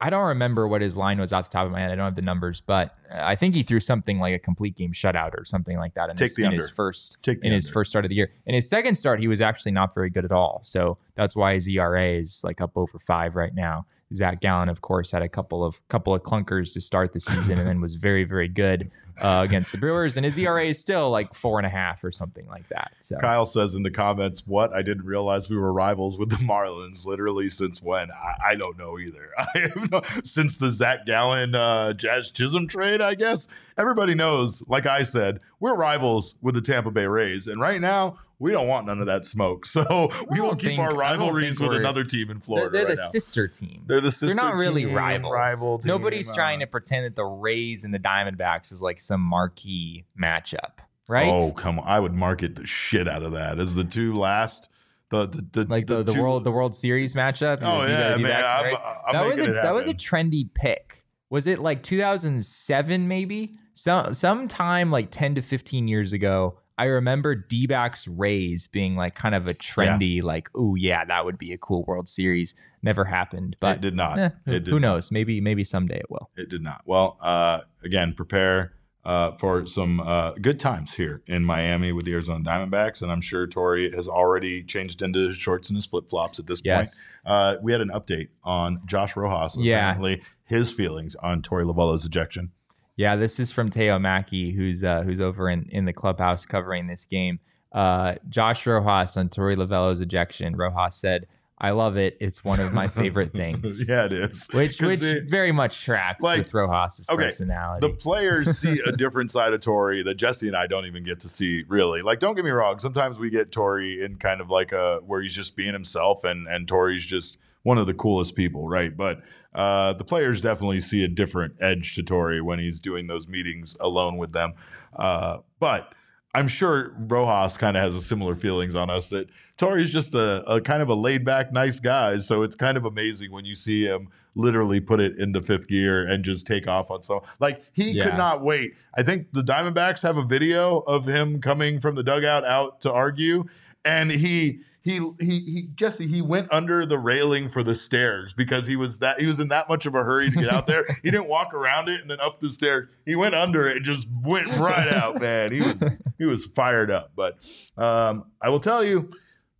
I 0.00 0.10
don't 0.10 0.26
remember 0.28 0.66
what 0.66 0.80
his 0.82 0.96
line 0.96 1.20
was 1.20 1.32
off 1.32 1.50
the 1.50 1.52
top 1.52 1.66
of 1.66 1.72
my 1.72 1.80
head. 1.80 1.90
I 1.90 1.94
don't 1.94 2.04
have 2.04 2.16
the 2.16 2.22
numbers, 2.22 2.60
but 2.60 2.96
I 3.12 3.36
think 3.36 3.54
he 3.54 3.62
threw 3.62 3.80
something 3.80 4.18
like 4.18 4.34
a 4.34 4.38
complete 4.38 4.76
game 4.76 4.92
shutout 4.92 5.38
or 5.38 5.44
something 5.44 5.76
like 5.76 5.94
that 5.94 6.10
in, 6.10 6.16
Take 6.16 6.28
his, 6.28 6.36
the 6.36 6.42
in 6.42 6.48
under. 6.48 6.62
his 6.62 6.70
first 6.70 7.18
Take 7.22 7.40
the 7.40 7.46
in 7.46 7.52
his 7.52 7.68
first 7.68 7.90
start 7.90 8.04
of 8.04 8.08
the 8.08 8.14
year. 8.14 8.30
In 8.46 8.54
his 8.54 8.68
second 8.68 8.96
start, 8.96 9.20
he 9.20 9.28
was 9.28 9.40
actually 9.40 9.72
not 9.72 9.94
very 9.94 10.10
good 10.10 10.24
at 10.24 10.32
all. 10.32 10.60
So 10.64 10.98
that's 11.14 11.36
why 11.36 11.54
his 11.54 11.68
ERA 11.68 12.04
is 12.12 12.42
like 12.42 12.60
up 12.60 12.72
over 12.76 12.98
five 12.98 13.36
right 13.36 13.54
now. 13.54 13.86
Zach 14.14 14.40
Gallen, 14.40 14.68
of 14.68 14.80
course, 14.80 15.10
had 15.10 15.22
a 15.22 15.28
couple 15.28 15.64
of 15.64 15.86
couple 15.88 16.14
of 16.14 16.22
clunkers 16.22 16.72
to 16.74 16.80
start 16.80 17.12
the 17.12 17.20
season, 17.20 17.58
and 17.58 17.68
then 17.68 17.80
was 17.80 17.94
very 17.94 18.24
very 18.24 18.48
good 18.48 18.90
uh, 19.20 19.42
against 19.44 19.72
the 19.72 19.78
Brewers. 19.78 20.16
And 20.16 20.24
his 20.24 20.38
ERA 20.38 20.66
is 20.66 20.78
still 20.78 21.10
like 21.10 21.34
four 21.34 21.58
and 21.58 21.66
a 21.66 21.70
half 21.70 22.02
or 22.04 22.10
something 22.10 22.46
like 22.46 22.68
that. 22.68 22.92
So 23.00 23.16
Kyle 23.18 23.46
says 23.46 23.74
in 23.74 23.82
the 23.82 23.90
comments, 23.90 24.46
"What? 24.46 24.72
I 24.72 24.82
didn't 24.82 25.04
realize 25.04 25.50
we 25.50 25.56
were 25.56 25.72
rivals 25.72 26.18
with 26.18 26.30
the 26.30 26.36
Marlins. 26.36 27.04
Literally 27.04 27.48
since 27.48 27.82
when? 27.82 28.10
I, 28.10 28.50
I 28.50 28.54
don't 28.54 28.78
know 28.78 28.98
either. 28.98 29.30
Since 30.24 30.56
the 30.56 30.70
Zach 30.70 31.06
Gallen 31.06 31.54
uh, 31.54 31.92
Jazz 31.92 32.30
Chisholm 32.30 32.66
trade, 32.68 33.00
I 33.00 33.14
guess. 33.14 33.48
Everybody 33.76 34.14
knows. 34.14 34.62
Like 34.68 34.86
I 34.86 35.02
said, 35.02 35.40
we're 35.60 35.76
rivals 35.76 36.34
with 36.42 36.54
the 36.54 36.60
Tampa 36.60 36.90
Bay 36.90 37.06
Rays, 37.06 37.46
and 37.46 37.60
right 37.60 37.80
now 37.80 38.18
we 38.38 38.52
don't 38.52 38.68
want 38.68 38.86
none 38.86 39.00
of 39.00 39.06
that 39.06 39.26
smoke. 39.26 39.66
So 39.78 40.10
we 40.30 40.40
will 40.40 40.56
keep 40.56 40.70
think- 40.70 40.80
our 40.80 40.94
rivalries 40.94 41.60
with 41.60 41.72
another 41.72 42.04
team 42.04 42.30
in 42.30 42.38
they're, 42.38 42.40
Florida. 42.44 42.70
they're 42.70 42.86
right 42.86 42.96
the 42.96 43.08
sister 43.08 43.48
team. 43.48 43.84
They're 43.86 44.00
the 44.00 44.10
sister. 44.10 44.26
They're 44.26 44.34
not 44.36 44.54
really 44.54 44.84
team, 44.84 44.94
rivals. 44.94 45.32
Rival 45.32 45.78
team, 45.78 45.88
Nobody's 45.88 46.30
uh, 46.30 46.34
trying 46.34 46.60
to 46.60 46.66
pretend 46.66 47.04
that 47.04 47.16
the 47.16 47.24
Rays 47.24 47.84
and 47.84 47.92
the 47.92 47.98
Diamondbacks 47.98 48.72
is 48.72 48.82
like 48.82 48.98
some 49.00 49.20
marquee 49.20 50.04
matchup, 50.20 50.78
right? 51.08 51.28
Oh 51.28 51.52
come 51.52 51.78
on! 51.78 51.86
I 51.86 52.00
would 52.00 52.14
market 52.14 52.54
the 52.54 52.66
shit 52.66 53.08
out 53.08 53.22
of 53.22 53.32
that 53.32 53.58
as 53.58 53.74
the 53.74 53.84
two 53.84 54.14
last. 54.14 54.68
The, 55.10 55.26
the, 55.26 55.62
the 55.62 55.64
like 55.68 55.86
the, 55.86 56.02
the, 56.02 56.12
two- 56.12 56.20
world 56.20 56.44
the 56.44 56.50
World 56.50 56.74
Series 56.74 57.14
matchup. 57.14 57.58
Oh 57.62 57.86
yeah, 57.86 58.16
man! 58.16 58.44
I'm, 58.44 58.64
Rays. 58.64 58.78
I'm 59.06 59.12
that 59.12 59.24
was 59.24 59.40
a 59.40 59.52
that 59.52 59.74
was 59.74 59.86
a 59.86 59.94
trendy 59.94 60.48
pick. 60.52 61.04
Was 61.30 61.46
it 61.46 61.58
like 61.58 61.82
2007 61.82 63.08
maybe? 63.08 63.58
Some 63.74 64.12
sometime 64.14 64.90
like 64.90 65.08
10 65.10 65.36
to 65.36 65.42
15 65.42 65.88
years 65.88 66.12
ago. 66.12 66.58
I 66.78 66.84
remember 66.84 67.34
D-backs 67.34 68.06
Rays 68.08 68.66
being 68.68 68.94
like 68.96 69.14
kind 69.14 69.34
of 69.34 69.46
a 69.46 69.54
trendy 69.54 70.22
like, 70.22 70.48
oh 70.54 70.74
yeah, 70.76 71.04
that 71.04 71.24
would 71.24 71.36
be 71.38 71.52
a 71.52 71.58
cool 71.58 71.84
World 71.86 72.08
Series. 72.08 72.54
Never 72.82 73.04
happened, 73.06 73.56
but 73.58 73.76
it 73.78 73.80
did 73.80 73.96
not. 73.96 74.18
eh, 74.18 74.30
it 74.46 74.64
did 74.64 74.68
who 74.68 74.78
knows? 74.78 75.10
Maybe 75.10 75.40
maybe 75.40 75.64
someday 75.64 75.98
it 75.98 76.10
will. 76.10 76.30
It 76.36 76.48
did 76.48 76.62
not. 76.62 76.82
Well, 76.86 77.18
uh, 77.20 77.62
again, 77.82 78.14
prepare 78.14 78.74
uh, 79.04 79.32
for 79.38 79.66
some 79.66 79.98
uh, 80.00 80.32
good 80.40 80.60
times 80.60 80.94
here 80.94 81.22
in 81.26 81.44
Miami 81.44 81.90
with 81.92 82.04
the 82.04 82.12
Arizona 82.12 82.44
Diamondbacks, 82.44 83.02
and 83.02 83.10
I'm 83.10 83.20
sure 83.22 83.46
Torey 83.48 83.92
has 83.96 84.06
already 84.06 84.62
changed 84.62 85.02
into 85.02 85.28
his 85.28 85.36
shorts 85.36 85.70
and 85.70 85.76
his 85.76 85.86
flip 85.86 86.08
flops 86.08 86.38
at 86.38 86.46
this 86.46 86.60
Yes. 86.62 87.02
point. 87.24 87.34
Uh, 87.34 87.56
we 87.62 87.72
had 87.72 87.80
an 87.80 87.88
update 87.88 88.28
on 88.44 88.80
Josh 88.86 89.16
Rojas. 89.16 89.56
Yeah. 89.58 89.78
Apparently, 89.90 90.22
his 90.44 90.70
feelings 90.70 91.16
on 91.16 91.42
Torey 91.42 91.64
Lovullo's 91.64 92.04
ejection. 92.04 92.52
Yeah, 92.98 93.14
this 93.14 93.38
is 93.38 93.52
from 93.52 93.70
Theo 93.70 93.96
Mackie, 94.00 94.50
who's 94.50 94.82
uh, 94.82 95.02
who's 95.02 95.20
over 95.20 95.48
in, 95.48 95.68
in 95.70 95.84
the 95.84 95.92
clubhouse 95.92 96.44
covering 96.44 96.88
this 96.88 97.04
game. 97.04 97.38
Uh, 97.72 98.16
Josh 98.28 98.66
Rojas 98.66 99.16
on 99.16 99.28
Torey 99.28 99.54
Lovullo's 99.54 100.00
ejection. 100.00 100.56
Rojas 100.56 100.96
said, 100.96 101.28
"I 101.58 101.70
love 101.70 101.96
it. 101.96 102.16
It's 102.20 102.42
one 102.42 102.58
of 102.58 102.74
my 102.74 102.88
favorite 103.00 103.32
things." 103.32 103.88
yeah, 103.88 104.06
it 104.06 104.12
is. 104.12 104.48
Which 104.52 104.80
which 104.80 105.00
it- 105.00 105.30
very 105.30 105.52
much 105.52 105.84
tracks 105.84 106.20
like, 106.24 106.38
with 106.38 106.52
Rojas's 106.52 107.08
okay, 107.08 107.26
personality. 107.26 107.86
the 107.86 107.94
players 107.94 108.58
see 108.58 108.80
a 108.84 108.90
different 108.96 109.30
side 109.30 109.52
of 109.52 109.60
Torey 109.60 110.04
that 110.04 110.16
Jesse 110.16 110.48
and 110.48 110.56
I 110.56 110.66
don't 110.66 110.86
even 110.86 111.04
get 111.04 111.20
to 111.20 111.28
see 111.28 111.64
really. 111.68 112.02
Like, 112.02 112.18
don't 112.18 112.34
get 112.34 112.44
me 112.44 112.50
wrong. 112.50 112.80
Sometimes 112.80 113.20
we 113.20 113.30
get 113.30 113.52
Torey 113.52 114.04
in 114.04 114.16
kind 114.16 114.40
of 114.40 114.50
like 114.50 114.72
a 114.72 114.98
where 115.06 115.22
he's 115.22 115.34
just 115.34 115.54
being 115.54 115.72
himself, 115.72 116.24
and 116.24 116.48
and 116.48 116.66
Torey's 116.66 117.06
just 117.06 117.38
one 117.62 117.78
of 117.78 117.86
the 117.86 117.94
coolest 117.94 118.34
people, 118.34 118.68
right? 118.68 118.96
But 118.96 119.20
uh, 119.58 119.92
the 119.92 120.04
players 120.04 120.40
definitely 120.40 120.80
see 120.80 121.02
a 121.04 121.08
different 121.08 121.54
edge 121.60 121.94
to 121.96 122.02
Torey 122.02 122.40
when 122.40 122.58
he's 122.58 122.80
doing 122.80 123.06
those 123.08 123.26
meetings 123.28 123.76
alone 123.80 124.16
with 124.16 124.32
them. 124.32 124.54
Uh, 124.96 125.38
but 125.58 125.94
I'm 126.34 126.46
sure 126.48 126.94
Rojas 126.98 127.56
kind 127.56 127.76
of 127.76 127.82
has 127.82 127.94
a 127.94 128.00
similar 128.00 128.36
feelings 128.36 128.74
on 128.74 128.88
us 128.90 129.08
that 129.08 129.28
Torey's 129.56 129.90
just 129.90 130.14
a, 130.14 130.44
a 130.48 130.60
kind 130.60 130.82
of 130.82 130.88
a 130.88 130.94
laid 130.94 131.24
back, 131.24 131.52
nice 131.52 131.80
guy. 131.80 132.18
So 132.18 132.42
it's 132.42 132.54
kind 132.54 132.76
of 132.76 132.84
amazing 132.84 133.32
when 133.32 133.44
you 133.44 133.54
see 133.54 133.84
him 133.84 134.08
literally 134.34 134.78
put 134.78 135.00
it 135.00 135.18
into 135.18 135.42
fifth 135.42 135.66
gear 135.66 136.06
and 136.06 136.24
just 136.24 136.46
take 136.46 136.68
off 136.68 136.90
on 136.92 137.02
so 137.02 137.24
like 137.40 137.60
he 137.72 137.90
Yeah. 137.90 138.04
could 138.04 138.16
not 138.18 138.40
wait. 138.44 138.76
I 138.96 139.02
think 139.02 139.32
the 139.32 139.42
Diamondbacks 139.42 140.02
have 140.02 140.16
a 140.16 140.22
video 140.24 140.78
of 140.80 141.06
him 141.06 141.40
coming 141.40 141.80
from 141.80 141.96
the 141.96 142.04
dugout 142.04 142.44
out 142.44 142.80
to 142.82 142.92
argue, 142.92 143.46
and 143.84 144.10
he. 144.10 144.60
He, 144.80 145.00
he 145.20 145.40
he 145.40 145.68
Jesse 145.74 146.06
he 146.06 146.22
went 146.22 146.50
under 146.50 146.86
the 146.86 146.98
railing 146.98 147.50
for 147.50 147.62
the 147.62 147.74
stairs 147.74 148.32
because 148.32 148.66
he 148.66 148.74
was 148.74 149.00
that 149.00 149.20
he 149.20 149.26
was 149.26 149.38
in 149.38 149.48
that 149.48 149.68
much 149.68 149.84
of 149.84 149.94
a 149.94 150.02
hurry 150.02 150.30
to 150.30 150.36
get 150.40 150.50
out 150.50 150.66
there. 150.66 150.86
he 151.02 151.10
didn't 151.10 151.28
walk 151.28 151.52
around 151.52 151.90
it 151.90 152.00
and 152.00 152.08
then 152.08 152.20
up 152.20 152.40
the 152.40 152.48
stairs. 152.48 152.88
He 153.04 153.14
went 153.14 153.34
under 153.34 153.68
it 153.68 153.78
and 153.78 153.84
just 153.84 154.08
went 154.22 154.46
right 154.56 154.88
out, 154.88 155.20
man. 155.20 155.52
He 155.52 155.60
was 155.60 155.74
he 156.18 156.24
was 156.24 156.46
fired 156.54 156.90
up. 156.90 157.12
But 157.14 157.36
um, 157.76 158.30
I 158.40 158.48
will 158.48 158.60
tell 158.60 158.82
you, 158.82 159.10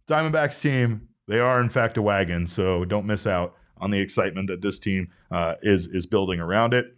Diamondbacks 0.06 0.62
team, 0.62 1.08
they 1.26 1.40
are 1.40 1.60
in 1.60 1.68
fact 1.68 1.98
a 1.98 2.02
wagon, 2.02 2.46
so 2.46 2.86
don't 2.86 3.04
miss 3.04 3.26
out 3.26 3.54
on 3.76 3.90
the 3.90 4.00
excitement 4.00 4.48
that 4.48 4.62
this 4.62 4.78
team 4.78 5.08
uh, 5.30 5.56
is 5.62 5.88
is 5.88 6.06
building 6.06 6.40
around 6.40 6.74
it. 6.74 6.94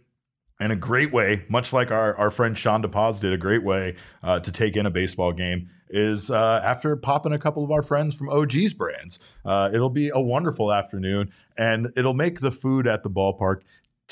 And 0.59 0.71
a 0.71 0.75
great 0.75 1.11
way, 1.11 1.43
much 1.49 1.73
like 1.73 1.89
our, 1.89 2.15
our 2.17 2.29
friend 2.29 2.55
Sean 2.55 2.83
DePaz 2.83 3.19
did, 3.19 3.33
a 3.33 3.37
great 3.37 3.63
way 3.63 3.95
uh, 4.21 4.39
to 4.41 4.51
take 4.51 4.77
in 4.77 4.85
a 4.85 4.91
baseball 4.91 5.33
game 5.33 5.69
is 5.91 6.31
uh, 6.31 6.61
after 6.63 6.95
popping 6.95 7.33
a 7.33 7.39
couple 7.39 7.63
of 7.63 7.71
our 7.71 7.81
friends 7.81 8.15
from 8.15 8.29
OG's 8.29 8.73
brands. 8.73 9.19
Uh, 9.45 9.69
it'll 9.73 9.89
be 9.89 10.09
a 10.09 10.19
wonderful 10.19 10.71
afternoon, 10.71 11.31
and 11.57 11.91
it'll 11.95 12.13
make 12.13 12.39
the 12.39 12.51
food 12.51 12.87
at 12.87 13.03
the 13.03 13.09
ballpark 13.09 13.61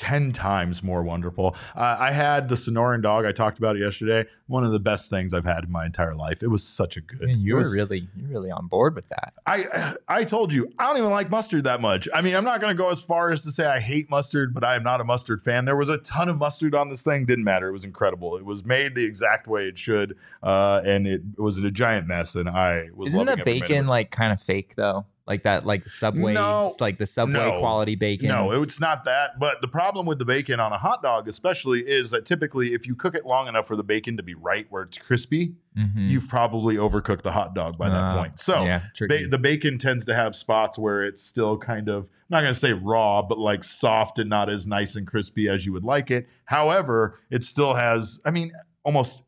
10 0.00 0.32
times 0.32 0.82
more 0.82 1.02
wonderful. 1.02 1.54
Uh, 1.76 1.94
I 2.00 2.10
had 2.10 2.48
the 2.48 2.54
Sonoran 2.54 3.02
dog. 3.02 3.26
I 3.26 3.32
talked 3.32 3.58
about 3.58 3.76
it 3.76 3.80
yesterday. 3.80 4.24
One 4.46 4.64
of 4.64 4.72
the 4.72 4.80
best 4.80 5.10
things 5.10 5.34
I've 5.34 5.44
had 5.44 5.64
in 5.64 5.70
my 5.70 5.84
entire 5.84 6.14
life. 6.14 6.42
It 6.42 6.46
was 6.46 6.62
such 6.62 6.96
a 6.96 7.02
good. 7.02 7.20
Man, 7.20 7.38
you 7.38 7.58
it 7.58 7.60
were 7.60 7.70
really 7.70 8.08
you're 8.16 8.28
really 8.30 8.50
on 8.50 8.66
board 8.66 8.94
with 8.94 9.08
that. 9.10 9.34
I 9.46 9.94
I 10.08 10.24
told 10.24 10.54
you 10.54 10.72
I 10.78 10.86
don't 10.86 10.96
even 10.96 11.10
like 11.10 11.30
mustard 11.30 11.64
that 11.64 11.82
much. 11.82 12.08
I 12.14 12.22
mean, 12.22 12.34
I'm 12.34 12.44
not 12.44 12.62
going 12.62 12.74
to 12.74 12.76
go 12.76 12.88
as 12.88 13.02
far 13.02 13.30
as 13.30 13.42
to 13.44 13.52
say 13.52 13.66
I 13.66 13.78
hate 13.78 14.08
mustard, 14.08 14.54
but 14.54 14.64
I 14.64 14.74
am 14.74 14.82
not 14.82 15.02
a 15.02 15.04
mustard 15.04 15.42
fan. 15.42 15.66
There 15.66 15.76
was 15.76 15.90
a 15.90 15.98
ton 15.98 16.30
of 16.30 16.38
mustard 16.38 16.74
on 16.74 16.88
this 16.88 17.04
thing. 17.04 17.26
Didn't 17.26 17.44
matter. 17.44 17.68
It 17.68 17.72
was 17.72 17.84
incredible. 17.84 18.38
It 18.38 18.46
was 18.46 18.64
made 18.64 18.94
the 18.94 19.04
exact 19.04 19.46
way 19.46 19.68
it 19.68 19.76
should, 19.76 20.16
uh, 20.42 20.80
and 20.82 21.06
it 21.06 21.20
was 21.36 21.58
a 21.58 21.70
giant 21.70 22.06
mess. 22.06 22.34
And 22.36 22.48
I 22.48 22.88
was 22.94 23.08
Isn't 23.08 23.26
the 23.26 23.36
bacon 23.36 23.86
like 23.86 24.10
kind 24.10 24.32
of 24.32 24.40
fake 24.40 24.76
though? 24.76 25.04
Like 25.30 25.44
that, 25.44 25.64
like 25.64 25.84
the 25.84 25.90
subway, 25.90 26.34
No. 26.34 26.66
it's 26.66 26.80
like 26.80 26.98
the 26.98 27.06
subway 27.06 27.34
No. 27.34 27.60
quality 27.60 27.94
bacon. 27.94 28.26
No, 28.26 28.50
it's 28.62 28.80
not 28.80 29.04
that. 29.04 29.38
But 29.38 29.60
the 29.62 29.68
problem 29.68 30.04
with 30.04 30.18
the 30.18 30.24
bacon 30.24 30.58
on 30.58 30.72
a 30.72 30.76
hot 30.78 31.04
dog, 31.04 31.28
especially, 31.28 31.82
is 31.88 32.10
that 32.10 32.26
typically 32.26 32.74
if 32.74 32.84
you 32.84 32.96
cook 32.96 33.14
it 33.14 33.24
long 33.24 33.46
enough 33.46 33.68
for 33.68 33.76
the 33.76 33.84
bacon 33.84 34.16
to 34.16 34.24
be 34.24 34.34
right 34.34 34.66
where 34.70 34.82
it's 34.82 34.98
crispy, 34.98 35.54
Mhm. 35.78 36.08
you've 36.08 36.26
probably 36.28 36.74
overcooked 36.74 37.22
the 37.22 37.30
hot 37.30 37.54
dog 37.54 37.78
by 37.78 37.88
that 37.88 38.04
Uh, 38.06 38.18
point. 38.18 38.40
So 38.40 38.64
yeah, 38.64 38.80
ba- 39.08 39.28
the 39.28 39.38
bacon 39.38 39.78
tends 39.78 40.04
to 40.06 40.14
have 40.16 40.34
spots 40.34 40.76
where 40.76 41.04
it's 41.04 41.22
still 41.22 41.56
kind 41.56 41.88
of 41.88 42.08
I'm 42.32 42.36
not 42.36 42.40
going 42.42 42.54
to 42.54 42.58
say 42.60 42.72
raw, 42.72 43.22
but 43.22 43.38
like 43.38 43.62
soft 43.62 44.18
and 44.18 44.28
not 44.28 44.50
as 44.50 44.66
nice 44.66 44.96
and 44.96 45.06
crispy 45.06 45.48
as 45.48 45.64
you 45.64 45.72
would 45.72 45.84
like 45.84 46.10
it. 46.10 46.28
However, 46.46 47.18
it 47.30 47.44
still 47.44 47.74
has. 47.74 48.18
I 48.24 48.32
mean, 48.32 48.50
almost 48.84 49.22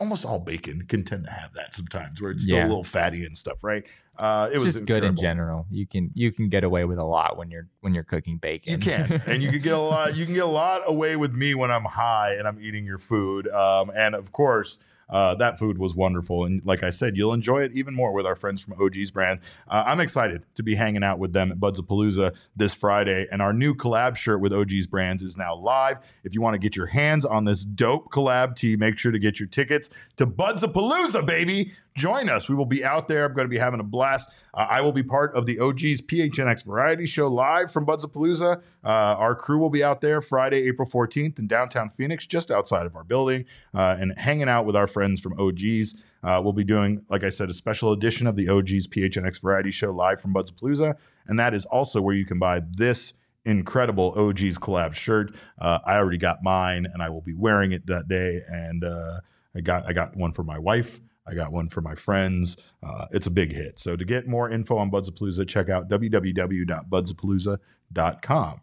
almost 0.00 0.24
all 0.24 0.38
bacon 0.40 0.86
can 0.88 1.04
tend 1.04 1.24
to 1.24 1.30
have 1.30 1.52
that 1.52 1.74
sometimes, 1.74 2.20
where 2.20 2.30
it's 2.30 2.44
still 2.44 2.56
Yeah. 2.56 2.66
a 2.66 2.68
little 2.68 2.82
fatty 2.84 3.24
and 3.26 3.36
stuff, 3.36 3.62
right? 3.62 3.84
Uh, 4.18 4.48
it 4.50 4.56
it's 4.56 4.64
was 4.64 4.74
just 4.74 4.86
good 4.86 5.04
in 5.04 5.16
general. 5.16 5.66
You 5.70 5.86
can 5.86 6.10
you 6.14 6.32
can 6.32 6.48
get 6.48 6.64
away 6.64 6.84
with 6.84 6.98
a 6.98 7.04
lot 7.04 7.36
when 7.36 7.50
you're 7.50 7.68
when 7.80 7.94
you're 7.94 8.04
cooking 8.04 8.38
bacon. 8.38 8.72
You 8.72 8.78
can, 8.78 9.22
and 9.26 9.42
you 9.42 9.50
can 9.50 9.60
get 9.60 9.74
a 9.74 9.78
lot. 9.78 10.16
You 10.16 10.24
can 10.24 10.34
get 10.34 10.44
a 10.44 10.46
lot 10.46 10.82
away 10.86 11.16
with 11.16 11.32
me 11.32 11.54
when 11.54 11.70
I'm 11.70 11.84
high 11.84 12.34
and 12.34 12.48
I'm 12.48 12.58
eating 12.60 12.84
your 12.84 12.98
food. 12.98 13.48
Um, 13.48 13.90
and 13.94 14.14
of 14.14 14.32
course, 14.32 14.78
uh, 15.08 15.34
that 15.36 15.58
food 15.58 15.78
was 15.78 15.94
wonderful. 15.94 16.44
And 16.44 16.62
like 16.64 16.82
I 16.82 16.90
said, 16.90 17.16
you'll 17.16 17.32
enjoy 17.32 17.62
it 17.62 17.72
even 17.72 17.94
more 17.94 18.12
with 18.12 18.26
our 18.26 18.34
friends 18.34 18.60
from 18.60 18.80
OG's 18.80 19.10
brand. 19.10 19.40
Uh, 19.68 19.84
I'm 19.86 20.00
excited 20.00 20.42
to 20.54 20.62
be 20.62 20.74
hanging 20.74 21.04
out 21.04 21.18
with 21.18 21.32
them 21.32 21.52
at 21.52 21.58
Budsapalooza 21.58 22.34
this 22.56 22.74
Friday. 22.74 23.26
And 23.30 23.40
our 23.40 23.52
new 23.52 23.74
collab 23.74 24.16
shirt 24.16 24.40
with 24.40 24.52
OG's 24.52 24.86
brands 24.86 25.22
is 25.22 25.36
now 25.36 25.54
live. 25.54 25.98
If 26.24 26.34
you 26.34 26.40
want 26.40 26.54
to 26.54 26.58
get 26.58 26.76
your 26.76 26.86
hands 26.86 27.24
on 27.24 27.44
this 27.44 27.64
dope 27.64 28.10
collab 28.10 28.56
tee, 28.56 28.76
make 28.76 28.98
sure 28.98 29.12
to 29.12 29.18
get 29.18 29.38
your 29.38 29.48
tickets 29.48 29.90
to 30.16 30.26
Budsapalooza, 30.26 31.24
baby. 31.24 31.72
Join 31.96 32.28
us. 32.28 32.46
We 32.46 32.54
will 32.54 32.66
be 32.66 32.84
out 32.84 33.08
there. 33.08 33.24
I'm 33.24 33.32
going 33.32 33.46
to 33.46 33.50
be 33.50 33.56
having 33.56 33.80
a 33.80 33.84
blast. 33.84 34.28
Uh, 34.52 34.66
I 34.68 34.82
will 34.82 34.92
be 34.92 35.02
part 35.02 35.34
of 35.34 35.46
the 35.46 35.58
OG's 35.58 36.02
PHNX 36.02 36.62
Variety 36.64 37.06
Show 37.06 37.26
live 37.26 37.72
from 37.72 37.86
Budsapalooza. 37.86 38.60
Uh, 38.84 38.88
our 38.88 39.34
crew 39.34 39.58
will 39.58 39.70
be 39.70 39.82
out 39.82 40.02
there 40.02 40.20
Friday, 40.20 40.68
April 40.68 40.86
14th 40.86 41.38
in 41.38 41.46
downtown 41.46 41.88
Phoenix, 41.88 42.26
just 42.26 42.50
outside 42.50 42.84
of 42.84 42.96
our 42.96 43.04
building, 43.04 43.46
uh, 43.74 43.96
and 43.98 44.12
hanging 44.18 44.48
out 44.48 44.66
with 44.66 44.76
our 44.76 44.86
friends 44.96 45.20
from 45.20 45.38
OG's. 45.38 45.94
Uh, 46.22 46.40
we'll 46.42 46.54
be 46.54 46.64
doing, 46.64 47.04
like 47.10 47.22
I 47.22 47.28
said, 47.28 47.50
a 47.50 47.52
special 47.52 47.92
edition 47.92 48.26
of 48.26 48.34
the 48.34 48.48
OG's 48.48 48.86
PHNX 48.86 49.42
Variety 49.42 49.70
Show 49.70 49.90
live 49.90 50.22
from 50.22 50.32
Buds 50.32 50.50
Palooza. 50.50 50.94
And 51.26 51.38
that 51.38 51.52
is 51.52 51.66
also 51.66 52.00
where 52.00 52.14
you 52.14 52.24
can 52.24 52.38
buy 52.38 52.62
this 52.66 53.12
incredible 53.44 54.14
OG's 54.16 54.56
collab 54.56 54.94
shirt. 54.94 55.34
Uh, 55.58 55.80
I 55.84 55.98
already 55.98 56.16
got 56.16 56.42
mine, 56.42 56.86
and 56.90 57.02
I 57.02 57.10
will 57.10 57.20
be 57.20 57.34
wearing 57.34 57.72
it 57.72 57.86
that 57.88 58.08
day. 58.08 58.40
And 58.48 58.84
uh, 58.84 59.20
I 59.54 59.60
got 59.60 59.86
I 59.86 59.92
got 59.92 60.16
one 60.16 60.32
for 60.32 60.44
my 60.44 60.58
wife. 60.58 60.98
I 61.28 61.34
got 61.34 61.52
one 61.52 61.68
for 61.68 61.82
my 61.82 61.94
friends. 61.94 62.56
Uh, 62.82 63.04
it's 63.10 63.26
a 63.26 63.30
big 63.30 63.52
hit. 63.52 63.78
So 63.78 63.96
to 63.96 64.04
get 64.06 64.26
more 64.26 64.48
info 64.48 64.78
on 64.78 64.88
Buds 64.88 65.10
Palooza, 65.10 65.46
check 65.46 65.68
out 65.68 65.90
www.budsapalooza.com. 65.90 68.60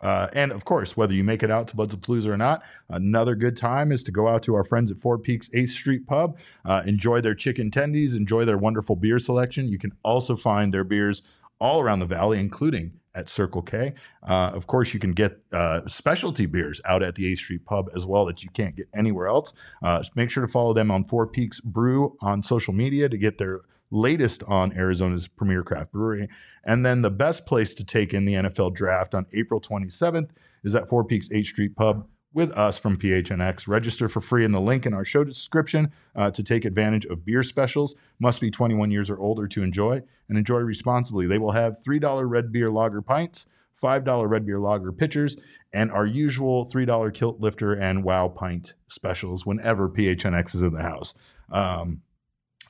Uh, 0.00 0.28
and 0.32 0.52
of 0.52 0.64
course, 0.64 0.96
whether 0.96 1.14
you 1.14 1.24
make 1.24 1.42
it 1.42 1.50
out 1.50 1.68
to 1.68 1.76
Budsapalooza 1.76 2.26
or 2.26 2.36
not, 2.36 2.62
another 2.88 3.34
good 3.34 3.56
time 3.56 3.92
is 3.92 4.02
to 4.04 4.12
go 4.12 4.28
out 4.28 4.42
to 4.44 4.54
our 4.54 4.64
friends 4.64 4.90
at 4.90 4.98
Four 4.98 5.18
Peaks 5.18 5.48
8th 5.50 5.70
Street 5.70 6.06
Pub, 6.06 6.36
uh, 6.64 6.82
enjoy 6.86 7.20
their 7.20 7.34
chicken 7.34 7.70
tendies, 7.70 8.14
enjoy 8.14 8.44
their 8.44 8.58
wonderful 8.58 8.96
beer 8.96 9.18
selection. 9.18 9.68
You 9.68 9.78
can 9.78 9.92
also 10.02 10.36
find 10.36 10.72
their 10.72 10.84
beers 10.84 11.22
all 11.58 11.80
around 11.80 12.00
the 12.00 12.06
valley, 12.06 12.38
including 12.38 12.92
at 13.14 13.30
Circle 13.30 13.62
K. 13.62 13.94
Uh, 14.22 14.50
of 14.52 14.66
course, 14.66 14.92
you 14.92 15.00
can 15.00 15.12
get 15.12 15.40
uh, 15.50 15.80
specialty 15.88 16.44
beers 16.44 16.80
out 16.84 17.02
at 17.02 17.14
the 17.14 17.32
8th 17.32 17.38
Street 17.38 17.64
Pub 17.64 17.88
as 17.96 18.04
well 18.04 18.26
that 18.26 18.42
you 18.44 18.50
can't 18.50 18.76
get 18.76 18.88
anywhere 18.94 19.26
else. 19.26 19.54
Uh, 19.82 20.04
make 20.14 20.30
sure 20.30 20.44
to 20.44 20.52
follow 20.52 20.74
them 20.74 20.90
on 20.90 21.04
Four 21.04 21.26
Peaks 21.26 21.58
Brew 21.60 22.16
on 22.20 22.42
social 22.42 22.74
media 22.74 23.08
to 23.08 23.16
get 23.16 23.38
their 23.38 23.60
latest 23.90 24.42
on 24.44 24.72
Arizona's 24.72 25.28
premier 25.28 25.62
craft 25.62 25.92
brewery. 25.92 26.28
And 26.64 26.84
then 26.84 27.02
the 27.02 27.10
best 27.10 27.46
place 27.46 27.74
to 27.74 27.84
take 27.84 28.12
in 28.12 28.24
the 28.24 28.34
NFL 28.34 28.74
draft 28.74 29.14
on 29.14 29.26
April 29.32 29.60
27th 29.60 30.30
is 30.64 30.74
at 30.74 30.88
Four 30.88 31.04
Peaks 31.04 31.28
8th 31.28 31.46
Street 31.46 31.76
Pub 31.76 32.06
with 32.36 32.52
us 32.52 32.76
from 32.76 32.98
PHNX. 32.98 33.66
Register 33.66 34.10
for 34.10 34.20
free 34.20 34.44
in 34.44 34.52
the 34.52 34.60
link 34.60 34.84
in 34.84 34.92
our 34.92 35.06
show 35.06 35.24
description 35.24 35.90
uh, 36.14 36.30
to 36.30 36.42
take 36.42 36.66
advantage 36.66 37.06
of 37.06 37.24
beer 37.24 37.42
specials. 37.42 37.94
Must 38.18 38.40
be 38.40 38.50
21 38.50 38.90
years 38.90 39.08
or 39.08 39.18
older 39.18 39.48
to 39.48 39.62
enjoy 39.62 40.02
and 40.28 40.36
enjoy 40.36 40.58
responsibly. 40.58 41.26
They 41.26 41.38
will 41.38 41.52
have 41.52 41.78
$3 41.78 42.28
red 42.28 42.52
beer 42.52 42.70
lager 42.70 43.00
pints, 43.00 43.46
$5 43.82 44.28
red 44.28 44.44
beer 44.44 44.60
lager 44.60 44.92
pitchers, 44.92 45.36
and 45.72 45.90
our 45.90 46.04
usual 46.04 46.66
$3 46.68 47.14
kilt 47.14 47.40
lifter 47.40 47.72
and 47.72 48.04
wow 48.04 48.28
pint 48.28 48.74
specials 48.88 49.46
whenever 49.46 49.88
PHNX 49.88 50.54
is 50.54 50.62
in 50.62 50.74
the 50.74 50.82
house. 50.82 51.14
Um, 51.50 52.02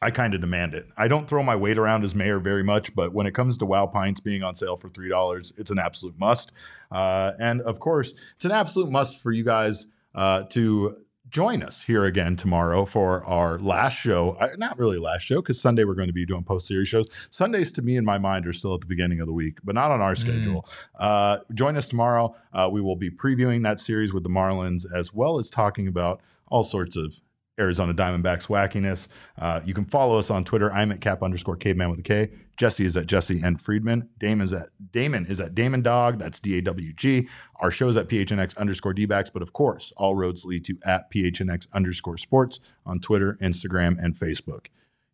I 0.06 0.12
kind 0.12 0.34
of 0.34 0.40
demand 0.40 0.72
it. 0.72 0.86
I 0.96 1.08
don't 1.08 1.28
throw 1.28 1.42
my 1.42 1.56
weight 1.56 1.76
around 1.76 2.04
as 2.04 2.14
mayor 2.14 2.38
very 2.38 2.62
much, 2.62 2.94
but 2.94 3.12
when 3.12 3.26
it 3.26 3.32
comes 3.32 3.58
to 3.58 3.66
Wow 3.66 3.86
Pints 3.86 4.20
being 4.20 4.44
on 4.44 4.54
sale 4.54 4.76
for 4.76 4.88
three 4.88 5.08
dollars, 5.08 5.52
it's 5.56 5.72
an 5.72 5.80
absolute 5.80 6.16
must. 6.16 6.52
Uh, 6.92 7.32
and 7.40 7.60
of 7.62 7.80
course, 7.80 8.14
it's 8.36 8.44
an 8.44 8.52
absolute 8.52 8.88
must 8.88 9.20
for 9.20 9.32
you 9.32 9.42
guys 9.42 9.88
uh, 10.14 10.44
to 10.50 10.98
join 11.28 11.60
us 11.60 11.82
here 11.82 12.04
again 12.04 12.36
tomorrow 12.36 12.84
for 12.84 13.24
our 13.24 13.58
last 13.58 13.94
show. 13.94 14.38
Not 14.58 14.78
really 14.78 14.96
last 14.96 15.22
show 15.22 15.42
because 15.42 15.60
Sunday 15.60 15.82
we're 15.82 15.94
going 15.94 16.06
to 16.06 16.12
be 16.12 16.24
doing 16.24 16.44
post 16.44 16.68
series 16.68 16.86
shows. 16.86 17.08
Sundays 17.30 17.72
to 17.72 17.82
me 17.82 17.96
in 17.96 18.04
my 18.04 18.16
mind 18.16 18.46
are 18.46 18.52
still 18.52 18.74
at 18.74 18.82
the 18.82 18.86
beginning 18.86 19.18
of 19.18 19.26
the 19.26 19.32
week, 19.32 19.58
but 19.64 19.74
not 19.74 19.90
on 19.90 20.00
our 20.00 20.14
schedule. 20.14 20.68
Uh, 20.96 21.38
join 21.52 21.76
us 21.76 21.88
tomorrow. 21.88 22.32
Uh, 22.52 22.68
we 22.72 22.80
will 22.80 22.94
be 22.94 23.10
previewing 23.10 23.64
that 23.64 23.80
series 23.80 24.12
with 24.12 24.22
the 24.22 24.30
Marlins 24.30 24.86
as 24.94 25.12
well 25.12 25.40
as 25.40 25.50
talking 25.50 25.88
about 25.88 26.20
all 26.46 26.62
sorts 26.62 26.96
of 26.96 27.20
Arizona 27.58 27.94
Diamondbacks 27.94 28.46
wackiness. 28.48 29.08
Uh, 29.38 29.60
you 29.64 29.74
can 29.74 29.84
follow 29.84 30.18
us 30.18 30.30
on 30.30 30.44
Twitter. 30.44 30.72
I'm 30.72 30.92
at 30.92 31.00
cap 31.00 31.22
underscore 31.22 31.56
caveman 31.56 31.90
with 31.90 32.00
a 32.00 32.02
K. 32.02 32.30
Jesse 32.56 32.84
is 32.84 32.96
at 32.96 33.06
Jesse 33.06 33.40
and 33.42 33.60
Friedman. 33.60 34.08
Damon 34.18 34.44
is 34.44 34.52
at 34.52 34.68
Damon 34.92 35.26
is 35.26 35.40
at 35.40 35.54
Damon 35.54 35.82
Dog. 35.82 36.18
That's 36.18 36.40
D 36.40 36.58
A 36.58 36.62
W 36.62 36.92
G. 36.92 37.28
Our 37.60 37.70
show 37.70 37.88
is 37.88 37.96
at 37.96 38.08
PHNX 38.08 38.56
underscore 38.58 38.92
D-backs, 38.92 39.30
but 39.30 39.42
of 39.42 39.52
course, 39.52 39.92
all 39.96 40.14
roads 40.14 40.44
lead 40.44 40.64
to 40.66 40.76
at 40.84 41.10
PHNX 41.10 41.66
underscore 41.72 42.18
sports 42.18 42.60
on 42.84 43.00
Twitter, 43.00 43.38
Instagram, 43.40 44.02
and 44.02 44.14
Facebook. 44.14 44.66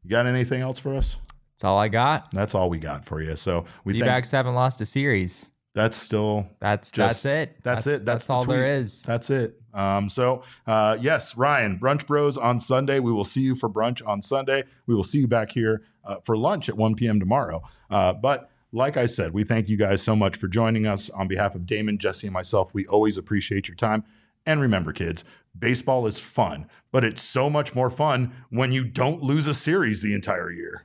You 0.03 0.11
got 0.11 0.26
anything 0.26 0.61
else 0.61 0.78
for 0.78 0.95
us? 0.95 1.16
That's 1.55 1.64
all 1.64 1.78
I 1.78 1.86
got. 1.86 2.32
That's 2.32 2.57
all 2.57 2.68
we 2.68 2.78
got 2.78 3.05
for 3.05 3.22
you. 3.22 3.36
So 3.36 3.66
we 3.84 3.93
D 3.93 4.01
think 4.01 4.11
backs 4.11 4.32
haven't 4.32 4.55
lost 4.55 4.80
a 4.80 4.84
series. 4.84 5.51
That's 5.75 5.97
still 5.97 6.47
That's 6.61 6.91
Just- 6.93 7.23
that's 7.23 7.25
it. 7.25 7.57
that's 7.62 7.87
it. 7.87 8.05
That's 8.05 8.27
the 8.27 8.33
all 8.35 8.45
there 8.45 8.59
tweet. 8.77 8.85
is. 8.87 9.03
That's 9.03 9.31
it. 9.31 9.59
Um, 9.75 10.11
so, 10.11 10.43
uh, 10.66 10.99
yes, 11.01 11.35
Ryan, 11.37 11.79
Brunch 11.79 12.07
Bros 12.07 12.37
on 12.37 12.61
Sunday. 12.61 13.01
We 13.01 13.11
will 13.11 13.25
see 13.25 13.41
you 13.41 13.55
for 13.57 13.70
brunch 13.70 14.07
on 14.07 14.20
Sunday. 14.20 14.64
We 14.87 14.95
will 14.95 15.05
see 15.05 15.18
you 15.20 15.27
back 15.27 15.53
here 15.53 15.83
uh, 16.05 16.16
for 16.25 16.37
lunch 16.37 16.68
at 16.68 16.77
1 16.77 16.95
p.m. 16.95 17.18
tomorrow. 17.18 17.62
Uh, 17.89 18.12
but 18.12 18.51
like 18.70 18.97
I 18.99 19.07
said, 19.07 19.33
we 19.33 19.45
thank 19.45 19.68
you 19.70 19.77
guys 19.79 20.03
so 20.03 20.14
much 20.14 20.37
for 20.37 20.47
joining 20.49 20.87
us. 20.87 21.09
On 21.11 21.27
behalf 21.27 21.55
of 21.55 21.64
Damon, 21.64 21.97
Jesse, 21.99 22.27
and 22.27 22.35
myself, 22.35 22.75
we 22.75 22.85
always 22.87 23.16
appreciate 23.16 23.66
your 23.66 23.75
time. 23.77 24.05
And 24.45 24.61
remember, 24.61 24.93
kids, 24.93 25.25
baseball 25.59 26.07
is 26.07 26.18
fun, 26.18 26.68
but 26.91 27.03
it's 27.05 27.23
so 27.23 27.49
much 27.49 27.75
more 27.75 27.91
fun 27.91 28.33
when 28.51 28.73
you 28.73 28.85
don't 28.85 29.23
lose 29.23 29.47
a 29.47 29.55
series 29.55 30.03
the 30.03 30.12
entire 30.14 30.51
year. 30.51 30.85